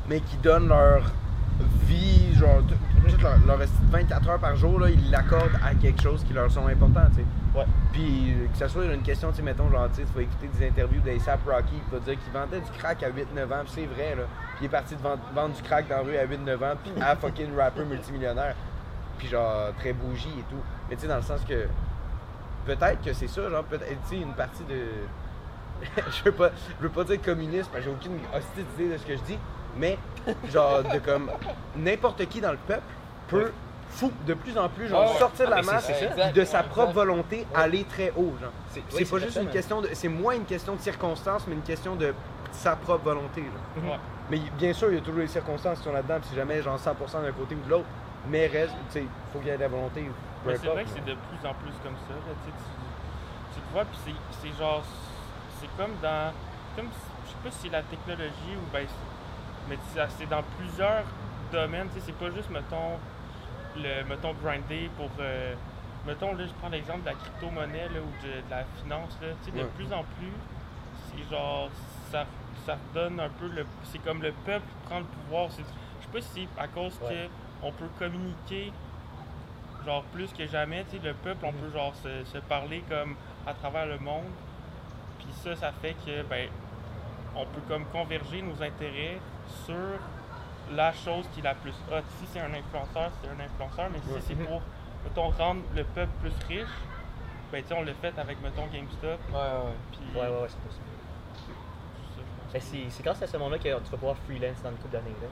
mais 0.08 0.18
qui 0.20 0.36
donnent 0.38 0.66
leur 0.68 1.02
genre, 2.38 2.62
leur, 3.22 3.38
leur 3.46 3.58
reste 3.58 3.74
24 3.90 4.28
heures 4.28 4.38
par 4.38 4.56
jour, 4.56 4.78
là, 4.80 4.90
ils 4.90 5.10
l'accordent 5.10 5.58
à 5.64 5.74
quelque 5.74 6.00
chose 6.00 6.24
qui 6.24 6.32
leur 6.32 6.50
sont 6.50 6.66
importants, 6.66 7.08
tu 7.10 7.16
sais. 7.16 7.26
Ouais. 7.54 7.66
Puis 7.92 8.32
euh, 8.32 8.46
que 8.52 8.56
ça 8.56 8.68
soit 8.68 8.84
une 8.84 9.02
question, 9.02 9.30
tu 9.30 9.36
sais, 9.36 9.42
mettons, 9.42 9.70
genre, 9.70 9.88
tu 9.94 10.02
vas 10.02 10.22
écouter 10.22 10.48
des 10.58 10.68
interviews 10.68 11.00
d'ASAP 11.00 11.40
Rocky, 11.46 11.74
il 11.74 11.92
va 11.92 12.04
dire 12.04 12.18
qu'il 12.22 12.32
vendait 12.32 12.60
du 12.60 12.70
crack 12.78 13.02
à 13.02 13.10
8-9 13.10 13.12
ans, 13.14 13.64
puis 13.64 13.72
c'est 13.74 13.86
vrai, 13.86 14.14
là. 14.16 14.24
Puis 14.56 14.62
il 14.62 14.66
est 14.66 14.68
parti 14.68 14.94
de 14.94 15.02
vendre, 15.02 15.22
vendre 15.34 15.54
du 15.54 15.62
crack 15.62 15.88
dans 15.88 15.96
la 15.96 16.02
rue 16.02 16.16
à 16.16 16.26
8-9 16.26 16.54
ans, 16.56 16.76
puis 16.82 16.92
à 17.02 17.16
fucking 17.16 17.56
rapper 17.56 17.84
multimillionnaire. 17.84 18.54
Puis 19.18 19.28
genre, 19.28 19.72
très 19.78 19.92
bougie 19.92 20.28
et 20.38 20.44
tout. 20.50 20.62
Mais 20.88 20.96
tu 20.96 21.02
sais, 21.02 21.08
dans 21.08 21.16
le 21.16 21.22
sens 21.22 21.40
que, 21.48 21.66
peut-être 22.66 23.02
que 23.02 23.12
c'est 23.12 23.28
ça, 23.28 23.48
genre, 23.50 23.64
peut-être, 23.64 23.88
tu 24.08 24.16
sais, 24.16 24.22
une 24.22 24.34
partie 24.34 24.64
de... 24.64 24.84
je 26.10 26.24
veux 26.24 26.32
pas, 26.32 26.50
je 26.78 26.82
veux 26.82 26.92
pas 26.92 27.04
dire 27.04 27.22
communiste, 27.22 27.70
parce 27.70 27.84
que 27.84 27.90
j'ai 27.90 27.96
aucune 27.96 28.18
hostie 28.34 28.64
d'idée 28.76 28.92
de 28.92 28.98
ce 28.98 29.06
que 29.06 29.16
je 29.16 29.22
dis, 29.22 29.38
mais 29.78 29.98
genre, 30.50 30.82
de 30.82 30.98
comme, 30.98 31.30
n'importe 31.76 32.26
qui 32.28 32.40
dans 32.40 32.52
le 32.52 32.58
peuple 32.58 32.82
peut 33.28 33.52
fou 33.90 34.12
de 34.26 34.34
plus 34.34 34.56
en 34.58 34.68
plus 34.68 34.88
genre 34.88 35.10
Ouais. 35.12 35.18
sortir 35.18 35.46
de 35.46 35.50
la 35.50 35.58
Ah, 35.58 35.62
c'est- 35.62 35.72
masse 35.72 35.90
puis 36.22 36.32
de 36.32 36.44
sa 36.44 36.62
propre 36.62 36.92
volonté 36.92 37.46
aller 37.54 37.84
très 37.84 38.12
haut 38.16 38.34
genre 38.40 38.50
C'est- 38.70 38.82
oui, 38.94 39.04
pas 39.04 39.18
juste 39.18 39.38
une 39.40 39.48
question 39.48 39.80
de 39.80 39.88
c'est 39.94 40.08
moins 40.08 40.34
une 40.34 40.44
question 40.44 40.74
de 40.74 40.80
circonstances 40.80 41.46
mais 41.46 41.54
une 41.54 41.62
question 41.62 41.96
de 41.96 42.14
sa 42.52 42.76
propre 42.76 43.04
volonté 43.04 43.42
genre. 43.42 43.84
Ouais. 43.92 43.98
mais 44.30 44.38
bien 44.58 44.72
sûr 44.74 44.88
il 44.90 44.96
y 44.96 44.98
a 44.98 45.00
toujours 45.00 45.20
les 45.20 45.26
circonstances 45.26 45.78
qui 45.78 45.84
sont 45.84 45.92
là-dedans 45.92 46.16
puis 46.20 46.28
c'est 46.30 46.36
jamais 46.36 46.60
genre 46.62 46.78
100% 46.78 47.22
d'un 47.22 47.32
côté 47.32 47.54
ou 47.54 47.64
de 47.64 47.70
l'autre 47.70 47.86
mais 48.28 48.46
reste 48.46 48.74
tu 48.92 49.00
sais 49.00 49.04
faut 49.32 49.38
qu'il 49.38 49.48
y 49.48 49.50
ait 49.50 49.56
de 49.56 49.62
la 49.62 49.68
volonté 49.68 50.04
c'est 50.44 50.66
vrai 50.66 50.84
que 50.84 50.90
c'est 50.90 51.04
de 51.04 51.14
plus 51.14 51.48
en 51.48 51.54
plus 51.54 51.72
comme 51.82 51.96
ça. 52.08 52.14
Là, 52.14 52.32
tu, 52.44 52.50
sais, 52.50 52.56
tu, 53.54 53.60
vois, 53.72 53.84
puis 53.84 53.98
c'est- 54.06 54.12
c'est 54.48 54.56
genre. 54.58 54.82
C'est 55.60 55.66
comme 55.76 55.90
dans. 56.00 56.32
Comme, 56.76 56.88
je 57.26 57.30
sais 57.30 57.36
pas 57.42 57.50
si 57.50 57.58
c'est 57.64 57.72
la 57.72 57.82
technologie 57.82 58.54
ou 58.54 58.62
ben. 58.72 58.86
Mais 59.68 59.76
c'est 60.18 60.28
dans 60.28 60.42
plusieurs 60.58 61.04
domaines. 61.52 61.88
C'est 62.00 62.14
pas 62.16 62.30
juste, 62.30 62.50
mettons, 62.50 62.98
le, 63.76 64.04
mettons, 64.08 64.34
grinder 64.42 64.90
pour. 64.96 65.10
euh, 65.20 65.54
mettons, 66.06 66.34
là, 66.34 66.44
je 66.46 66.52
prends 66.60 66.68
l'exemple 66.68 67.00
de 67.00 67.06
la 67.06 67.14
crypto-monnaie 67.14 67.88
ou 67.90 68.26
de, 68.26 68.32
de 68.32 68.50
la 68.50 68.64
finance. 68.82 69.18
Là, 69.20 69.28
de 69.28 69.66
plus 69.68 69.92
en 69.92 70.04
plus, 70.16 70.32
c'est 71.10 71.30
genre. 71.30 71.68
Ça, 72.10 72.24
ça 72.64 72.76
donne 72.94 73.20
un 73.20 73.28
peu 73.28 73.48
le. 73.48 73.66
C'est 73.84 73.98
comme 73.98 74.22
le 74.22 74.32
peuple 74.46 74.66
prend 74.86 75.00
le 75.00 75.04
pouvoir. 75.04 75.48
Je 75.50 75.56
sais 75.56 75.62
pas 76.12 76.20
si 76.20 76.48
c'est 76.56 76.60
à 76.62 76.66
cause 76.68 76.98
Ouais. 77.02 77.08
que 77.14 77.66
on 77.66 77.72
peut 77.72 77.88
communiquer 77.98 78.72
genre 79.84 80.02
plus 80.12 80.32
que 80.32 80.46
jamais, 80.46 80.84
tu 80.90 80.96
sais, 80.98 81.02
le 81.04 81.12
peuple, 81.14 81.44
on 81.46 81.52
peut 81.52 81.70
genre 81.72 81.94
se, 81.96 82.24
se 82.24 82.38
parler 82.38 82.82
comme 82.88 83.14
à 83.46 83.52
travers 83.54 83.86
le 83.86 83.98
monde. 83.98 84.24
Puis 85.18 85.28
ça, 85.42 85.54
ça 85.56 85.72
fait 85.72 85.94
que 86.06 86.22
ben 86.22 86.48
on 87.36 87.44
peut 87.46 87.60
comme 87.68 87.84
converger 87.86 88.42
nos 88.42 88.62
intérêts 88.62 89.18
sur 89.66 89.98
la 90.72 90.92
chose 90.92 91.24
qui 91.32 91.40
est 91.40 91.44
la 91.44 91.54
plus 91.54 91.72
hot. 91.90 92.02
Si 92.18 92.26
c'est 92.32 92.40
un 92.40 92.52
influenceur, 92.52 93.10
c'est 93.22 93.28
un 93.30 93.40
influenceur, 93.44 93.88
mais 93.90 93.98
Ouais. 94.12 94.20
si 94.20 94.26
c'est 94.28 94.34
pour, 94.44 94.60
mettons, 95.04 95.30
rendre 95.30 95.62
le 95.74 95.84
peuple 95.84 96.12
plus 96.20 96.32
riche, 96.48 96.68
ben 97.50 97.62
tu 97.62 97.68
sais, 97.68 97.74
on 97.74 97.82
l'a 97.82 97.94
fait 97.94 98.18
avec, 98.18 98.40
mettons, 98.42 98.66
GameStop. 98.66 99.02
Ouais, 99.02 99.34
ouais, 99.34 99.40
ouais. 99.40 99.78
Puis 99.92 100.00
Ouais, 100.14 100.26
ouais, 100.26 100.28
ouais, 100.42 100.48
c'est 100.48 100.60
possible. 100.60 100.84
tout 101.34 101.40
ça, 101.40 101.52
je 102.16 102.22
pense. 102.22 102.52
Ben, 102.52 102.60
c'est 102.60 102.90
c'est 102.90 103.02
grâce 103.02 103.22
à 103.22 103.26
ce 103.26 103.36
moment-là 103.38 103.58
que 103.58 103.62
tu 103.64 103.70
vas 103.70 103.80
pouvoir 103.96 104.16
freelance 104.26 104.60
dans 104.62 104.70
une 104.70 104.76
couple 104.76 104.92
d'années. 104.92 105.16
là. 105.22 105.28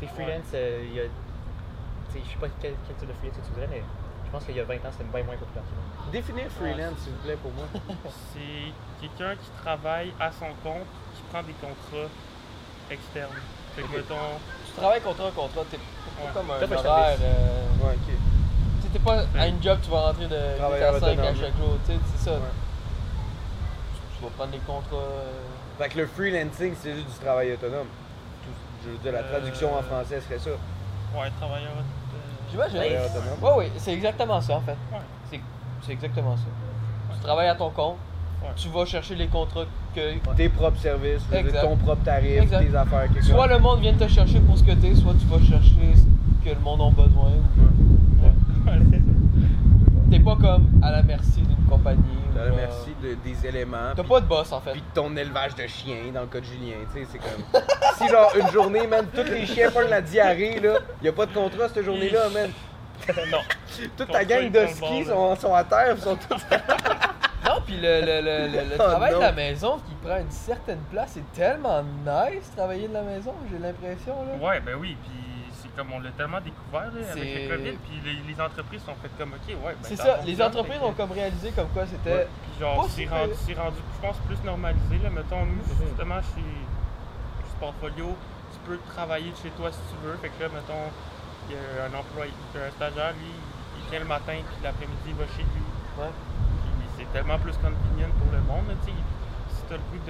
Tu 0.00 0.06
sais, 0.06 0.12
freelance, 0.14 0.50
euh, 0.54 0.84
il 0.84 0.94
y 0.94 1.00
a. 1.00 1.04
Tu 1.04 2.18
sais, 2.18 2.20
je 2.24 2.30
sais 2.30 2.36
pas 2.38 2.48
quel, 2.60 2.74
quel 2.86 2.96
type 2.96 3.08
de 3.08 3.12
freelance 3.14 3.36
que 3.36 3.42
tu 3.44 3.50
voudrais, 3.52 3.68
mais 3.68 3.82
je 4.24 4.30
pense 4.30 4.44
qu'il 4.44 4.56
y 4.56 4.60
a 4.60 4.64
20 4.64 4.74
ans, 4.76 4.92
c'était 4.92 5.04
bien 5.04 5.24
moins 5.24 5.36
populaire. 5.36 5.64
définir 6.10 6.50
freelance 6.50 6.98
s'il 7.00 7.12
vous 7.12 7.18
plaît 7.22 7.36
pour 7.36 7.52
moi 7.52 7.66
C'est 8.32 8.72
quelqu'un 9.00 9.36
qui 9.36 9.50
travaille 9.62 10.12
à 10.18 10.32
son 10.32 10.48
compte, 10.62 10.88
qui 11.14 11.22
prend 11.30 11.42
des 11.42 11.52
contrats 11.54 12.08
externes. 12.90 13.30
Fait 13.76 13.82
que, 13.82 13.96
mettons, 13.96 14.14
Tu 14.66 14.72
travailles 14.80 15.00
contre 15.02 15.26
un 15.26 15.30
contrat, 15.30 15.62
t'es 15.70 15.76
pas 15.76 15.82
Ouais. 16.24 16.30
comme 16.34 16.50
un 16.50 16.88
horaire. 16.90 17.18
euh, 17.20 17.84
ouais 17.86 17.94
ok 17.94 18.06
Tu 18.06 18.82
sais, 18.82 18.88
t'es 18.92 18.98
pas 18.98 19.22
à 19.38 19.46
une 19.46 19.62
job, 19.62 19.78
tu 19.82 19.90
vas 19.90 20.00
rentrer 20.00 20.26
de 20.28 20.36
8 20.36 20.56
Travailleur 20.58 20.94
à 20.94 21.00
5 21.00 21.06
à 21.06 21.12
autonome. 21.12 21.34
chaque 21.36 21.56
jour. 21.56 21.76
Tu 21.86 21.92
sais, 21.92 21.98
c'est 22.16 22.24
ça. 22.24 22.30
Ouais. 22.32 22.38
Tu, 23.94 24.18
tu 24.18 24.24
vas 24.24 24.30
prendre 24.30 24.50
des 24.52 24.58
contrats. 24.58 24.96
euh, 24.96 25.30
fait 25.78 25.88
que 25.88 25.98
le 25.98 26.06
freelancing 26.06 26.74
c'est 26.80 26.94
juste 26.94 27.08
du 27.08 27.24
travail 27.24 27.52
autonome 27.54 27.86
Tout- 28.44 28.84
je 28.84 28.90
veux 28.90 28.98
dire 28.98 29.12
la 29.12 29.18
Euh, 29.20 29.30
traduction 29.30 29.74
en 29.76 29.82
français 29.82 30.20
serait 30.20 30.38
ça 30.38 30.50
ouais, 30.50 31.30
travailleur. 31.40 31.70
euh, 31.72 32.50
J'imagine. 32.50 32.74
travailleur 32.76 33.04
autonome 33.06 33.42
Ouais, 33.58 33.64
oui, 33.66 33.72
c'est 33.78 33.92
exactement 33.94 34.40
ça 34.40 34.54
en 34.56 34.60
fait. 34.60 34.76
Ouais. 34.92 34.98
C'est, 35.30 35.40
c'est 35.84 35.92
exactement 35.92 36.36
ça. 36.36 36.44
Tu 37.14 37.20
travailles 37.20 37.48
à 37.48 37.54
ton 37.54 37.70
compte, 37.70 37.96
Ouais. 38.42 38.48
tu 38.56 38.68
vas 38.68 38.84
chercher 38.84 39.14
les 39.14 39.26
contrats 39.28 39.64
que. 39.94 40.34
tes 40.36 40.48
propres 40.48 40.78
services, 40.80 41.22
Exact. 41.32 41.60
ton 41.62 41.76
propre 41.76 42.02
tarif, 42.04 42.42
Exact. 42.42 42.64
tes 42.70 42.76
affaires, 42.76 43.08
quelque 43.12 43.24
Soit 43.24 43.46
le 43.46 43.58
monde 43.58 43.80
vient 43.80 43.94
te 43.94 44.08
chercher 44.08 44.40
pour 44.40 44.58
ce 44.58 44.64
que 44.64 44.72
t'es, 44.72 44.94
soit 44.94 45.14
tu 45.18 45.26
vas 45.26 45.38
chercher 45.38 45.94
ce 45.94 46.44
que 46.48 46.54
le 46.54 46.60
monde 46.60 46.80
a 46.82 46.90
besoin. 46.90 47.30
ou- 47.30 48.24
Ouais. 48.24 48.78
T'es 50.10 50.20
pas 50.20 50.36
comme 50.36 50.66
à 50.82 50.90
la 50.90 51.02
merci 51.02 51.40
d'une 51.40 51.64
compagnie. 51.68 51.98
ou 52.30 52.34
T'as 52.36 52.48
genre- 52.48 52.56
merci 52.56 52.90
de- 53.02 53.16
des 53.24 53.46
éléments. 53.46 53.92
T'as 53.96 54.02
pas 54.04 54.20
de 54.20 54.26
boss 54.26 54.52
en 54.52 54.60
fait. 54.60 54.72
Puis 54.72 54.80
de 54.82 54.86
ton 54.94 55.16
élevage 55.16 55.54
de 55.54 55.66
chiens, 55.66 55.96
dans 56.12 56.20
le 56.22 56.26
cas 56.26 56.40
de 56.40 56.44
Julien, 56.44 56.74
tu 56.94 57.00
sais, 57.00 57.06
c'est 57.12 57.18
comme... 57.18 57.62
si 57.98 58.08
genre 58.08 58.30
une 58.38 58.50
journée, 58.50 58.86
man, 58.86 59.06
tous 59.14 59.24
les 59.30 59.46
chiens 59.46 59.70
prennent 59.70 59.88
la 59.90 60.02
diarrhée, 60.02 60.60
là, 60.60 60.74
y 61.02 61.08
a 61.08 61.12
pas 61.12 61.26
de 61.26 61.32
contrat 61.32 61.68
cette 61.72 61.84
journée-là, 61.84 62.28
man. 62.32 62.50
non. 63.32 63.38
Toute 63.96 64.10
ta 64.12 64.24
gang 64.24 64.50
de 64.50 64.66
ski 64.66 65.04
sont, 65.06 65.34
sont 65.36 65.54
à 65.54 65.64
terre, 65.64 65.94
ils 65.96 66.02
sont 66.02 66.16
tous... 66.16 66.36
Puis 67.66 67.76
le, 67.76 68.00
le, 68.00 68.20
le, 68.20 68.46
le- 68.48 68.68
le 68.70 68.74
Oh 68.78 68.82
travail 68.82 69.12
non. 69.12 69.18
de 69.18 69.22
la 69.24 69.32
maison 69.32 69.78
qui 69.78 69.94
prend 70.06 70.18
une 70.18 70.30
certaine 70.30 70.80
place, 70.90 71.12
c'est 71.14 71.32
tellement 71.32 71.82
nice 71.82 72.50
travailler 72.56 72.88
de 72.88 72.94
la 72.94 73.02
maison, 73.02 73.34
j'ai 73.50 73.58
l'impression 73.58 74.14
là. 74.24 74.34
Ouais, 74.46 74.60
ben 74.60 74.74
oui, 74.78 74.96
puis 75.02 75.12
c'est 75.54 75.74
comme 75.76 75.92
on 75.92 76.00
l'a 76.00 76.10
tellement 76.10 76.40
découvert 76.40 76.90
là, 76.92 77.00
avec 77.10 77.22
C'est- 77.22 77.48
le 77.48 77.56
COVID, 77.56 77.72
puis 77.78 78.00
les, 78.04 78.32
les 78.34 78.40
entreprises 78.40 78.82
sont 78.82 78.94
faites 79.00 79.16
comme 79.16 79.32
ok, 79.32 79.48
ouais. 79.48 79.56
Ben, 79.72 79.76
c'est 79.82 79.96
ça 79.96 80.18
les 80.26 80.40
entreprises 80.42 80.82
ont 80.82 80.92
comme 80.92 81.12
réalisé 81.12 81.50
comme 81.52 81.68
quoi 81.68 81.84
c'était. 81.86 82.12
Ouais. 82.14 82.28
Puis 82.42 82.60
genre, 82.60 82.86
c'est 82.90 83.06
rendu, 83.06 83.32
rendu, 83.56 83.76
je 83.96 84.00
pense, 84.06 84.16
plus 84.26 84.42
normalisé. 84.44 84.98
Là. 85.02 85.10
Mettons, 85.10 85.44
nous, 85.46 85.62
justement, 85.86 86.20
chez, 86.20 86.40
chez 86.42 87.50
Sportfolio, 87.56 88.16
tu 88.52 88.58
peux 88.68 88.78
travailler 88.94 89.30
de 89.30 89.36
chez 89.36 89.50
toi 89.56 89.70
si 89.72 89.78
tu 89.90 89.96
veux. 90.06 90.16
Fait 90.18 90.28
que 90.28 90.42
là, 90.42 90.48
mettons, 90.52 90.84
il 91.48 91.54
y 91.54 91.58
a 91.58 91.84
un 91.88 91.94
employé, 91.98 92.32
un 92.54 92.70
stagiaire, 92.70 93.12
lui, 93.18 93.32
il 93.78 93.90
vient 93.90 94.00
le 94.00 94.06
matin, 94.06 94.34
puis 94.36 94.56
l'après-midi, 94.62 95.08
il 95.08 95.14
va 95.14 95.24
chez 95.36 95.42
lui. 95.42 95.64
Ouais. 95.98 96.10
C'est 97.02 97.12
tellement 97.18 97.38
plus 97.38 97.56
convenient 97.58 98.10
pour 98.18 98.30
le 98.32 98.40
monde. 98.46 98.68
là. 98.68 98.74
Si 98.86 98.92
tu 99.66 99.74
as 99.74 99.76
le 99.76 99.82
goût 99.90 100.02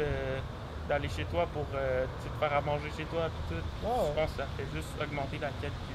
d'aller 0.88 1.08
chez 1.08 1.24
toi 1.24 1.46
pour 1.52 1.64
euh, 1.74 2.04
te 2.20 2.28
faire 2.38 2.52
à 2.56 2.60
manger 2.60 2.90
chez 2.96 3.04
toi, 3.04 3.28
tout, 3.48 3.54
ouais. 3.54 3.60
je 3.80 4.20
pense 4.20 4.30
que 4.32 4.36
ça 4.42 4.46
fait 4.56 4.66
juste 4.74 4.92
augmenter 5.00 5.38
la 5.40 5.48
qualité 5.60 5.94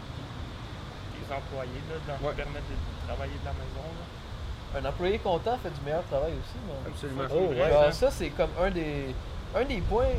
des 1.13 1.27
employés, 1.33 1.81
là, 1.89 1.95
de 2.01 2.07
leur 2.07 2.19
Ouais. 2.23 2.35
permettre 2.35 2.65
de 2.71 2.77
travailler 3.07 3.37
de 3.37 3.45
la 3.45 3.53
maison. 3.53 3.85
Là. 3.93 4.79
Un 4.79 4.85
employé 4.89 5.19
content 5.19 5.57
fait 5.61 5.69
du 5.69 5.81
meilleur 5.85 6.03
travail 6.09 6.33
aussi. 6.33 6.59
Absolument. 6.87 7.23
Ça, 7.23 7.29
c'est 7.29 7.37
Oh, 7.39 7.47
vrai, 7.47 7.55
ouais. 7.55 7.63
Alors, 7.63 7.93
ça. 7.93 8.09
ça, 8.09 8.11
c'est 8.11 8.29
comme 8.31 8.51
un 8.59 8.71
des, 8.71 9.13
un 9.55 9.65
des 9.65 9.81
points, 9.81 10.17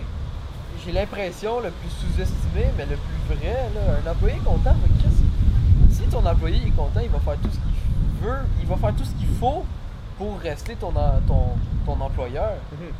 j'ai 0.84 0.92
l'impression, 0.92 1.60
le 1.60 1.70
plus 1.70 1.90
sous-estimé, 1.90 2.70
mais 2.76 2.86
le 2.86 2.96
plus 2.96 3.20
vrai. 3.34 3.66
Là. 3.74 3.80
Un 4.04 4.10
employé 4.12 4.36
content, 4.44 4.74
mais 4.82 4.88
Chris, 5.00 5.16
si 5.90 6.02
ton 6.08 6.24
employé 6.24 6.66
est 6.68 6.76
content, 6.76 7.00
il 7.02 7.10
va 7.10 7.18
faire 7.20 7.36
tout 7.42 7.50
ce 7.50 7.58
qu'il 7.58 8.24
veut, 8.24 8.40
il 8.60 8.66
va 8.66 8.76
faire 8.76 8.94
tout 8.94 9.04
ce 9.04 9.12
qu'il 9.16 9.28
faut 9.40 9.64
pour 10.18 10.38
rester 10.40 10.74
ton, 10.76 10.92
ton, 10.92 11.56
ton 11.86 12.00
employeur. 12.00 12.54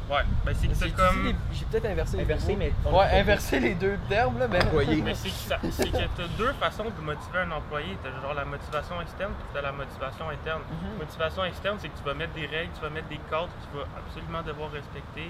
Ouais, 0.09 0.22
ben 0.46 0.54
c'est 0.72 0.90
comme. 0.90 1.24
les- 1.26 1.35
j'ai 1.52 1.64
peut-être 1.66 1.87
inversé 1.87 2.16
les 2.16 2.22
Inversé, 2.22 2.52
mots. 2.52 2.59
mais 2.59 2.72
Ouais, 2.90 3.20
inverser 3.20 3.61
les 3.61 3.74
deux 3.74 3.98
termes, 4.09 4.38
là, 4.38 4.46
mais. 4.48 4.62
Employé. 4.62 5.02
Mais 5.04 5.14
c'est 5.14 5.28
que, 5.28 5.35
ça- 5.35 5.59
c'est 5.70 5.90
que 5.90 5.96
t'as 6.16 6.28
deux 6.38 6.52
façons 6.54 6.85
de 6.85 7.02
motiver 7.04 7.38
un 7.40 7.50
employé. 7.50 7.98
T'as 8.02 8.11
genre 8.22 8.35
la 8.35 8.44
motivation 8.44 9.00
externe, 9.02 9.33
puis 9.38 9.48
t'as 9.52 9.62
la 9.62 9.72
motivation 9.72 10.28
interne. 10.31 10.62
Mhm. 10.70 10.98
Motivation 10.98 11.44
externe, 11.44 11.76
c'est 11.81 11.88
que 11.88 11.98
tu 11.98 12.04
vas 12.04 12.14
mettre 12.14 12.33
des 12.35 12.46
règles, 12.46 12.72
tu 12.74 12.81
vas 12.81 12.90
mettre 12.90 13.09
des 13.09 13.20
cadres 13.28 13.48
que 13.48 13.66
tu 13.70 13.76
vas 13.76 13.87
absolument 13.98 14.42
devoir 14.42 14.70
respecter. 14.70 15.28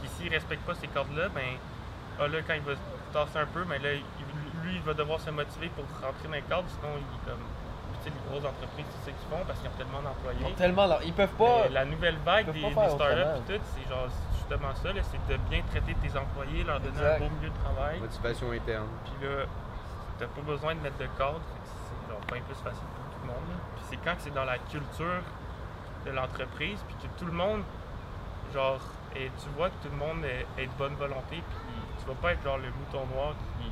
Puis 0.00 0.10
s'il 0.18 0.28
respecte 0.32 0.62
pas 0.66 0.74
ces 0.74 0.88
cadres-là, 0.88 1.28
ben 1.34 1.56
ah 2.20 2.28
là, 2.28 2.38
quand 2.46 2.54
il 2.54 2.62
va 2.62 2.74
se 2.74 3.12
tasser 3.12 3.38
un 3.38 3.46
peu, 3.46 3.64
mais 3.68 3.78
là, 3.78 3.94
il- 3.94 4.04
lui, 4.62 4.76
il 4.76 4.82
va 4.82 4.94
devoir 4.94 5.20
se 5.20 5.30
motiver 5.30 5.68
pour 5.76 5.84
rentrer 6.00 6.26
dans 6.26 6.34
les 6.34 6.42
cadres, 6.42 6.68
sinon 6.68 6.92
il 6.96 7.02
est 7.04 7.24
comme. 7.30 7.44
Tu 8.04 8.10
sais, 8.10 8.16
les 8.16 8.30
grosses 8.30 8.44
entreprises, 8.44 8.84
c'est 9.00 9.10
ça 9.10 9.16
qu'ils 9.16 9.28
font 9.32 9.44
parce 9.46 9.58
qu'ils 9.60 9.68
ont 9.68 9.78
tellement 9.80 10.00
Ils 10.00 10.04
d'employés. 10.04 10.44
ont 10.44 10.56
tellement 10.56 10.86
Ils 11.04 11.12
peuvent 11.12 11.36
pas. 11.38 11.62
Mais 11.64 11.70
la 11.70 11.84
nouvelle 11.84 12.18
vague 12.24 12.46
ils 12.54 12.62
des, 12.62 12.70
startups 12.70 13.40
et 13.48 13.58
tout, 13.58 13.64
c'est 13.74 13.88
genre 13.88 14.08
justement 14.36 14.74
ça, 14.74 14.88
c'est 14.92 15.32
de 15.32 15.36
bien 15.48 15.62
traiter 15.70 15.94
tes 15.94 16.12
employés, 16.18 16.64
leur 16.64 16.80
donner 16.80 16.92
Exact. 16.92 17.16
un 17.16 17.18
beau 17.18 17.30
milieu 17.40 17.50
de 17.50 17.58
travail. 17.64 18.00
Motivation 18.00 18.50
interne. 18.52 18.88
Puis 19.04 19.26
là, 19.26 19.44
t'as 20.18 20.26
pas 20.26 20.42
besoin 20.42 20.74
de 20.74 20.80
mettre 20.80 20.98
de 20.98 21.08
cadre, 21.16 21.40
c'est 21.64 22.12
genre 22.12 22.20
bien 22.28 22.42
plus 22.44 22.60
facile 22.60 22.88
pour 22.92 23.04
tout 23.08 23.20
le 23.22 23.28
monde. 23.32 23.48
Puis 23.76 23.84
c'est 23.90 23.96
quand 24.04 24.14
que 24.16 24.22
c'est 24.22 24.34
dans 24.34 24.44
la 24.44 24.58
culture 24.58 25.22
de 26.04 26.10
l'entreprise, 26.10 26.78
puis 26.86 26.96
que 27.00 27.08
tout 27.18 27.24
le 27.24 27.32
monde, 27.32 27.62
genre, 28.52 28.80
et 29.16 29.30
tu 29.40 29.48
vois 29.56 29.70
que 29.70 29.80
tout 29.82 29.90
le 29.90 29.96
monde 29.96 30.24
est, 30.24 30.44
est 30.60 30.66
de 30.66 30.72
bonne 30.76 30.94
volonté, 30.94 31.40
puis 31.40 31.74
tu 31.98 32.06
vas 32.06 32.14
pas 32.20 32.32
être 32.32 32.42
genre 32.42 32.58
le 32.58 32.68
mouton 32.68 33.06
noir 33.14 33.32
qui. 33.58 33.70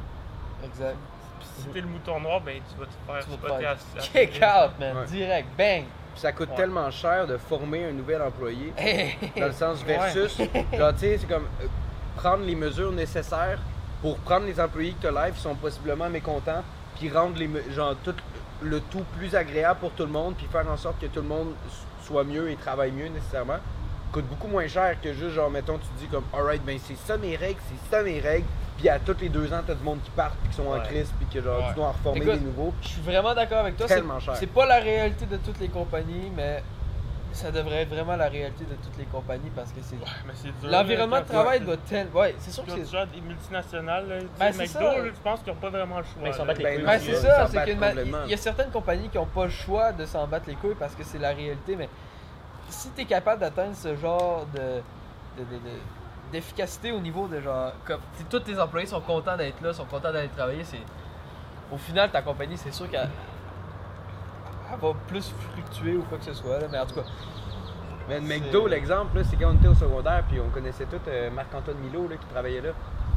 Exact. 0.66 0.96
Puis 1.42 1.62
si 1.62 1.68
t'es 1.68 1.80
le 1.80 1.86
mouton 1.86 2.20
noir, 2.20 2.40
ben 2.40 2.56
tu 2.68 2.78
vas 2.78 2.86
te 2.86 2.92
faire 3.06 3.24
Tu 3.24 3.30
vas 3.30 3.36
te 3.36 3.46
spotter 3.46 3.62
faire 3.62 3.70
à- 3.70 3.98
à- 3.98 4.26
Kick 4.26 4.42
out, 4.42 4.78
man. 4.80 4.96
Ouais. 4.98 5.06
Direct. 5.06 5.48
Bang. 5.58 5.84
Puis 6.12 6.20
ça 6.20 6.32
coûte 6.32 6.50
Ouais. 6.50 6.56
tellement 6.56 6.90
cher 6.90 7.26
de 7.26 7.36
former 7.38 7.84
un 7.86 7.92
nouvel 7.92 8.20
employé. 8.22 8.72
Dans 9.36 9.46
le 9.46 9.52
sens 9.52 9.82
versus, 9.84 10.36
genre, 10.38 10.92
tu 10.92 10.98
sais, 11.00 11.18
c'est 11.18 11.26
comme 11.28 11.46
euh, 11.62 11.66
prendre 12.16 12.44
les 12.44 12.54
mesures 12.54 12.92
nécessaires 12.92 13.58
pour 14.02 14.18
prendre 14.18 14.46
les 14.46 14.60
employés 14.60 14.92
que 14.92 15.00
tu 15.00 15.06
as 15.16 15.26
live 15.26 15.34
qui 15.34 15.40
sont 15.40 15.54
possiblement 15.54 16.08
mécontents, 16.10 16.62
puis 16.98 17.08
rendre 17.10 17.38
les, 17.38 17.48
me- 17.48 17.62
genre, 17.70 17.94
tout 18.04 18.14
le 18.60 18.80
tout 18.80 19.04
plus 19.16 19.34
agréable 19.34 19.80
pour 19.80 19.90
tout 19.92 20.04
le 20.04 20.10
monde, 20.12 20.34
puis 20.36 20.46
faire 20.52 20.68
en 20.70 20.76
sorte 20.76 21.00
que 21.00 21.06
tout 21.06 21.22
le 21.22 21.28
monde 21.28 21.54
soit 22.04 22.24
mieux 22.24 22.50
et 22.50 22.56
travaille 22.56 22.90
mieux 22.92 23.08
nécessairement. 23.08 23.58
Coûte 24.12 24.26
beaucoup 24.26 24.48
moins 24.48 24.68
cher 24.68 24.96
que 25.00 25.12
juste, 25.14 25.30
genre, 25.34 25.50
mettons, 25.50 25.78
tu 25.78 25.86
te 25.88 25.98
dis 26.00 26.06
comme, 26.08 26.24
alright, 26.34 26.62
ben 26.62 26.78
c'est 26.84 26.96
ça 26.98 27.16
mes 27.16 27.34
règles, 27.36 27.60
c'est 27.68 27.90
ça 27.96 28.02
mes 28.02 28.20
règles, 28.20 28.46
puis 28.82 28.88
à 28.88 28.98
tous 28.98 29.16
les 29.20 29.28
deux 29.28 29.52
ans, 29.52 29.60
t'as 29.64 29.74
du 29.74 29.82
monde 29.84 30.00
qui 30.02 30.10
part, 30.10 30.32
puis 30.42 30.50
qui 30.50 30.56
sont 30.56 30.66
en 30.66 30.72
Ouais. 30.72 30.82
crise, 30.82 31.08
puis 31.16 31.26
que 31.32 31.40
genre, 31.40 31.60
Ouais. 31.60 31.68
tu 31.68 31.74
dois 31.76 31.86
en 31.86 31.92
reformer 31.92 32.18
Écoute, 32.20 32.32
des 32.34 32.40
nouveaux. 32.40 32.74
Je 32.82 32.88
suis 32.88 33.00
vraiment 33.02 33.32
d'accord 33.32 33.58
avec 33.58 33.76
toi. 33.76 33.86
C'est- 33.86 33.94
Tellement 33.94 34.18
cher. 34.18 34.34
C'est 34.36 34.48
pas 34.48 34.66
la 34.66 34.80
réalité 34.80 35.24
de 35.26 35.36
toutes 35.36 35.60
les 35.60 35.68
compagnies, 35.68 36.32
mais 36.34 36.64
ça 37.32 37.52
devrait 37.52 37.82
être 37.82 37.90
vraiment 37.90 38.16
la 38.16 38.28
réalité 38.28 38.64
de 38.64 38.74
toutes 38.74 38.98
les 38.98 39.04
compagnies 39.04 39.50
parce 39.54 39.70
que 39.70 39.78
c'est. 39.82 39.94
Ouais, 39.94 40.02
mais 40.26 40.32
c'est 40.34 40.48
dur. 40.60 40.68
L'environnement 40.68 41.14
là, 41.16 41.22
de 41.22 41.28
quand 41.28 41.32
travail 41.34 41.60
tu- 41.60 41.66
doit 41.66 41.76
tellement. 41.88 42.20
Ouais, 42.20 42.34
c'est 42.40 42.50
sûr 42.50 42.64
que 42.64 42.70
Quand 42.70 42.76
tu 42.76 42.84
c'est. 42.86 43.06
des 43.14 43.20
multinationales, 43.20 44.08
là, 44.08 44.18
tu 44.18 44.26
Ben, 44.40 44.52
c'est 44.52 44.58
McDo, 44.58 44.72
ça. 44.72 44.98
là, 44.98 45.04
je 45.06 45.20
pense 45.22 45.40
qu'ils 45.42 45.52
n'ont 45.52 45.58
pas 45.60 45.70
vraiment 45.70 45.98
le 45.98 46.02
choix. 46.04 46.12
Mais 46.24 46.30
ils 46.30 46.34
s'en 46.34 46.38
là. 46.40 46.46
battent 46.46 46.58
les 46.58 46.64
Ben, 46.64 46.84
couilles. 46.84 46.98
C'est. 47.00 47.06
Ils 47.12 47.16
ça, 47.18 47.20
s'en 47.22 47.46
c'est 47.46 47.54
battent 47.54 47.64
qu'il 47.66 47.74
complètement. 47.78 48.24
y 48.26 48.34
a 48.34 48.36
certaines 48.36 48.70
compagnies 48.70 49.08
qui 49.10 49.16
n'ont 49.16 49.26
pas 49.26 49.44
le 49.44 49.50
choix 49.50 49.92
de 49.92 50.04
s'en 50.06 50.26
battre 50.26 50.46
les 50.48 50.56
couilles 50.56 50.74
parce 50.78 50.96
que 50.96 51.04
c'est 51.04 51.18
la 51.18 51.30
réalité, 51.30 51.76
mais 51.76 51.88
si 52.68 52.90
tu 52.90 53.02
es 53.02 53.04
capable 53.04 53.40
d'atteindre 53.40 53.76
ce 53.76 53.94
genre 53.94 54.44
de, 54.52 54.58
de- 54.58 55.44
de- 55.44 55.56
de- 55.56 56.01
d'efficacité 56.32 56.90
au 56.92 56.98
niveau 57.00 57.28
de 57.28 57.40
genre. 57.40 57.72
Comme, 57.84 58.00
tous 58.30 58.40
tes 58.40 58.58
employés 58.58 58.86
sont 58.86 59.00
contents 59.00 59.36
d'être 59.36 59.60
là, 59.60 59.72
sont 59.72 59.84
contents 59.84 60.12
d'aller 60.12 60.28
travailler, 60.28 60.64
c'est. 60.64 60.80
Au 61.70 61.76
final, 61.78 62.10
ta 62.10 62.22
compagnie, 62.22 62.56
c'est 62.56 62.72
sûr 62.72 62.88
qu'elle 62.90 63.08
elle 64.72 64.78
va 64.80 64.92
plus 65.06 65.32
fluctuer 65.52 65.96
ou 65.96 66.02
quoi 66.02 66.18
que 66.18 66.24
ce 66.24 66.34
soit, 66.34 66.58
là, 66.58 66.66
mais 66.70 66.78
en 66.78 66.86
tout 66.86 66.94
cas. 66.94 67.04
Mais 68.08 68.16
le 68.20 68.26
McDo, 68.26 68.66
l'exemple, 68.66 69.18
là, 69.18 69.24
c'est 69.24 69.36
quand 69.36 69.50
on 69.50 69.54
était 69.54 69.68
au 69.68 69.74
secondaire, 69.74 70.24
puis 70.28 70.40
on 70.40 70.48
connaissait 70.50 70.86
tous 70.86 70.98
euh, 71.08 71.30
Marc-Antoine 71.30 71.76
Milo 71.78 72.08
là, 72.08 72.16
qui 72.16 72.26
travaillait 72.26 72.60
là. 72.60 72.70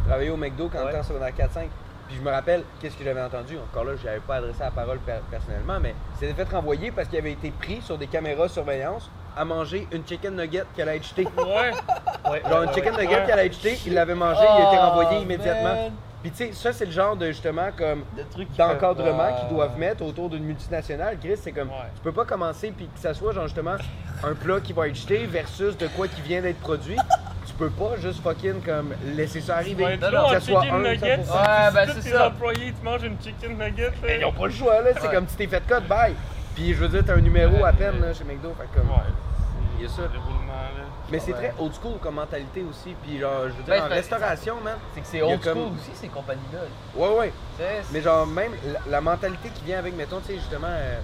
Il 0.04 0.08
travaillait 0.08 0.30
au 0.32 0.38
McDo 0.38 0.69
quand 0.71 0.80
on 0.80 0.84
Ouais. 0.84 0.89
était 0.91 0.99
en 0.99 1.04
secondaire 1.04 1.34
4-5. 1.36 1.67
Puis 2.08 2.17
je 2.17 2.21
me 2.21 2.30
rappelle, 2.30 2.63
qu'est-ce 2.80 2.95
que 2.95 3.04
j'avais 3.04 3.21
entendu, 3.21 3.58
encore 3.58 3.84
là, 3.86 3.93
je 3.95 4.06
n'avais 4.06 4.19
pas 4.19 4.36
adressé 4.36 4.60
la 4.60 4.69
parole 4.71 4.99
per- 4.99 5.21
personnellement, 5.32 5.80
mais 5.82 5.95
il 6.15 6.19
s'était 6.28 6.45
fait 6.45 6.54
renvoyer 6.56 6.91
parce 6.91 7.08
qu'il 7.08 7.17
avait 7.17 7.32
été 7.32 7.49
pris 7.51 7.82
sur 7.82 7.97
des 7.97 8.06
caméras 8.08 8.43
de 8.43 8.51
surveillance 8.51 9.10
à 9.36 9.43
manger 9.43 9.88
une 9.91 10.06
chicken 10.06 10.36
nugget 10.36 10.65
qu'elle 10.75 10.89
a 10.89 11.01
jetée. 11.01 11.28
Ouais, 11.38 11.71
Ouais, 12.29 12.41
Genre 12.49 12.59
ouais, 12.59 12.65
une 12.67 12.73
chicken 12.73 12.95
ouais. 12.95 13.01
nugget 13.03 13.15
Ouais. 13.19 13.25
qu'elle 13.25 13.39
a 13.39 13.43
jetée, 13.45 13.77
il 13.85 13.93
l'avait 13.93 14.15
mangé, 14.15 14.41
il 14.41 14.63
a 14.65 14.67
été 14.69 14.77
Oh, 14.81 14.89
renvoyé 14.89 15.19
immédiatement. 15.21 15.63
man, 15.75 15.91
Puis 16.23 16.31
tu 16.31 16.38
sais, 16.47 16.53
ça 16.53 16.73
c'est 16.73 16.85
le 16.85 16.91
genre 16.91 17.15
de 17.15 17.27
justement 17.27 17.69
comme 17.77 18.03
d'encadrement 18.57 19.33
qu'ils 19.39 19.49
doivent 19.55 19.77
mettre 19.77 20.03
autour 20.03 20.29
d'une 20.29 20.43
multinationale. 20.43 21.17
Chris, 21.19 21.38
c'est 21.38 21.51
comme, 21.51 21.69
Ouais. 21.69 21.89
tu 21.95 22.01
peux 22.01 22.11
pas 22.11 22.25
commencer 22.25 22.71
puis 22.75 22.88
que 22.88 22.99
ça 22.99 23.13
soit 23.13 23.31
genre 23.33 23.43
justement 23.47 23.75
un 24.23 24.33
plat 24.33 24.59
qui 24.59 24.73
va 24.73 24.88
être 24.88 24.95
jeté 24.95 25.25
versus 25.27 25.77
de 25.77 25.88
quoi 25.88 26.07
qui 26.07 26.21
vient 26.21 26.41
d'être 26.41 26.59
produit. 26.61 26.97
Tu 27.45 27.53
peux 27.53 27.69
pas 27.69 27.95
juste 28.01 28.23
fucking 28.23 28.61
comme 28.63 28.95
laisser 29.15 29.39
ça 29.39 29.53
tu 29.53 29.59
arriver. 29.59 29.83
être 29.83 30.11
Non, 30.11 30.29
ça 30.29 30.39
soit 30.39 30.61
chicken 30.63 30.75
un, 30.75 30.89
nugget. 30.91 31.23
ça 31.23 31.23
si 31.23 31.31
Ouais, 31.31 31.71
ben, 31.85 31.93
c'est 31.93 32.01
tes 32.01 32.09
ça. 32.17 32.27
employés 32.27 32.73
te 32.73 32.83
mangent 32.83 33.03
une 33.03 33.17
chicken 33.21 33.57
nugget. 33.57 33.91
Mais 34.03 34.19
ils 34.19 34.25
ont 34.25 34.31
pas 34.33 34.45
le 34.47 34.51
choix 34.51 34.81
là, 34.81 34.89
c'est 34.99 35.07
Ouais. 35.07 35.13
comme 35.13 35.27
si 35.27 35.35
t'es 35.38 35.47
fait 35.47 35.61
cut, 35.67 35.81
bye. 35.88 36.15
Puis 36.55 36.73
je 36.73 36.79
veux 36.79 36.88
dire, 36.88 37.03
t'as 37.05 37.13
un 37.13 37.21
numéro 37.21 37.63
à 37.63 37.71
peine 37.71 38.01
là, 38.01 38.13
chez 38.13 38.23
McDo, 38.23 38.53
fait 38.59 38.67
comme. 38.79 38.89
Ouais. 38.89 39.03
Il 39.77 39.83
y 39.83 39.85
a 39.85 39.89
ça. 39.89 40.01
Mais 41.11 41.19
c'est 41.19 41.33
Ouais. 41.33 41.51
très 41.51 41.53
old 41.63 41.71
school 41.73 41.97
comme 42.01 42.15
mentalité 42.15 42.63
aussi. 42.69 42.95
Puis 43.03 43.19
genre, 43.19 43.43
je 43.43 43.49
veux 43.53 43.63
dire, 43.63 43.65
Ben, 43.75 43.83
en 43.83 43.87
c'est- 43.89 43.93
restauration, 43.93 44.55
man. 44.63 44.75
C'est 44.93 45.01
que 45.01 45.07
c'est 45.07 45.17
Il 45.17 45.19
y 45.19 45.23
a 45.23 45.27
old 45.27 45.41
school 45.43 45.53
comme- 45.53 45.75
aussi, 45.77 45.91
ces 45.93 46.07
compagnies-là. 46.07 46.59
Ouais, 46.95 47.17
ouais. 47.17 47.33
Mais 47.91 48.01
genre, 48.01 48.25
même 48.25 48.51
la, 48.65 48.79
la 48.89 49.01
mentalité 49.01 49.49
qui 49.49 49.63
vient 49.65 49.79
avec, 49.79 49.95
mettons, 49.95 50.19
tu 50.19 50.27
sais, 50.27 50.35
justement, 50.35 50.67
euh, 50.69 50.99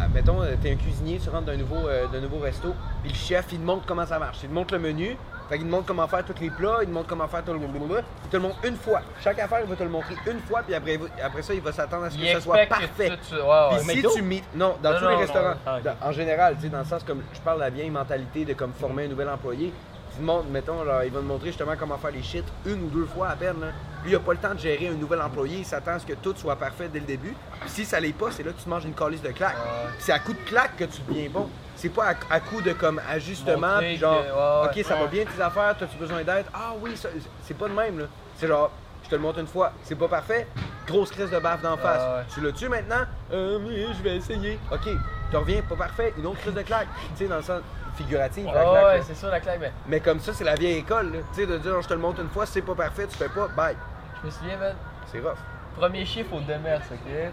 ah, 0.00 0.08
mettons, 0.08 0.42
euh, 0.42 0.54
t'es 0.62 0.72
un 0.72 0.76
cuisinier, 0.76 1.18
tu 1.22 1.28
rentres 1.28 1.44
d'un 1.46 1.56
nouveau, 1.56 1.86
euh, 1.88 2.06
nouveau 2.20 2.38
resto, 2.38 2.72
puis 3.02 3.10
le 3.12 3.16
chef, 3.18 3.46
il 3.52 3.58
te 3.58 3.64
montre 3.64 3.84
comment 3.86 4.06
ça 4.06 4.18
marche. 4.18 4.38
Il 4.42 4.48
te 4.48 4.54
montre 4.54 4.72
le 4.74 4.80
menu, 4.80 5.16
fait 5.48 5.58
qu'il 5.58 5.66
te 5.66 5.70
montre 5.70 5.86
comment 5.86 6.06
faire 6.06 6.24
tous 6.24 6.34
les 6.40 6.50
plats, 6.50 6.78
il 6.82 6.86
te 6.88 6.92
montre 6.92 7.08
comment 7.08 7.26
faire 7.28 7.42
tout 7.44 7.52
le. 7.54 7.60
Il 7.60 8.28
te 8.30 8.36
le 8.36 8.42
montre 8.42 8.56
une 8.64 8.76
fois. 8.76 9.00
Chaque 9.22 9.38
affaire, 9.38 9.60
il 9.64 9.68
va 9.70 9.76
te 9.76 9.82
le 9.82 9.88
montrer 9.88 10.14
une 10.26 10.40
fois, 10.40 10.62
puis 10.62 10.74
après, 10.74 10.94
il 10.94 11.22
après 11.22 11.42
ça, 11.42 11.54
il 11.54 11.60
va 11.60 11.72
s'attendre 11.72 12.04
à 12.04 12.10
ce 12.10 12.16
que 12.18 12.22
il 12.22 12.32
ça 12.32 12.40
soit 12.40 12.66
parfait. 12.66 13.10
ouais, 13.32 13.38
ouais. 13.40 13.78
Puis 13.86 14.02
si 14.02 14.16
tu 14.16 14.22
mis. 14.22 14.42
Non, 14.54 14.76
dans 14.82 14.90
Non, 14.92 14.98
tous 14.98 15.04
non, 15.04 15.08
les 15.10 15.14
non, 15.14 15.20
restaurants. 15.20 15.54
ah, 15.66 15.78
en 16.02 16.12
général, 16.12 16.56
tu 16.56 16.62
sais, 16.62 16.68
dans 16.68 16.78
le 16.80 16.84
sens 16.84 17.02
comme 17.04 17.22
je 17.32 17.40
parle 17.40 17.58
de 17.58 17.62
la 17.64 17.70
vieille 17.70 17.90
mentalité 17.90 18.44
de 18.44 18.52
comme 18.52 18.72
former 18.72 19.04
un 19.04 19.08
nouvel 19.08 19.28
employé. 19.28 19.72
Tu 20.12 20.18
te 20.18 20.22
montres, 20.22 20.48
mettons, 20.50 20.84
genre, 20.84 21.02
il 21.04 21.10
va 21.12 21.20
te 21.20 21.24
montrer 21.24 21.46
justement 21.48 21.72
comment 21.78 21.96
faire 21.98 22.10
les 22.10 22.22
shit 22.22 22.44
une 22.66 22.84
ou 22.84 22.88
deux 22.88 23.04
fois 23.06 23.28
à 23.28 23.36
peine. 23.36 23.60
Là. 23.60 23.66
Lui, 24.04 24.12
il 24.12 24.16
a 24.16 24.20
pas 24.20 24.32
le 24.32 24.38
temps 24.38 24.54
de 24.54 24.58
gérer 24.60 24.88
un 24.88 24.92
nouvel 24.94 25.20
employé, 25.20 25.58
il 25.58 25.64
s'attend 25.64 25.92
à 25.92 25.98
ce 25.98 26.06
que 26.06 26.12
tout 26.14 26.34
soit 26.36 26.56
parfait 26.56 26.88
dès 26.88 27.00
le 27.00 27.06
début. 27.06 27.34
Puis 27.60 27.70
si 27.70 27.84
ça 27.84 27.98
l'est 28.00 28.12
pas, 28.12 28.30
c'est 28.30 28.42
là 28.42 28.52
que 28.52 28.58
tu 28.58 28.64
te 28.64 28.68
manges 28.68 28.84
une 28.84 28.94
calice 28.94 29.22
de 29.22 29.30
claque. 29.30 29.56
Ouais. 29.56 29.90
C'est 29.98 30.12
à 30.12 30.18
coup 30.18 30.32
de 30.32 30.38
claque 30.48 30.76
que 30.76 30.84
tu 30.84 31.00
deviens 31.08 31.28
bon. 31.30 31.48
C'est 31.76 31.88
pas 31.90 32.10
à, 32.10 32.34
à 32.34 32.40
coup 32.40 32.60
de 32.60 32.72
comme 32.72 33.00
ajustement, 33.10 33.56
Montrer 33.74 33.86
puis 33.88 33.96
genre, 33.98 34.22
que- 34.22 34.28
ouais, 34.28 34.68
ouais. 34.74 34.80
ok, 34.82 34.86
ça 34.86 34.96
va 34.96 35.06
bien 35.06 35.24
tes 35.24 35.42
affaires, 35.42 35.76
t'as-tu 35.78 35.96
besoin 35.96 36.22
d'aide? 36.24 36.46
Ah 36.54 36.72
oui, 36.80 36.94
c'est 37.42 37.56
pas 37.56 37.68
de 37.68 37.74
même 37.74 37.98
là. 38.00 38.04
C'est 38.36 38.48
genre, 38.48 38.70
je 39.04 39.08
te 39.08 39.14
le 39.14 39.20
montre 39.20 39.38
une 39.38 39.46
fois, 39.46 39.72
c'est 39.84 39.94
pas 39.94 40.08
parfait, 40.08 40.46
grosse 40.86 41.10
crise 41.10 41.30
de 41.30 41.38
baffe 41.38 41.62
d'en 41.62 41.76
face. 41.76 42.02
ouais. 42.02 42.24
Tu 42.34 42.40
l'as 42.40 42.52
tu 42.52 42.68
maintenant? 42.68 43.04
Euh, 43.32 43.58
oui, 43.64 43.86
je 43.96 44.02
vais 44.02 44.16
essayer. 44.16 44.58
Ok, 44.72 44.88
tu 45.30 45.36
reviens, 45.36 45.62
pas 45.62 45.76
parfait, 45.76 46.14
une 46.18 46.26
autre 46.26 46.40
crise 46.40 46.54
de 46.54 46.62
claque. 46.62 46.88
Tu 47.16 47.24
sais, 47.24 47.28
dans 47.28 47.36
le 47.36 47.42
sens 47.42 47.60
figuratif, 47.96 48.44
la 48.46 48.52
claque, 48.52 48.84
ouais, 48.84 49.02
c'est 49.06 49.14
ça 49.16 49.28
la 49.30 49.40
claque, 49.40 49.58
mais 49.60 49.72
Mais 49.88 50.00
comme 50.00 50.20
ça, 50.20 50.32
c'est 50.32 50.44
la 50.44 50.54
vieille 50.54 50.78
école. 50.78 51.12
Tu 51.32 51.40
sais, 51.40 51.46
de 51.46 51.58
dire, 51.58 51.80
je 51.82 51.88
te 51.88 51.94
le 51.94 52.00
montre 52.00 52.20
une 52.20 52.28
fois, 52.28 52.44
c'est 52.46 52.62
pas 52.62 52.74
parfait, 52.74 53.06
tu 53.08 53.16
fais 53.16 53.28
pas, 53.28 53.48
bye. 53.56 53.76
Je 54.20 54.26
me 54.26 54.30
souviens, 54.30 54.56
man, 54.56 54.74
C'est 55.06 55.20
rough. 55.20 55.36
premier 55.76 56.04
chiffre 56.04 56.32
au 56.34 56.40
Demers, 56.40 56.80
ok? 56.90 57.32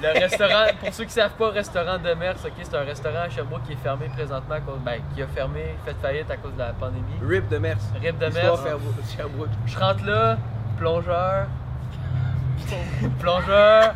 Le 0.00 0.20
restaurant, 0.20 0.66
pour 0.80 0.92
ceux 0.92 1.04
qui 1.04 1.10
savent 1.10 1.32
pas, 1.32 1.50
restaurant 1.50 1.98
Demers, 1.98 2.36
ok, 2.44 2.52
c'est 2.62 2.74
un 2.76 2.84
restaurant 2.84 3.20
à 3.22 3.28
Sherbrooke 3.28 3.62
qui 3.64 3.72
est 3.72 3.76
fermé 3.76 4.08
présentement, 4.08 4.54
à 4.54 4.60
cause, 4.60 4.78
ben, 4.80 5.00
qui 5.14 5.22
a 5.22 5.26
fermé, 5.26 5.74
fait 5.84 5.94
faillite 6.00 6.30
à 6.30 6.36
cause 6.36 6.52
de 6.54 6.58
la 6.58 6.72
pandémie. 6.72 7.04
Rip 7.22 7.48
de 7.48 7.58
Mers. 7.58 7.76
Rip 8.00 8.18
de 8.18 8.26
Histoire 8.28 8.62
Mers. 8.62 8.78
Sherbrooke-. 9.16 9.48
Je 9.66 9.78
rentre 9.78 10.04
là, 10.04 10.38
plongeur. 10.78 11.46
plongeur. 13.18 13.94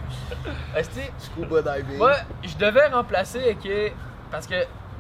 Est-ce 0.77 0.91
que, 0.91 1.01
Scuba 1.19 1.63
diving. 1.63 1.99
moi, 1.99 2.15
je 2.43 2.57
devais 2.57 2.87
remplacer, 2.89 3.57
ok, 3.59 3.93
parce 4.31 4.47
que 4.47 4.55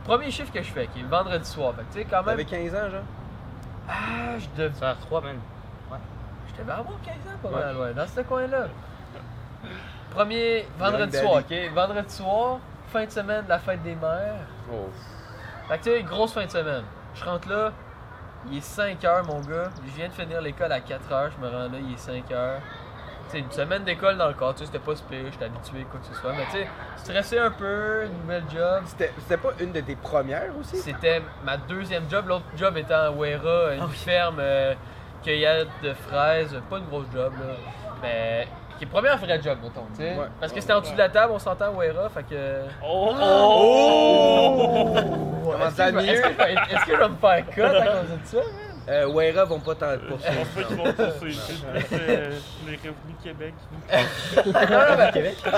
premier 0.04 0.30
chiffre 0.30 0.52
que 0.52 0.62
je 0.62 0.70
fais, 0.70 0.86
qui 0.88 1.00
est 1.00 1.02
le 1.02 1.08
vendredi 1.08 1.48
soir, 1.48 1.72
fait 1.74 1.82
que 1.82 1.92
tu 1.92 1.98
sais, 2.00 2.04
quand 2.04 2.18
même. 2.18 2.36
T'avais 2.36 2.44
15 2.44 2.74
ans, 2.74 2.90
genre? 2.90 3.00
Ah, 3.88 4.38
je 4.38 4.46
devais. 4.62 4.74
Ça 4.74 4.90
a 4.90 4.94
3, 4.94 5.20
man. 5.22 5.36
Je 6.54 6.60
devais 6.62 6.72
avoir 6.72 6.98
15 7.04 7.14
ans, 7.14 7.38
pas 7.42 7.48
Ouais. 7.48 7.64
mal, 7.64 7.76
ouais, 7.76 7.94
dans 7.94 8.06
ce 8.06 8.20
coin-là. 8.20 8.66
Premier 10.10 10.66
vendredi 10.78 11.16
soir, 11.16 11.34
ok? 11.40 11.72
Vendredi 11.74 12.14
soir, 12.14 12.58
fin 12.92 13.04
de 13.04 13.10
semaine 13.10 13.44
de 13.44 13.48
la 13.48 13.58
fête 13.58 13.82
des 13.82 13.94
mères. 13.94 14.46
Oh. 14.70 14.88
Fait 15.68 15.78
que 15.78 15.84
tu 15.84 15.90
sais, 15.90 16.02
grosse 16.02 16.32
fin 16.34 16.44
de 16.44 16.50
semaine. 16.50 16.84
Je 17.14 17.24
rentre 17.24 17.48
là, 17.48 17.72
il 18.50 18.58
est 18.58 18.60
5 18.60 19.02
heures, 19.04 19.24
mon 19.24 19.40
gars. 19.40 19.70
Je 19.86 19.90
viens 19.92 20.08
de 20.08 20.12
finir 20.12 20.40
l'école 20.42 20.72
à 20.72 20.80
4 20.80 21.10
heures, 21.12 21.30
je 21.34 21.42
me 21.44 21.50
rends 21.50 21.64
là, 21.72 21.78
il 21.82 21.94
est 21.94 21.98
5 21.98 22.30
heures. 22.32 22.60
Tu 23.30 23.30
sais, 23.30 23.38
une 23.38 23.50
semaine 23.52 23.84
d'école 23.84 24.18
dans 24.18 24.28
le 24.28 24.34
corps, 24.34 24.52
tu 24.54 24.60
sais, 24.60 24.66
c'était 24.66 24.78
pas 24.80 24.94
si 24.94 25.02
pire, 25.04 25.20
j'étais 25.30 25.46
habitué, 25.46 25.86
quoi 25.90 26.00
que 26.00 26.06
ce 26.06 26.14
soit. 26.20 26.32
Mais 26.32 26.44
tu 26.46 26.58
sais, 26.58 26.66
stressé 26.96 27.38
un 27.38 27.50
peu, 27.50 28.04
nouvelle 28.20 28.44
job. 28.52 28.82
C'était 28.84 29.36
pas 29.38 29.50
une 29.60 29.72
de 29.72 29.80
tes 29.80 29.96
premières 29.96 30.50
aussi? 30.60 30.76
C'était 30.76 31.22
ma 31.44 31.56
deuxième 31.56 32.10
job. 32.10 32.26
L'autre 32.26 32.44
job 32.56 32.76
était 32.76 32.94
en 32.94 33.12
Wera, 33.14 33.74
une 33.74 33.88
ferme 33.88 34.36
euh, 34.40 34.74
cueillette 35.24 35.68
de 35.82 35.92
fraises. 35.94 36.56
Pas 36.70 36.78
une 36.78 36.86
grosse 36.86 37.06
job, 37.12 37.32
là. 37.40 37.54
Mais 38.02 38.48
qui 38.78 38.84
est 38.84 38.86
première 38.88 39.16
vraie 39.18 39.40
job, 39.42 39.58
mettons, 39.62 39.86
tu 39.94 40.02
sais. 40.02 40.16
Ouais. 40.16 40.26
Parce 40.40 40.52
que 40.52 40.60
c'était 40.60 40.72
en 40.72 40.80
dessous 40.80 40.92
de 40.94 40.98
la 40.98 41.08
table, 41.08 41.32
on 41.34 41.38
s'entend 41.38 41.72
Wera, 41.74 42.08
fait 42.08 42.22
que. 42.24 42.62
Oh! 42.84 43.14
oh! 43.20 44.94
Comment 45.44 45.66
Est-ce 45.66 45.76
ça, 45.76 45.92
que, 45.92 45.98
est-ce 45.98 46.22
que 46.22 46.28
je 46.32 46.36
vais- 46.36 46.52
est-ce 46.54 46.84
que 46.86 46.92
je 46.92 46.96
vais 46.98 47.08
me 47.08 47.16
faire 47.16 47.46
cut 47.50 47.62
à 47.62 47.70
cause 47.86 48.10
de 48.10 48.18
ça, 48.24 48.36
man? 48.38 48.46
Euh, 48.88 49.06
Wera 49.06 49.44
vont 49.44 49.60
pas 49.60 49.76
t'en 49.76 49.92
Je 49.92 49.96
pense 49.98 50.22
poursuivre. 50.22 50.46
pas 50.54 50.62
qu'ils 50.64 50.76
vont 50.76 50.92
poursuivre. 50.92 51.42
C'est 51.88 51.94
euh, 51.94 52.30
les 52.66 52.76
revenus 52.76 53.16
Québec. 53.22 53.54
non, 54.46 54.52
non, 54.52 54.96
mais. 54.98 55.12
Québec? 55.12 55.36
Euh, 55.46 55.50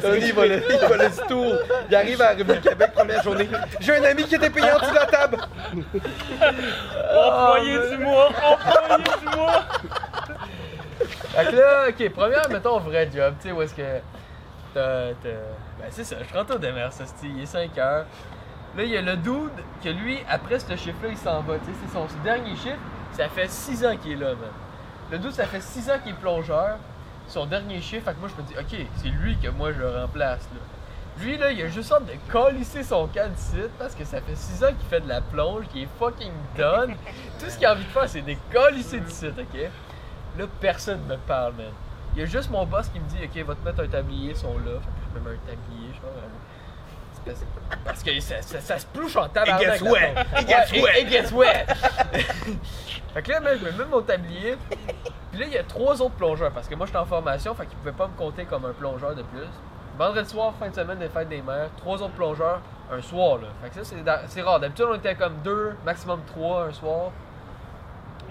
Tony, 0.00 0.26
il 0.26 0.32
va 0.32 0.46
le, 0.46 0.62
il 0.70 0.88
va 0.88 0.96
le 0.96 1.28
tour. 1.28 1.54
Il 1.88 1.94
arrive 1.96 2.22
à 2.22 2.30
Revenu 2.30 2.60
Québec, 2.60 2.92
première 2.94 3.22
journée. 3.22 3.48
J'ai 3.80 3.96
un 3.96 4.04
ami 4.04 4.24
qui 4.24 4.34
était 4.34 4.50
payé 4.50 4.70
en 4.72 4.78
dessous 4.78 4.90
de 4.90 4.94
la 4.96 5.06
table. 5.06 5.36
Employé 7.14 7.90
du 7.90 7.98
mois! 7.98 8.28
Employé 8.28 9.04
du 9.20 9.36
mois! 9.36 9.62
Fait 11.34 11.44
que 11.50 11.56
là, 11.56 11.86
ok, 11.88 12.10
première, 12.12 12.48
mettons, 12.50 12.78
vrai 12.80 13.08
job, 13.14 13.34
tu 13.40 13.48
sais, 13.48 13.52
où 13.54 13.62
est-ce 13.62 13.74
que. 13.74 13.82
T'as. 14.74 15.12
t'as- 15.22 15.28
Ben, 15.80 15.86
c'est 15.90 16.04
ça, 16.04 16.16
je 16.28 16.36
rentre 16.36 16.54
au 16.56 16.58
Demers, 16.58 16.92
ça, 16.92 17.04
c'est- 17.06 17.26
il 17.26 17.42
est 17.42 17.46
5 17.46 17.76
heures. 17.78 18.04
Là, 18.76 18.82
il 18.84 18.90
y 18.90 18.96
a 18.96 19.00
le 19.02 19.16
dude 19.16 19.50
que 19.82 19.88
lui, 19.88 20.18
après 20.28 20.58
ce 20.58 20.76
chiffre-là, 20.76 21.08
il 21.10 21.16
s'en 21.16 21.40
va, 21.40 21.54
tu 21.58 21.64
sais, 21.66 21.72
c'est 21.86 21.92
son 21.92 22.06
dernier 22.22 22.50
chiffre. 22.56 22.76
Ça 23.12 23.28
fait 23.28 23.48
6 23.50 23.84
ans 23.86 23.96
qu'il 23.96 24.12
est 24.12 24.16
là, 24.16 24.28
man. 24.28 24.50
Le 25.10 25.18
dude, 25.18 25.32
ça 25.32 25.44
fait 25.46 25.60
6 25.62 25.90
ans 25.90 25.98
qu'il 26.02 26.12
est 26.12 26.16
plongeur. 26.20 26.76
Son 27.30 27.46
dernier 27.46 27.80
chiffre, 27.80 28.04
fait 28.06 28.12
que 28.14 28.18
moi, 28.20 28.28
je 28.36 28.42
me 28.42 28.46
dis, 28.48 28.54
ok, 28.58 28.86
c'est 28.96 29.08
lui 29.08 29.36
que 29.38 29.48
moi, 29.48 29.70
je 29.72 29.82
remplace, 29.82 30.48
là. 30.52 30.60
Lui, 31.24 31.36
là, 31.38 31.50
il 31.52 31.62
a 31.62 31.68
juste 31.68 31.92
hâte 31.92 32.06
de 32.06 32.14
colisser 32.32 32.82
son 32.82 33.06
camp 33.06 33.30
de 33.30 33.36
site 33.38 33.70
parce 33.78 33.94
que 33.94 34.04
ça 34.04 34.20
fait 34.20 34.34
6 34.34 34.64
ans 34.64 34.68
qu'il 34.68 34.88
fait 34.88 35.00
de 35.00 35.08
la 35.08 35.20
plonge, 35.20 35.66
qu'il 35.68 35.82
est 35.82 35.88
fucking 35.98 36.32
done. 36.56 36.94
Tout 37.38 37.46
ce 37.48 37.56
qu'il 37.56 37.66
a 37.66 37.72
envie 37.72 37.84
de 37.84 37.88
faire, 37.90 38.08
c'est 38.08 38.22
de 38.22 38.34
colisser 38.52 39.00
du 39.00 39.10
site, 39.10 39.34
ok? 39.38 39.60
Là, 40.38 40.44
personne 40.60 41.00
me 41.08 41.16
parle, 41.16 41.52
man. 41.54 41.66
Il 42.14 42.20
y 42.20 42.22
a 42.22 42.26
juste 42.26 42.50
mon 42.50 42.64
boss 42.66 42.88
qui 42.88 42.98
me 43.00 43.06
dit, 43.08 43.18
ok, 43.22 43.44
va 43.46 43.54
te 43.54 43.64
mettre 43.64 43.80
un 43.82 43.86
tablier, 43.88 44.30
ils 44.30 44.36
sont 44.36 44.54
là. 44.58 44.80
Fait 44.80 44.88
que 44.88 45.14
je 45.14 45.20
me 45.20 45.24
mets 45.28 45.36
un 45.36 45.40
tablier, 45.46 45.92
genre. 45.94 46.10
euh, 46.16 47.32
parce- 47.84 48.02
que 48.02 48.18
ça, 48.20 48.40
ça, 48.40 48.60
ça 48.60 48.78
se 48.78 48.86
plouche 48.86 49.14
en 49.16 49.28
tabarnak. 49.28 49.78
Fait 53.14 53.22
que 53.22 53.30
là, 53.30 53.40
man, 53.40 53.58
je 53.58 53.64
me 53.64 53.72
mets 53.72 53.84
mon 53.90 54.02
tablier. 54.02 54.56
Puis 55.30 55.40
là, 55.40 55.46
il 55.46 55.52
y 55.52 55.58
a 55.58 55.64
trois 55.64 56.00
autres 56.00 56.14
plongeurs. 56.14 56.52
Parce 56.52 56.68
que 56.68 56.74
moi, 56.74 56.86
j'étais 56.86 56.98
en 56.98 57.06
formation, 57.06 57.54
fait 57.54 57.66
qu'ils 57.66 57.78
pouvaient 57.78 57.92
pas 57.92 58.08
me 58.08 58.16
compter 58.16 58.44
comme 58.44 58.64
un 58.64 58.72
plongeur 58.72 59.14
de 59.14 59.22
plus. 59.22 59.48
Vendredi 59.98 60.30
soir, 60.30 60.54
fin 60.58 60.68
de 60.68 60.74
semaine 60.74 60.98
des 60.98 61.08
fêtes 61.08 61.28
des 61.28 61.42
mères, 61.42 61.68
trois 61.76 62.00
autres 62.02 62.14
plongeurs 62.14 62.60
un 62.90 63.02
soir, 63.02 63.38
là. 63.38 63.48
Fait 63.62 63.70
que 63.70 63.84
ça, 63.84 63.96
c'est 64.26 64.42
rare. 64.42 64.60
D'habitude, 64.60 64.86
on 64.88 64.94
était 64.94 65.14
comme 65.14 65.34
deux, 65.44 65.76
maximum 65.84 66.20
trois 66.26 66.66
un 66.66 66.72
soir. 66.72 67.10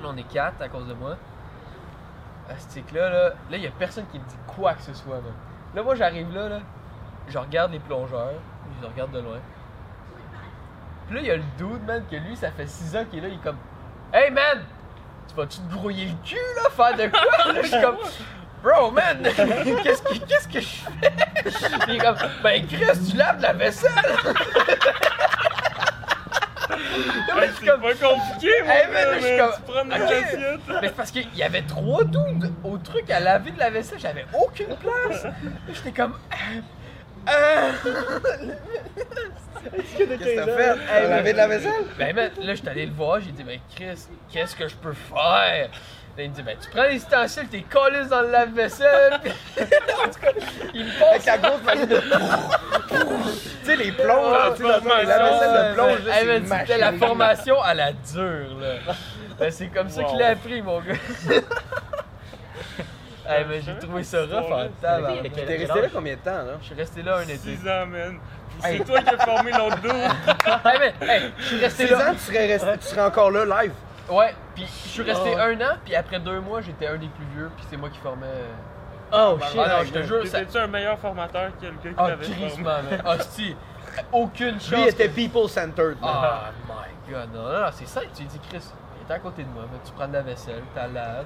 Là, 0.01 0.09
on 0.11 0.17
est 0.17 0.27
quatre 0.27 0.61
à 0.61 0.69
cause 0.69 0.87
de 0.87 0.93
moi. 0.93 1.15
C'est 2.57 2.81
que 2.81 2.95
là, 2.95 3.09
là, 3.09 3.29
là, 3.29 3.57
il 3.57 3.61
y 3.61 3.67
a 3.67 3.71
personne 3.71 4.05
qui 4.11 4.17
me 4.17 4.23
dit 4.23 4.37
quoi 4.47 4.73
que 4.73 4.81
ce 4.81 4.93
soit, 4.93 5.15
man. 5.15 5.33
Là, 5.75 5.83
moi, 5.83 5.93
j'arrive 5.93 6.33
là, 6.33 6.49
là, 6.49 6.59
je 7.27 7.37
regarde 7.37 7.71
les 7.71 7.79
plongeurs, 7.79 8.33
je 8.77 8.81
les 8.81 8.91
regarde 8.91 9.11
de 9.11 9.19
loin. 9.19 9.37
Puis 11.05 11.15
là, 11.15 11.21
il 11.21 11.27
y 11.27 11.31
a 11.31 11.35
le 11.35 11.43
dude, 11.57 11.85
man, 11.85 12.03
que 12.09 12.15
lui, 12.15 12.35
ça 12.35 12.49
fait 12.49 12.65
6 12.65 12.95
ans 12.95 13.05
qu'il 13.07 13.19
est 13.19 13.21
là, 13.21 13.27
il 13.27 13.35
est 13.35 13.43
comme 13.43 13.57
Hey, 14.13 14.31
man! 14.31 14.63
Tu 15.27 15.35
vas-tu 15.35 15.57
te 15.59 15.73
brouiller 15.73 16.05
le 16.05 16.27
cul, 16.27 16.35
là, 16.55 16.69
faire 16.71 16.97
de 16.97 17.07
quoi? 17.11 17.53
Là, 17.53 17.61
je 17.61 17.67
suis 17.67 17.81
comme 17.81 17.97
Bro, 18.63 18.91
man! 18.91 19.19
Qu'est-ce 19.83 20.01
que, 20.01 20.17
qu'est-ce 20.25 20.47
que 20.49 20.59
je 20.59 20.67
fais? 20.67 21.13
Il 21.87 21.95
est 21.95 21.97
comme 21.99 22.17
Ben, 22.43 22.65
Chris, 22.67 22.85
tu 23.09 23.15
laves 23.15 23.37
de 23.37 23.43
la 23.43 23.53
vaisselle! 23.53 23.91
Suis 26.69 27.47
c'est 27.61 27.65
comme- 27.65 27.81
pas 27.81 27.93
compliqué, 27.93 28.51
moi, 28.63 28.73
Hey, 28.73 28.87
man, 28.91 29.37
comme- 29.37 29.55
tu 29.55 29.71
prends 29.71 29.85
des 29.85 29.95
Ok. 30.03 30.11
assiettes. 30.11 30.81
Mais 30.81 30.89
parce 30.89 31.11
qu'il 31.11 31.35
y 31.35 31.43
avait 31.43 31.61
trois 31.63 32.03
dudes 32.03 32.51
au 32.63 32.77
truc 32.77 33.09
à 33.09 33.19
laver 33.19 33.51
de 33.51 33.59
la 33.59 33.69
vaisselle, 33.69 33.99
j'avais 33.99 34.25
aucune 34.39 34.75
place. 34.77 35.25
J'étais 35.73 35.91
comme. 35.91 36.13
Qu'est-ce 39.97 40.05
que 40.19 40.35
t'as 40.35 40.45
fait? 40.45 40.75
T'as 40.87 41.07
lavé 41.07 41.31
de 41.33 41.37
la 41.37 41.47
vaisselle? 41.47 41.71
Ben, 41.97 42.15
man, 42.15 42.31
là, 42.41 42.55
j'étais 42.55 42.69
allé 42.69 42.85
le 42.85 42.93
voir, 42.93 43.19
j'ai 43.19 43.31
dit, 43.31 43.43
ben, 43.43 43.59
Chris, 43.75 44.07
qu'est-ce 44.31 44.55
que 44.55 44.67
je 44.67 44.75
peux 44.75 44.93
faire? 44.93 45.69
Là, 46.17 46.23
il 46.23 46.29
me 46.31 46.35
dit, 46.35 46.41
ben, 46.43 46.55
tu 46.61 46.69
prends 46.69 46.83
les 46.83 46.95
ustensiles, 46.95 47.47
t'es 47.49 47.61
collé 47.61 48.05
dans 48.09 48.21
le 48.21 48.31
lave-vaisselle. 48.31 49.19
Puis- 49.23 49.31
en 49.63 50.09
tout 50.09 50.19
cas, 50.21 50.31
il 50.73 50.85
me 50.85 50.89
Avec 50.91 51.23
passe. 51.23 51.25
la 51.25 51.37
grosse 51.37 51.63
machine 51.63 51.85
de. 51.85 51.99
tu 51.99 52.05
sais, 53.65 53.75
les 53.75 53.91
plombs, 53.91 54.31
là, 54.31 54.51
tu 54.55 54.63
sais, 54.63 54.69
dans 54.69 54.95
le- 54.97 55.07
la 55.07 55.23
vaisselle 55.23 55.69
de 55.69 55.73
plonge, 55.75 56.05
là, 56.05 56.13
Hey, 56.13 56.19
c'est 56.21 56.25
man, 56.25 56.37
une 56.37 56.47
C'était 56.47 56.77
la 56.77 56.91
machine. 56.91 57.07
formation 57.07 57.61
à 57.61 57.73
la 57.73 57.91
dure, 57.93 58.57
là. 58.59 58.93
Ben, 59.37 59.51
c'est 59.51 59.67
comme 59.67 59.89
ça 59.89 60.01
Wow. 60.01 60.09
qu'il 60.09 60.23
a 60.23 60.27
appris, 60.29 60.61
mon 60.61 60.79
gars. 60.81 60.93
hey, 63.29 63.45
mais 63.47 63.61
j'ai 63.61 63.77
trouvé 63.77 64.03
ça 64.03 64.21
rough 64.21 64.51
en 64.51 64.67
tabarnak. 64.81 65.31
T'es 65.33 65.57
resté 65.57 65.81
là 65.81 65.87
combien 65.93 66.13
de 66.15 66.19
temps, 66.19 66.31
là? 66.31 66.53
Je 66.61 66.65
suis 66.65 66.75
resté 66.75 67.01
là 67.03 67.17
un 67.17 67.21
été. 67.21 67.37
6 67.37 67.67
ans, 67.69 67.85
man. 67.87 68.19
C'est 68.61 68.79
toi 68.83 69.01
qui 69.01 69.09
as 69.15 69.17
formé 69.25 69.51
l'autre 69.51 69.81
dos. 69.81 69.89
hey, 69.89 70.79
mais, 70.79 70.93
hey, 71.07 71.31
je 71.37 71.43
suis 71.45 71.59
resté 71.59 71.87
6 71.87 71.91
là. 71.93 72.09
ans, 72.09 72.13
tu 72.13 72.19
serais, 72.19 72.47
resté, 72.47 72.77
tu 72.79 72.85
serais 72.87 73.01
encore 73.05 73.31
là, 73.31 73.45
live. 73.63 73.71
Ouais, 74.09 74.33
puis 74.55 74.65
je 74.65 74.89
suis 74.89 75.03
resté 75.03 75.29
Oh. 75.35 75.39
un 75.39 75.55
an, 75.61 75.75
puis 75.85 75.95
après 75.95 76.19
deux 76.19 76.39
mois, 76.39 76.61
j'étais 76.61 76.87
un 76.87 76.97
des 76.97 77.07
plus 77.07 77.25
vieux, 77.35 77.49
puis 77.55 77.65
c'est 77.69 77.77
moi 77.77 77.89
qui 77.89 77.99
formais. 77.99 78.25
euh, 78.25 78.51
Oh 79.11 79.37
Ah 79.41 79.45
shit! 79.47 79.55
non, 79.57 79.83
je 79.85 79.91
te 79.91 80.01
jure, 80.03 80.27
ça. 80.27 80.39
T'étais-tu 80.39 80.57
un 80.57 80.67
meilleur 80.67 80.99
formateur 80.99 81.51
que 81.59 81.65
le 81.65 81.71
gars 81.71 81.89
qui 81.89 81.95
Ah, 81.97 82.07
l'avait 82.09 82.25
formé? 82.25 82.63
man. 82.63 83.01
Hostie. 83.05 83.55
Aucune 84.11 84.53
chance. 84.59 84.69
Lui, 84.71 84.79
il 84.81 84.85
que- 84.85 84.89
était 84.91 85.09
people-centered. 85.09 85.97
man. 86.01 86.09
Ah, 86.13 86.51
my 86.67 87.11
god, 87.13 87.33
non, 87.33 87.43
non, 87.43 87.59
non, 87.61 87.67
c'est 87.73 87.87
ça, 87.87 88.01
tu 88.13 88.21
lui 88.23 88.27
dis, 88.29 88.39
Chris, 88.49 88.63
est 89.09 89.13
à 89.13 89.19
côté 89.19 89.43
de 89.43 89.49
moi, 89.49 89.63
mais 89.71 89.79
tu 89.85 89.91
prends 89.93 90.07
de 90.07 90.13
la 90.13 90.21
vaisselle, 90.21 90.63
t'as 90.73 90.87
la. 90.87 91.23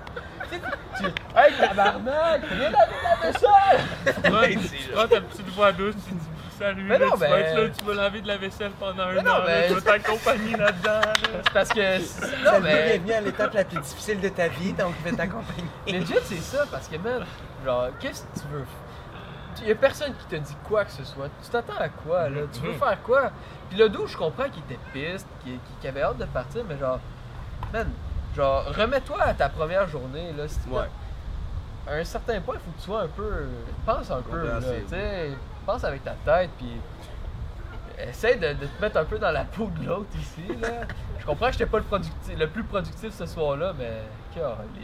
Tu 0.49 0.59
tu. 0.97 1.05
Hey, 1.35 1.53
tabarnak, 1.57 2.41
viens 2.45 2.69
laver 2.69 2.93
de 2.93 3.03
la 3.03 3.31
vaisselle! 3.31 4.71
Tu 4.81 4.91
prends 4.93 5.07
ta 5.07 5.21
petite 5.21 5.49
voix 5.49 5.71
douce, 5.71 5.95
tu 6.07 6.13
dis 6.13 6.27
salut, 6.57 6.83
Mais 6.83 6.99
non, 6.99 7.11
tu 7.13 7.17
vas 7.19 7.39
être 7.39 7.57
là, 7.57 7.69
tu 7.69 7.85
vas 7.85 7.93
laver 7.95 8.21
de 8.21 8.27
la 8.27 8.37
vaisselle 8.37 8.71
pendant 8.79 9.03
un 9.03 9.17
an, 9.19 9.43
ben- 9.45 9.69
je 9.69 9.73
vais 9.73 9.81
t'accompagner 9.81 10.55
là-dedans. 10.55 11.01
là. 11.01 11.13
C'est 11.43 11.53
parce 11.53 11.69
que. 11.69 12.43
Non, 12.45 12.59
mais. 12.61 12.99
bienvenue 12.99 13.13
à 13.13 13.21
l'étape 13.21 13.53
la 13.53 13.63
plus 13.65 13.79
difficile 13.79 14.21
de 14.21 14.29
ta 14.29 14.47
vie, 14.47 14.73
donc 14.73 14.93
je 15.03 15.09
vais 15.09 15.15
t'accompagner. 15.15 15.67
Legit, 15.87 16.13
c'est 16.23 16.35
ça, 16.41 16.65
parce 16.71 16.87
que, 16.87 16.97
man, 16.97 17.25
genre, 17.65 17.87
qu'est-ce 17.99 18.23
que 18.23 18.39
tu 18.39 18.47
veux? 18.51 18.65
Il 19.61 19.67
y 19.67 19.71
a 19.71 19.75
personne 19.75 20.13
qui 20.15 20.25
te 20.25 20.35
dit 20.35 20.55
quoi 20.67 20.83
que 20.83 20.91
ce 20.91 21.03
soit. 21.05 21.27
Tu 21.43 21.49
t'attends 21.49 21.77
à 21.79 21.87
quoi, 21.87 22.27
là? 22.27 22.41
Tu 22.51 22.59
veux 22.61 22.71
Mhm. 22.71 22.79
faire 22.79 22.97
quoi? 23.03 23.31
Puis 23.69 23.77
le 23.77 23.87
dos, 23.87 24.07
je 24.07 24.17
comprends 24.17 24.49
qu'il 24.49 24.63
était 24.63 24.79
piste, 24.91 25.27
qu'il 25.43 25.59
qu'il 25.79 25.89
avait 25.89 26.01
hâte 26.01 26.17
de 26.17 26.25
partir, 26.25 26.63
mais 26.67 26.77
genre, 26.77 26.99
man, 27.73 27.89
genre, 28.35 28.63
remets-toi 28.65 29.21
à 29.21 29.33
ta 29.33 29.49
première 29.49 29.87
journée, 29.87 30.31
là. 30.37 30.47
Si 30.47 30.59
tu 30.59 30.69
Ouais. 30.69 30.89
À 31.85 31.95
un 31.95 32.03
certain 32.05 32.39
point, 32.39 32.55
il 32.55 32.61
faut 32.61 32.71
que 32.71 32.77
tu 32.77 32.83
sois 32.83 33.01
un 33.01 33.07
peu. 33.07 33.45
Pense 33.85 34.09
un 34.09 34.21
peu, 34.21 34.47
là. 34.47 34.59
Tu 34.61 34.89
sais, 34.89 35.31
pense 35.65 35.83
avec 35.83 36.03
ta 36.03 36.13
tête, 36.23 36.51
puis. 36.57 36.79
Essaye 37.97 38.39
de, 38.39 38.53
de 38.53 38.65
te 38.65 38.81
mettre 38.81 38.97
un 38.97 39.05
peu 39.05 39.19
dans 39.19 39.31
la 39.31 39.43
peau 39.43 39.69
de 39.79 39.85
l'autre 39.85 40.09
ici, 40.17 40.47
là. 40.61 40.69
Je 41.19 41.25
comprends 41.25 41.47
que 41.47 41.53
j'étais 41.53 41.65
pas 41.65 41.77
le, 41.77 41.83
productif, 41.83 42.37
le 42.37 42.47
plus 42.47 42.63
productif 42.63 43.13
ce 43.13 43.25
soir-là, 43.25 43.73
mais. 43.77 43.91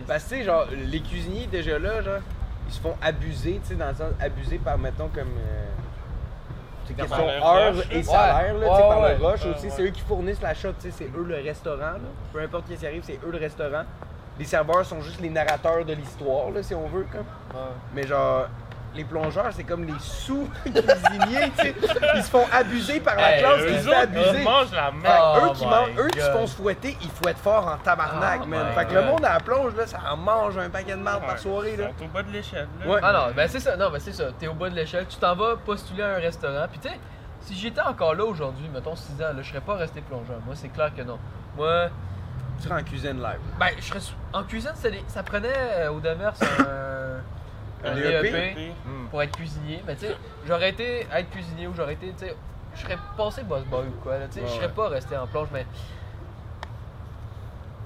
Parce 0.07 0.23
que, 0.25 0.29
tu 0.29 0.35
sais, 0.35 0.43
genre, 0.43 0.65
les 0.71 1.01
cuisiniers, 1.01 1.47
déjà 1.47 1.79
là, 1.79 2.01
genre, 2.01 2.19
ils 2.67 2.73
se 2.73 2.79
font 2.81 2.95
abuser, 3.01 3.59
tu 3.63 3.69
sais, 3.69 3.75
dans 3.75 3.87
le 3.87 3.95
sens, 3.95 4.11
abuser 4.19 4.57
par, 4.57 4.77
mettons, 4.77 5.07
comme. 5.07 5.27
Euh, 5.37 5.65
question 6.93 7.27
heure 7.27 7.73
et 7.91 8.03
salaire, 8.03 8.53
là, 8.55 8.71
Ouais, 8.71 8.79
par 8.79 9.09
le 9.09 9.25
rush 9.25 9.45
aussi. 9.45 9.69
C'est 9.69 9.83
eux 9.83 9.89
qui 9.89 10.01
fournissent 10.01 10.41
la 10.41 10.53
sais, 10.53 10.91
c'est 10.91 11.05
eux 11.05 11.25
le 11.27 11.35
restaurant, 11.35 11.79
là. 11.79 11.99
Peu 12.33 12.41
importe 12.41 12.67
qui 12.67 12.77
s'y 12.77 12.85
arrive, 12.87 13.03
c'est 13.03 13.19
eux 13.25 13.31
le 13.31 13.37
restaurant. 13.37 13.83
Les 14.37 14.45
serveurs 14.45 14.85
sont 14.85 15.01
juste 15.01 15.19
les 15.19 15.29
narrateurs 15.29 15.83
de 15.83 15.93
l'histoire, 15.93 16.49
là, 16.51 16.63
si 16.63 16.73
on 16.73 16.87
veut, 16.87 17.05
comme. 17.11 17.25
Mais 17.93 18.07
genre, 18.07 18.47
les 18.95 19.03
plongeurs, 19.03 19.49
c'est 19.51 19.63
comme 19.63 19.83
les 19.85 19.93
sous-cuisiniers, 19.99 21.51
tu 21.57 21.61
sais. 21.63 21.75
Ils 22.15 22.23
se 22.23 22.29
font 22.29 22.45
abuser 22.51 22.99
par 22.99 23.15
la 23.15 23.35
Hey, 23.37 23.39
classe 23.41 23.59
Eux 23.61 23.65
qui 23.67 23.73
se 23.77 23.79
fait 23.83 23.89
autres, 23.89 23.99
abuser. 23.99 24.37
ils 24.39 24.43
mangent 24.43 24.71
la 24.71 24.85
Fait 24.91 24.97
merde. 24.97 25.15
que 25.35 25.39
Oh 25.41 25.45
eux 25.45 25.53
qui 25.53 25.65
my 25.65 25.69
mangent, 25.71 25.89
eux 25.99 26.07
qui 26.07 26.19
se 26.19 26.25
God. 26.25 26.33
font 26.33 26.47
se 26.47 26.55
fouetter, 26.55 26.97
ils 27.01 27.09
fouettent 27.09 27.37
fort 27.37 27.67
en 27.67 27.77
tabarnak, 27.77 28.41
Oh 28.43 28.47
man. 28.47 28.67
my 28.69 28.73
Fait 28.75 28.85
que 28.85 28.93
le 28.93 29.01
God. 29.01 29.09
monde 29.09 29.25
à 29.25 29.33
la 29.33 29.39
plonge, 29.39 29.75
là, 29.75 29.87
ça 29.87 29.99
en 30.11 30.17
mange 30.17 30.57
un 30.57 30.69
paquet 30.69 30.91
de 30.93 31.01
marde 31.01 31.25
par 31.25 31.37
soirée, 31.39 31.75
là. 31.77 31.85
Ils 31.95 31.99
sont 31.99 32.05
au 32.05 32.13
bas 32.13 32.23
de 32.23 32.31
l'échelle. 32.31 32.67
là. 32.83 32.91
Ouais. 32.91 32.99
Ah 33.03 33.13
non, 33.13 33.33
ben 33.35 33.47
c'est 33.47 33.59
ça, 33.59 33.77
non, 33.77 33.89
ben 33.91 33.99
c'est 33.99 34.13
ça. 34.13 34.25
T'es 34.37 34.47
au 34.47 34.53
bas 34.53 34.69
de 34.69 34.75
l'échelle, 34.75 35.05
tu 35.07 35.17
t'en 35.17 35.35
vas 35.35 35.55
postuler 35.57 36.03
à 36.03 36.15
un 36.15 36.19
restaurant. 36.19 36.65
Puis 36.69 36.79
tu 36.79 36.89
sais, 36.89 36.99
si 37.41 37.55
j'étais 37.55 37.81
encore 37.81 38.15
là 38.15 38.25
aujourd'hui, 38.25 38.67
mettons 38.73 38.95
6 38.95 39.13
ans, 39.21 39.33
là, 39.35 39.41
je 39.41 39.49
serais 39.49 39.61
pas 39.61 39.75
resté 39.75 40.01
plongeur. 40.01 40.37
Moi, 40.45 40.55
c'est 40.55 40.69
clair 40.69 40.91
que 40.95 41.01
non. 41.03 41.17
Moi, 41.55 41.87
Tu 42.61 42.67
seras 42.67 42.79
en 42.81 42.83
cuisine 42.83 43.17
live. 43.21 43.39
ben, 43.57 43.67
je 43.77 43.83
serais 43.85 43.99
sou- 44.01 44.13
en 44.33 44.43
cuisine, 44.43 44.71
des- 44.83 45.03
ça 45.07 45.23
prenait 45.23 45.47
euh, 45.77 45.91
au 45.91 45.99
demeure 46.01 46.33
Un 46.59 46.63
un 47.83 47.95
DEP? 47.95 48.21
DEP 48.31 48.73
pour 49.09 49.21
être 49.23 49.35
cuisinier. 49.35 49.81
Mais 49.87 49.95
tu 49.95 50.05
sais, 50.07 50.15
j'aurais 50.47 50.69
été 50.69 51.07
être 51.11 51.29
cuisinier 51.29 51.67
ou 51.67 51.73
j'aurais 51.75 51.93
été, 51.93 52.07
tu 52.11 52.25
sais, 52.25 52.35
je 52.75 52.81
serais 52.81 52.97
passé 53.17 53.43
boss 53.43 53.63
boy 53.65 53.87
ou 53.87 53.91
quoi. 54.03 54.17
Tu 54.27 54.33
sais, 54.35 54.41
Ouais, 54.41 54.47
je 54.47 54.53
serais 54.53 54.65
ouais. 54.67 54.71
pas 54.73 54.89
resté 54.89 55.17
en 55.17 55.27
plonge, 55.27 55.47
mais. 55.53 55.65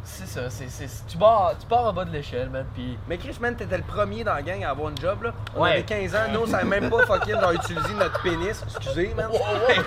C'est 0.05 0.27
ça, 0.27 0.49
c'est, 0.49 0.69
c'est, 0.69 0.87
tu, 1.07 1.17
pars, 1.17 1.53
tu 1.57 1.65
pars 1.65 1.85
en 1.85 1.93
bas 1.93 2.03
de 2.03 2.11
l'échelle, 2.11 2.49
man. 2.49 2.65
Puis 2.73 2.97
Mais 3.07 3.17
Chris, 3.17 3.37
man, 3.39 3.55
t'étais 3.55 3.77
le 3.77 3.83
premier 3.83 4.25
dans 4.25 4.33
la 4.33 4.41
gang 4.41 4.61
à 4.63 4.71
avoir 4.71 4.89
une 4.89 4.97
job, 4.97 5.23
là. 5.23 5.31
On 5.55 5.61
Ouais. 5.63 5.71
avait 5.71 5.83
15 5.83 6.13
ans, 6.15 6.19
nous, 6.31 6.41
on 6.41 6.45
savait 6.45 6.65
même 6.65 6.89
pas 6.89 7.05
fucking 7.05 7.39
genre, 7.39 7.51
utiliser 7.53 7.93
notre 7.93 8.21
pénis. 8.21 8.61
Excusez, 8.75 9.13
man. 9.15 9.27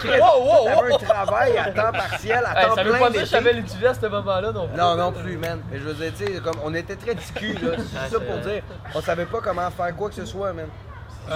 Chris, 0.00 0.08
Wow, 0.18 0.42
wow, 0.42 0.64
t'avais 0.64 0.94
un 0.94 0.98
travail 0.98 1.58
à 1.58 1.70
temps 1.70 1.92
partiel, 1.92 2.42
à 2.46 2.58
Hey, 2.62 2.68
temps 2.68 2.74
ça 2.76 2.82
veut 2.84 2.90
plein. 2.92 2.98
pas 2.98 3.10
dire 3.10 3.20
que 3.20 3.26
je 3.26 3.32
l'été. 3.32 3.44
savais 3.44 3.52
l'utiliser 3.52 3.86
à 3.88 3.94
ce 3.94 4.06
moment-là 4.06 4.52
non 4.52 4.68
plus. 4.68 4.76
Non, 4.78 4.96
non 4.96 5.12
plus, 5.12 5.36
man. 5.36 5.60
Mais 5.70 5.78
je 5.78 5.84
veux 5.84 5.94
dire, 5.94 6.12
tu 6.16 6.24
sais, 6.34 6.40
comme 6.40 6.56
on 6.64 6.72
était 6.74 6.96
très 6.96 7.14
ticu, 7.14 7.52
là. 7.52 7.72
C'est 7.76 7.82
Ah, 7.96 8.00
ça 8.04 8.08
c'est 8.18 8.26
pour 8.26 8.36
vrai. 8.36 8.54
dire. 8.54 8.62
On 8.94 9.00
savait 9.02 9.26
pas 9.26 9.40
comment 9.42 9.70
faire 9.70 9.94
quoi 9.96 10.08
que 10.08 10.14
ce 10.14 10.24
soit, 10.24 10.52
man. 10.54 10.66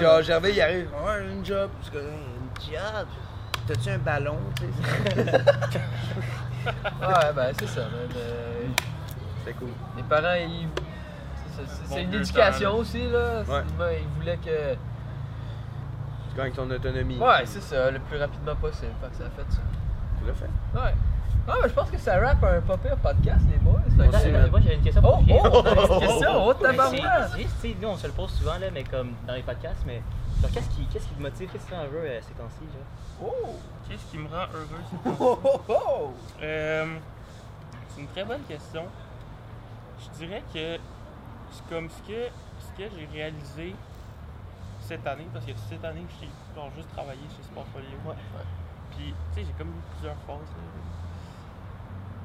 Genre, 0.01 0.23
Gervais, 0.23 0.53
il 0.55 0.61
arrive, 0.63 0.89
ouais, 1.05 1.27
job. 1.45 1.69
Une 1.93 2.01
job. 2.73 3.07
T'as-tu 3.69 3.91
un 3.91 3.99
ballon, 3.99 4.39
tu 4.57 4.63
sais? 4.63 5.25
Ouais, 6.67 7.33
ben 7.35 7.53
c'est 7.59 7.69
ça, 7.69 7.81
man. 7.81 8.09
Euh, 8.17 8.50
C'était 9.41 9.53
cool. 9.59 9.69
les 9.97 10.03
parents, 10.05 10.35
ils. 10.35 10.69
C'est, 11.91 12.03
une 12.05 12.15
éducation 12.15 12.71
temps, 12.71 12.77
aussi, 12.79 13.11
là. 13.11 13.43
Ouais. 13.43 13.97
Ils, 14.01 14.09
voulaient 14.19 14.39
que. 14.39 14.75
Tu 16.31 16.37
gagnes 16.37 16.53
ton 16.53 16.71
autonomie. 16.71 17.19
Ouais, 17.19 17.45
c'est 17.45 17.61
ça, 17.61 17.91
le 17.91 17.99
plus 17.99 18.19
rapidement 18.19 18.55
possible. 18.57 18.93
Fait 19.03 19.09
que 19.11 19.17
ça 19.17 19.25
a 19.25 19.31
fait 19.31 19.53
ça. 19.53 19.61
le 20.27 20.33
fait? 20.33 20.45
Ouais. 20.75 20.95
Ah, 21.49 21.55
mais 21.63 21.69
je 21.69 21.75
pense 21.75 21.91
que 21.91 21.99
ça 21.99 22.19
rappe 22.21 22.43
un 22.45 22.61
pas 22.61 22.77
pire 22.79 22.97
podcast, 22.97 23.41
les 23.51 23.59
boys. 23.59 23.81
Moi 23.97 24.07
j'avais 24.61 24.75
une 24.77 24.83
question 24.83 25.03
Oh, 25.05 25.17
pour 25.17 25.23
Julien. 25.27 25.41
oh, 25.53 25.63
t'avais 25.63 25.81
une 25.83 25.99
question, 26.07 26.47
oh, 26.47 26.55
tabarouette. 26.55 27.01
c'est- 27.01 27.39
c'est- 27.39 27.43
tu 27.43 27.49
sais, 27.73 27.77
nous, 27.83 27.89
on 27.89 27.97
se 27.97 28.07
le 28.07 28.13
pose 28.13 28.31
souvent, 28.31 28.59
là, 28.59 28.67
mais 28.73 28.85
comme 28.85 29.13
dans 29.27 29.35
les 29.35 29.43
podcasts, 29.43 29.83
mais 29.87 30.03
qu'est-ce 30.53 30.69
qui, 30.71 30.85
qu'est-ce 30.87 31.09
qui 31.09 31.15
te 31.15 31.23
motive, 31.23 31.49
qu'est-ce 31.51 31.65
qui 31.65 31.71
te 31.71 31.75
rend 31.75 31.83
heureux 31.85 32.05
euh, 32.05 32.21
ces 32.23 32.35
temps-ci, 32.35 32.61
genre? 32.73 33.31
Oh! 33.33 33.57
Qu'est-ce 33.89 34.05
qui 34.11 34.19
me 34.19 34.29
rend 34.29 34.45
heureux 34.55 34.67
c'est 34.91 35.03
pas- 35.03 35.17
Oh, 35.21 35.39
oh, 35.45 35.61
oh! 35.69 36.13
Euh, 36.43 36.87
C'est 37.89 38.01
une 38.03 38.09
très 38.09 38.25
bonne 38.25 38.43
question. 38.43 38.85
Je 40.01 40.09
dirais 40.25 40.43
que 40.53 40.79
c'est 41.51 41.67
comme 41.69 41.89
ce 41.91 42.03
que, 42.03 42.29
ce 42.61 42.71
que 42.83 42.89
j'ai 42.97 43.07
réalisé 43.13 43.75
cette 44.81 45.07
année, 45.07 45.27
parce 45.33 45.45
que 45.45 45.53
cette 45.69 45.85
année, 45.85 46.05
j'ai 46.21 46.29
genre 46.55 46.71
juste 46.75 46.89
travaillé 46.93 47.21
chez 47.37 47.43
Sportfolio. 47.43 47.89
Ouais. 48.05 48.15
Puis, 48.97 49.15
tu 49.33 49.41
sais, 49.41 49.47
j'ai 49.47 49.53
comme 49.53 49.69
eu 49.69 49.81
plusieurs 49.93 50.17
phases. 50.27 50.53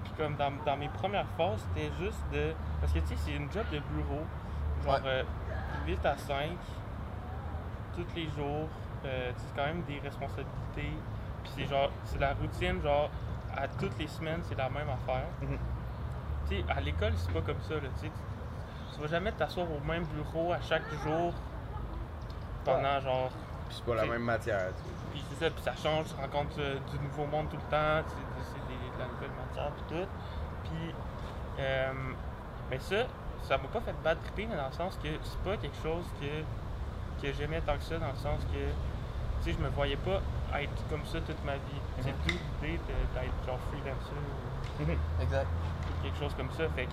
Puis, 0.03 0.13
comme 0.17 0.35
dans, 0.35 0.51
dans 0.65 0.77
mes 0.77 0.89
premières 0.89 1.27
phases, 1.37 1.65
c'était 1.73 1.91
juste 1.99 2.19
de. 2.31 2.53
Parce 2.81 2.93
que, 2.93 2.99
tu 2.99 3.07
sais, 3.07 3.15
c'est 3.25 3.33
une 3.35 3.51
job 3.51 3.65
de 3.71 3.79
bureau, 3.79 4.23
genre 4.83 4.95
Ouais. 4.95 5.01
euh, 5.05 5.23
8 5.87 6.05
à 6.05 6.17
5, 6.17 6.49
tous 7.95 8.05
les 8.15 8.29
jours. 8.31 8.67
Euh, 9.05 9.31
c'est 9.37 9.55
quand 9.55 9.65
même 9.67 9.83
des 9.83 9.99
responsabilités. 9.99 10.49
Puis, 11.43 11.51
c'est 11.55 11.65
genre, 11.67 11.91
c'est 12.05 12.19
la 12.19 12.33
routine, 12.33 12.81
genre, 12.81 13.09
à 13.55 13.67
toutes 13.67 13.97
les 13.99 14.07
semaines, 14.07 14.41
c'est 14.43 14.55
la 14.57 14.69
même 14.69 14.89
affaire. 14.89 15.27
Mhm. 15.41 15.57
Sais, 16.47 16.63
à 16.69 16.79
l'école, 16.81 17.13
c'est 17.17 17.31
pas 17.31 17.41
comme 17.41 17.61
ça, 17.61 17.75
là. 17.75 17.81
Tu 17.99 18.07
sais, 18.07 18.11
tu- 18.95 19.01
vas 19.01 19.07
jamais 19.07 19.31
t'asseoir 19.33 19.67
au 19.69 19.79
même 19.85 20.05
bureau 20.05 20.53
à 20.53 20.61
chaque 20.61 20.83
jour 21.03 21.33
pendant, 22.63 22.99
genre, 23.01 23.29
Puis 23.67 23.77
c'est 23.77 23.85
pas 23.85 23.95
la 23.95 24.03
C'est- 24.03 24.09
même 24.09 24.21
matière, 24.23 24.67
tu 24.77 24.83
sais. 24.89 24.95
puis 25.11 25.23
c'est 25.29 25.43
ça, 25.45 25.49
puis 25.51 25.63
ça 25.63 25.75
change, 25.75 26.05
tu 26.07 26.15
rencontres 26.21 26.55
euh, 26.59 26.77
du 26.91 26.99
nouveau 27.03 27.25
monde 27.25 27.49
tout 27.49 27.57
le 27.57 27.63
temps, 27.63 28.03
c'est 28.07 28.59
de 28.61 28.99
la 28.99 29.07
nouvelle 29.07 29.31
matière, 29.37 29.71
puis 29.71 29.83
tout. 29.97 30.07
Puis, 30.63 30.93
euh, 31.59 31.93
mais 32.69 32.79
ça, 32.79 32.95
ça 33.43 33.57
m'a 33.57 33.67
pas 33.67 33.81
fait 33.81 33.95
bad 34.03 34.17
tripper, 34.23 34.45
mais 34.47 34.55
dans 34.55 34.67
le 34.67 34.73
sens 34.73 34.95
que 35.01 35.09
c'est 35.23 35.39
pas 35.43 35.57
quelque 35.57 35.77
chose 35.81 36.05
que, 36.21 37.25
que 37.25 37.33
j'aimais 37.33 37.61
tant 37.61 37.75
que 37.77 37.83
ça, 37.83 37.97
dans 37.97 38.09
le 38.11 38.15
sens 38.17 38.39
que, 38.45 38.69
tu 39.43 39.51
sais, 39.51 39.53
je 39.53 39.63
me 39.63 39.69
voyais 39.69 39.97
pas 39.97 40.21
être 40.61 40.87
comme 40.89 41.05
ça 41.05 41.19
toute 41.21 41.43
ma 41.43 41.55
vie. 41.55 41.81
C'est 42.01 42.09
Mhm. 42.11 42.17
tout 42.23 42.39
l'idée 42.61 42.79
d'être 42.87 43.45
genre 43.45 43.59
freelancer 43.71 44.15
ou 44.15 44.83
Exact. 45.21 45.47
Quelque 46.05 46.19
chose 46.19 46.33
comme 46.35 46.51
ça. 46.51 46.63
Fait 46.75 46.85
que- 46.85 46.91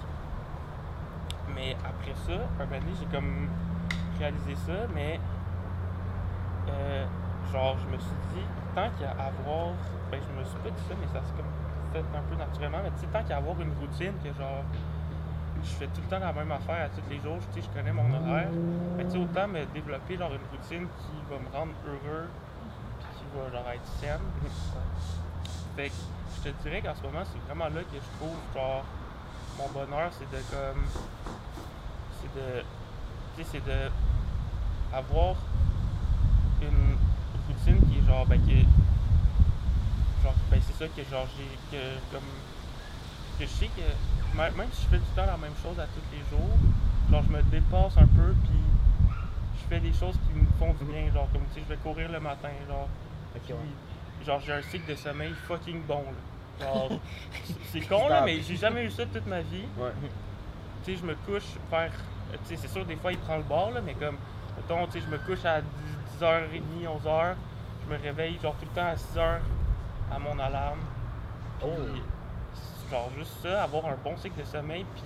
Mais 1.55 1.77
après 1.85 2.15
ça, 2.27 2.33
un 2.33 2.65
moment 2.65 2.81
donné, 2.81 2.93
j'ai 2.99 3.07
comme 3.07 3.49
réalisé 4.19 4.55
ça, 4.67 4.87
mais 4.95 5.21
euh, 6.69 7.05
genre, 7.53 7.77
je 7.85 7.87
me 7.93 7.99
suis 7.99 8.17
dit, 8.35 8.45
tant 8.75 8.89
qu'à 8.99 9.11
avoir. 9.13 9.75
Ben, 10.11 10.21
je 10.21 10.39
me 10.39 10.45
suis 10.45 10.59
pas 10.61 10.71
dit 10.71 10.83
ça, 10.89 10.95
mais 11.01 11.07
ça 11.13 11.21
s'est 11.27 11.35
comme 11.37 11.51
fait 11.93 12.01
un 12.17 12.23
peu 12.29 12.37
naturellement, 12.37 12.79
mais 12.83 12.91
tu 12.97 13.01
sais, 13.01 13.07
tant 13.13 13.23
qu'à 13.23 13.37
avoir 13.37 13.61
une 13.61 13.73
routine, 13.81 14.13
que 14.25 14.33
genre, 14.39 14.65
je 15.63 15.71
fais 15.77 15.87
tout 15.89 16.01
le 16.05 16.09
temps 16.09 16.19
la 16.25 16.33
même 16.33 16.51
affaire 16.53 16.87
à 16.87 16.89
tous 16.89 17.05
les 17.11 17.21
jours, 17.21 17.39
tu 17.53 17.61
sais, 17.61 17.69
je 17.69 17.77
connais 17.77 17.93
mon 17.93 18.09
horaire. 18.17 18.49
Fait 18.97 19.05
que, 19.05 19.09
tu 19.13 19.17
sais, 19.19 19.23
autant 19.23 19.49
me 19.49 19.65
développer 19.67 20.17
genre 20.17 20.33
une 20.33 20.47
routine 20.57 20.87
qui 20.89 21.17
va 21.29 21.37
me 21.39 21.49
rendre 21.53 21.73
heureux, 21.87 22.29
puis 23.01 23.09
qui 23.19 23.25
va 23.37 23.51
genre 23.53 23.69
être 23.73 23.87
saine. 24.01 24.25
Fait 25.77 25.89
que 25.89 25.95
je 26.45 26.51
te 26.51 26.63
dirais 26.63 26.81
qu'en 26.83 26.95
ce 26.95 27.03
moment, 27.03 27.25
c'est 27.25 27.41
vraiment 27.47 27.69
là 27.69 27.81
que 27.85 27.97
je 27.97 28.11
trouve 28.19 28.37
genre 28.55 28.85
mon 29.59 29.69
bonheur, 29.69 30.11
c'est 30.13 30.31
de 30.31 30.43
comme. 30.51 30.85
C'est 32.21 32.35
de. 32.35 32.63
Tu 33.37 33.43
sais, 33.43 33.49
c'est 33.53 33.65
de. 33.65 33.91
Avoir 34.93 35.37
une 36.61 36.97
routine 37.49 37.81
qui 37.89 37.99
est 37.99 38.07
genre. 38.07 38.27
Ben, 38.27 38.41
qui 38.43 38.53
est. 38.53 38.67
Genre, 40.23 40.35
ben, 40.51 40.61
c'est 40.67 40.77
ça 40.77 40.89
que 40.89 41.03
genre 41.11 41.27
j'ai. 41.37 41.77
Que 41.77 41.83
comme. 42.13 42.29
Que 43.39 43.45
je 43.45 43.51
sais 43.51 43.67
que. 43.69 44.37
Même 44.37 44.69
si 44.73 44.85
je 44.85 44.89
fais 44.89 44.99
tout 44.99 45.05
le 45.15 45.23
temps 45.23 45.27
la 45.27 45.37
même 45.37 45.55
chose 45.63 45.79
à 45.79 45.87
tous 45.87 46.01
les 46.11 46.21
jours, 46.31 46.57
genre, 47.11 47.23
je 47.23 47.37
me 47.37 47.43
dépasse 47.43 47.99
un 47.99 48.07
peu, 48.07 48.35
puis 48.45 48.61
je 49.61 49.69
fais 49.69 49.81
des 49.81 49.93
choses 49.93 50.17
qui 50.27 50.39
me 50.39 50.47
font 50.59 50.73
du 50.73 50.91
bien. 50.91 51.13
Genre, 51.13 51.29
comme 51.33 51.43
tu 51.53 51.61
sais, 51.61 51.67
je 51.69 51.75
vais 51.75 51.81
courir 51.81 52.11
le 52.11 52.21
matin, 52.21 52.49
genre. 52.67 52.89
Ok, 53.35 53.43
Puis, 53.45 53.55
ouais. 53.55 54.25
genre, 54.27 54.41
j'ai 54.41 54.53
un 54.53 54.63
cycle 54.63 54.91
de 54.91 54.97
sommeil 54.97 55.35
fucking 55.47 55.83
bon, 55.87 56.03
là. 56.03 56.32
Genre, 56.61 56.89
c'est- 57.73 57.81
con, 57.89 58.09
là, 58.09 58.21
mais 58.23 58.41
j'ai 58.41 58.57
jamais 58.57 58.85
eu 58.85 58.91
ça 58.91 59.05
toute 59.07 59.27
ma 59.27 59.41
vie. 59.41 59.65
Ouais. 59.77 59.93
Tu 60.85 60.93
sais, 60.95 61.01
je 61.01 61.07
me 61.07 61.15
couche 61.15 61.45
vers. 61.71 61.93
Tu 62.33 62.39
sais, 62.45 62.57
c'est 62.57 62.69
sûr, 62.69 62.85
des 62.85 62.97
fois, 62.97 63.13
il 63.13 63.19
prend 63.19 63.37
le 63.37 63.43
bord, 63.43 63.71
là, 63.73 63.81
mais 63.81 63.95
comme, 63.95 64.17
mettons, 64.57 64.87
tu 64.87 64.93
sais, 64.93 65.01
je 65.01 65.11
me 65.11 65.19
couche 65.19 65.45
à 65.45 65.61
10, 65.61 65.69
10h30, 66.19 66.87
11h. 66.87 67.35
Je 67.89 67.93
me 67.95 68.01
réveille, 68.01 68.39
genre, 68.43 68.55
tout 68.55 68.65
le 68.69 68.75
temps 68.75 68.87
à 68.87 68.95
6h 68.97 69.39
à 70.13 70.19
mon 70.19 70.39
alarme. 70.39 70.79
Puis, 71.61 71.69
Oh. 71.71 72.91
genre, 72.91 73.11
juste 73.17 73.33
ça, 73.43 73.63
avoir 73.65 73.87
un 73.87 73.97
bon 74.03 74.17
cycle 74.17 74.39
de 74.41 74.45
sommeil, 74.45 74.85
puis, 74.95 75.05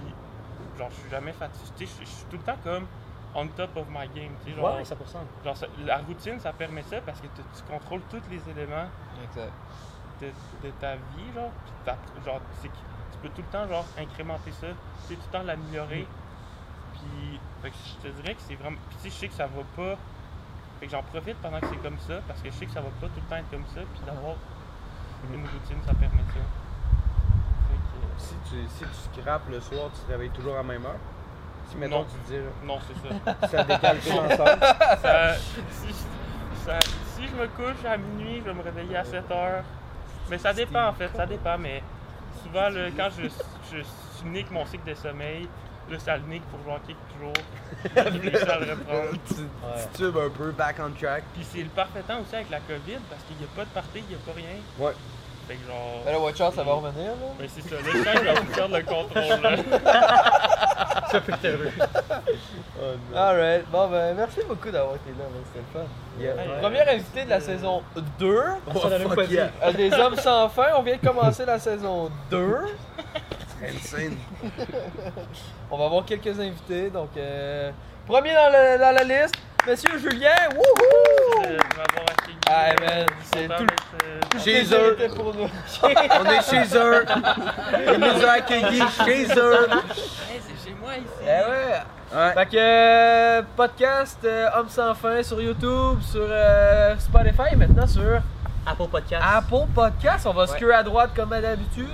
genre, 0.79 0.89
je 0.91 1.01
suis 1.01 1.11
jamais 1.11 1.33
fatigué. 1.33 1.65
Tu 1.77 1.87
sais, 1.87 2.01
je- 2.01 2.07
suis 2.09 2.25
tout 2.31 2.37
le 2.37 2.43
temps 2.43 2.59
comme 2.63 2.87
on 3.35 3.47
top 3.49 3.77
of 3.77 3.87
my 3.91 4.09
game, 4.15 4.33
tu 4.45 4.51
sais, 4.51 4.57
genre. 4.57 4.77
Ouais, 4.77 4.85
100%. 4.85 5.19
Genre, 5.45 5.57
ça- 5.57 5.67
la 5.85 5.99
routine, 5.99 6.39
ça 6.41 6.53
permet 6.53 6.83
ça 6.85 7.01
parce 7.05 7.21
que 7.21 7.27
tu, 7.27 7.43
tu 7.57 7.63
contrôles 7.71 8.03
tous 8.11 8.23
les 8.31 8.41
éléments 8.51 8.87
Exact. 9.25 9.53
De, 10.21 10.27
de 10.67 10.71
ta 10.81 10.95
vie, 10.95 11.33
genre. 11.35 11.51
Puis 11.65 11.73
t'as- 11.85 12.25
genre, 12.25 12.41
c'est 12.61 12.69
que 12.69 12.75
tu 13.13 13.19
peux 13.23 13.29
tout 13.31 13.43
le 13.43 13.49
temps, 13.53 13.67
genre, 13.69 13.85
incrémenter 13.99 14.53
ça. 14.53 14.67
Tu 14.69 15.09
sais, 15.09 15.15
tout 15.15 15.21
le 15.33 15.39
temps 15.39 15.45
l'améliorer. 15.45 16.07
Puis, 16.95 17.41
fait 17.63 17.71
que 17.71 17.77
je 18.03 18.09
te 18.09 18.13
dirais 18.21 18.35
que 18.35 18.41
c'est 18.43 18.55
vraiment. 18.57 18.77
Puis, 18.89 18.97
tu 19.03 19.03
sais, 19.05 19.11
je 19.11 19.21
sais 19.21 19.29
que 19.29 19.35
ça 19.35 19.47
va 19.47 19.63
pas. 19.77 19.97
Fait 20.81 20.87
que 20.87 20.93
j'en 20.93 21.03
profite 21.03 21.37
pendant 21.39 21.59
que 21.61 21.67
c'est 21.71 21.83
comme 21.83 21.99
ça 22.01 22.21
parce 22.29 22.41
que 22.43 22.51
je 22.51 22.55
sais 22.55 22.67
que 22.67 22.73
ça 22.73 22.81
va 22.81 22.89
pas 23.01 23.07
tout 23.07 23.17
le 23.17 23.23
temps 23.31 23.37
être 23.37 23.51
comme 23.51 23.65
ça. 23.75 23.81
Puis 23.95 24.03
d'avoir 24.05 24.35
une 25.33 25.41
routine, 25.43 25.79
ça 25.87 25.95
permet 25.95 26.23
ça. 26.29 26.45
Fait 27.69 27.77
que, 27.77 27.97
euh, 28.05 28.19
Si 28.19 28.35
tu, 28.49 28.57
si 28.69 28.85
tu 28.85 29.21
scrapes 29.21 29.49
le 29.51 29.61
soir, 29.61 29.91
tu 29.95 30.01
te 30.03 30.11
réveilles 30.13 30.31
toujours 30.31 30.55
à 30.55 30.59
la 30.59 30.63
même 30.65 30.85
heure? 30.85 30.97
Si 31.69 31.77
mettons 31.77 32.01
Non. 32.01 32.05
tu 32.05 32.17
te 32.21 32.27
dis, 32.29 32.37
là, 32.39 32.51
non, 32.65 32.79
c'est 32.87 33.09
ça. 33.09 33.49
ça 33.49 33.65
décale 33.65 33.99
tout 34.01 34.11
ensemble. 34.11 34.61
ça, 35.03 35.35
si, 35.71 35.93
ça- 36.65 36.79
si 37.15 37.27
je 37.27 37.35
me 37.35 37.47
couche 37.49 37.85
à 37.85 37.97
minuit, 37.97 38.39
je 38.39 38.45
vais 38.45 38.55
me 38.55 38.63
réveiller 38.63 38.97
à 38.99 39.05
7 39.05 39.31
heures. 39.31 39.65
Mais 40.31 40.39
ça 40.39 40.53
dépend 40.53 40.89
en 40.89 40.93
fait, 40.93 41.11
ça 41.15 41.27
dépend. 41.27 41.59
Mais 41.59 41.83
souvent, 42.43 42.69
là, 42.69 42.89
quand 42.97 43.09
je, 43.17 43.29
je, 43.71 43.83
je 43.83 44.29
nique 44.29 44.51
mon 44.51 44.67
cycle 44.67 44.89
de 44.89 44.95
sommeil, 44.95 45.49
là, 45.91 45.99
ça 45.99 46.17
le 46.17 46.25
nique 46.25 46.43
pour 46.45 46.61
genre 46.65 46.81
quelques 46.87 46.99
jours. 47.21 47.33
Puis 47.83 48.31
je 48.33 48.51
à 48.51 48.59
le 48.59 48.71
reprendre. 48.73 49.19
tu 49.29 49.35
titubes 49.93 50.17
un 50.17 50.31
peu, 50.31 50.51
back 50.53 50.77
on 50.81 50.91
track. 50.93 51.25
Puis 51.35 51.45
c'est 51.45 51.63
le 51.63 51.69
parfait 51.69 52.03
temps 52.03 52.21
aussi 52.21 52.35
avec 52.35 52.51
la 52.51 52.61
COVID 52.61 52.99
parce 53.09 53.23
qu'il 53.25 53.37
n'y 53.37 53.45
a 53.45 53.49
pas 53.55 53.65
de 53.65 53.71
party, 53.71 53.99
il 53.99 54.09
n'y 54.09 54.15
a 54.15 54.19
pas 54.19 54.33
rien. 54.33 54.57
Ouais. 54.79 54.95
Fait 55.49 55.55
que 55.55 55.67
genre. 55.67 56.23
Watch 56.23 56.41
out, 56.41 56.55
ça 56.55 56.63
va 56.65 56.73
revenir, 56.75 57.11
là. 57.11 57.27
Mais 57.39 57.47
c'est 57.49 57.63
ça, 57.63 57.77
sens 57.77 57.85
que 57.85 57.93
je 57.93 57.99
vais 58.03 58.55
perdre 58.55 58.77
le 58.77 58.83
contrôle. 58.83 59.41
Là. 59.43 60.23
Ça 61.11 61.21
peut 61.21 61.33
être 61.33 61.45
heureux. 61.45 61.71
Oh, 62.81 62.83
non. 63.13 63.17
Alright. 63.17 63.71
Bon, 63.71 63.87
ben, 63.89 64.15
merci 64.17 64.41
beaucoup 64.49 64.71
d'avoir 64.71 64.97
été 64.97 65.11
là, 65.11 65.25
man. 65.33 65.43
C'était 65.47 65.61
le 65.61 65.73
fun. 65.73 65.87
Yeah. 66.19 66.35
Ouais. 66.35 66.61
Premier 66.61 66.81
invité 66.89 67.25
de 67.25 67.31
la 67.31 67.41
saison 67.41 67.83
2. 68.19 68.37
Ça, 68.43 68.57
on 68.75 68.87
a 68.87 68.99
même 68.99 69.03
fuck 69.09 69.15
pas 69.15 69.25
yeah. 69.25 69.51
Euh, 69.63 69.73
des 69.73 69.93
hommes 69.93 70.17
sans 70.17 70.49
fin, 70.49 70.67
on 70.77 70.83
vient 70.83 70.97
de 70.97 71.07
commencer 71.07 71.45
la 71.45 71.61
saison 71.61 72.11
2. 72.31 72.57
Insane. 73.69 74.17
On 75.71 75.79
va 75.79 75.85
avoir 75.87 76.05
quelques 76.05 76.39
invités, 76.41 76.91
donc 76.91 77.11
euh, 77.17 77.71
premier 78.07 78.35
dans, 78.35 78.49
le- 78.51 78.79
dans 78.79 78.93
la 78.95 79.05
liste, 79.05 79.37
Monsieur 79.67 79.99
Julien, 79.99 80.31
wouhou! 80.55 81.57
Ah, 82.49 82.69
man, 82.81 83.07
c'est 83.35 83.49
tout- 83.49 83.67
euh, 84.05 84.39
Chez 84.45 84.63
eux. 84.73 84.97
On 85.83 86.25
est 86.31 86.43
chez 86.43 86.77
eux. 86.79 87.05
Ils 87.93 87.99
nous 87.99 88.25
ont 88.25 88.31
accueillis 88.31 88.83
chez 89.05 89.27
eux. 89.37 89.67
Hey, 89.71 90.41
c'est 90.41 90.69
chez 90.69 90.77
moi 90.81 90.93
ici. 90.95 91.07
Eh 91.23 91.27
ouais. 91.27 91.83
Ouais. 92.15 92.33
Fait 92.35 92.47
que 92.47 92.57
euh, 92.57 93.43
podcast 93.57 94.19
euh, 94.25 94.47
Homme 94.57 94.69
sans 94.69 94.95
fin 94.95 95.21
sur 95.25 95.41
YouTube, 95.41 96.01
sur 96.03 96.29
euh, 96.31 96.95
Spotify 97.01 97.53
et 97.53 97.57
maintenant 97.57 97.87
sur 97.89 98.21
Apple 98.65 98.87
Podcast. 98.89 99.25
Apple 99.27 99.67
Podcast. 99.75 100.27
On 100.27 100.33
va 100.33 100.47
se 100.47 100.53
Ouais. 100.53 100.61
queue 100.61 100.75
à 100.75 100.85
droite 100.85 101.11
comme 101.17 101.31
d'habitude. 101.31 101.89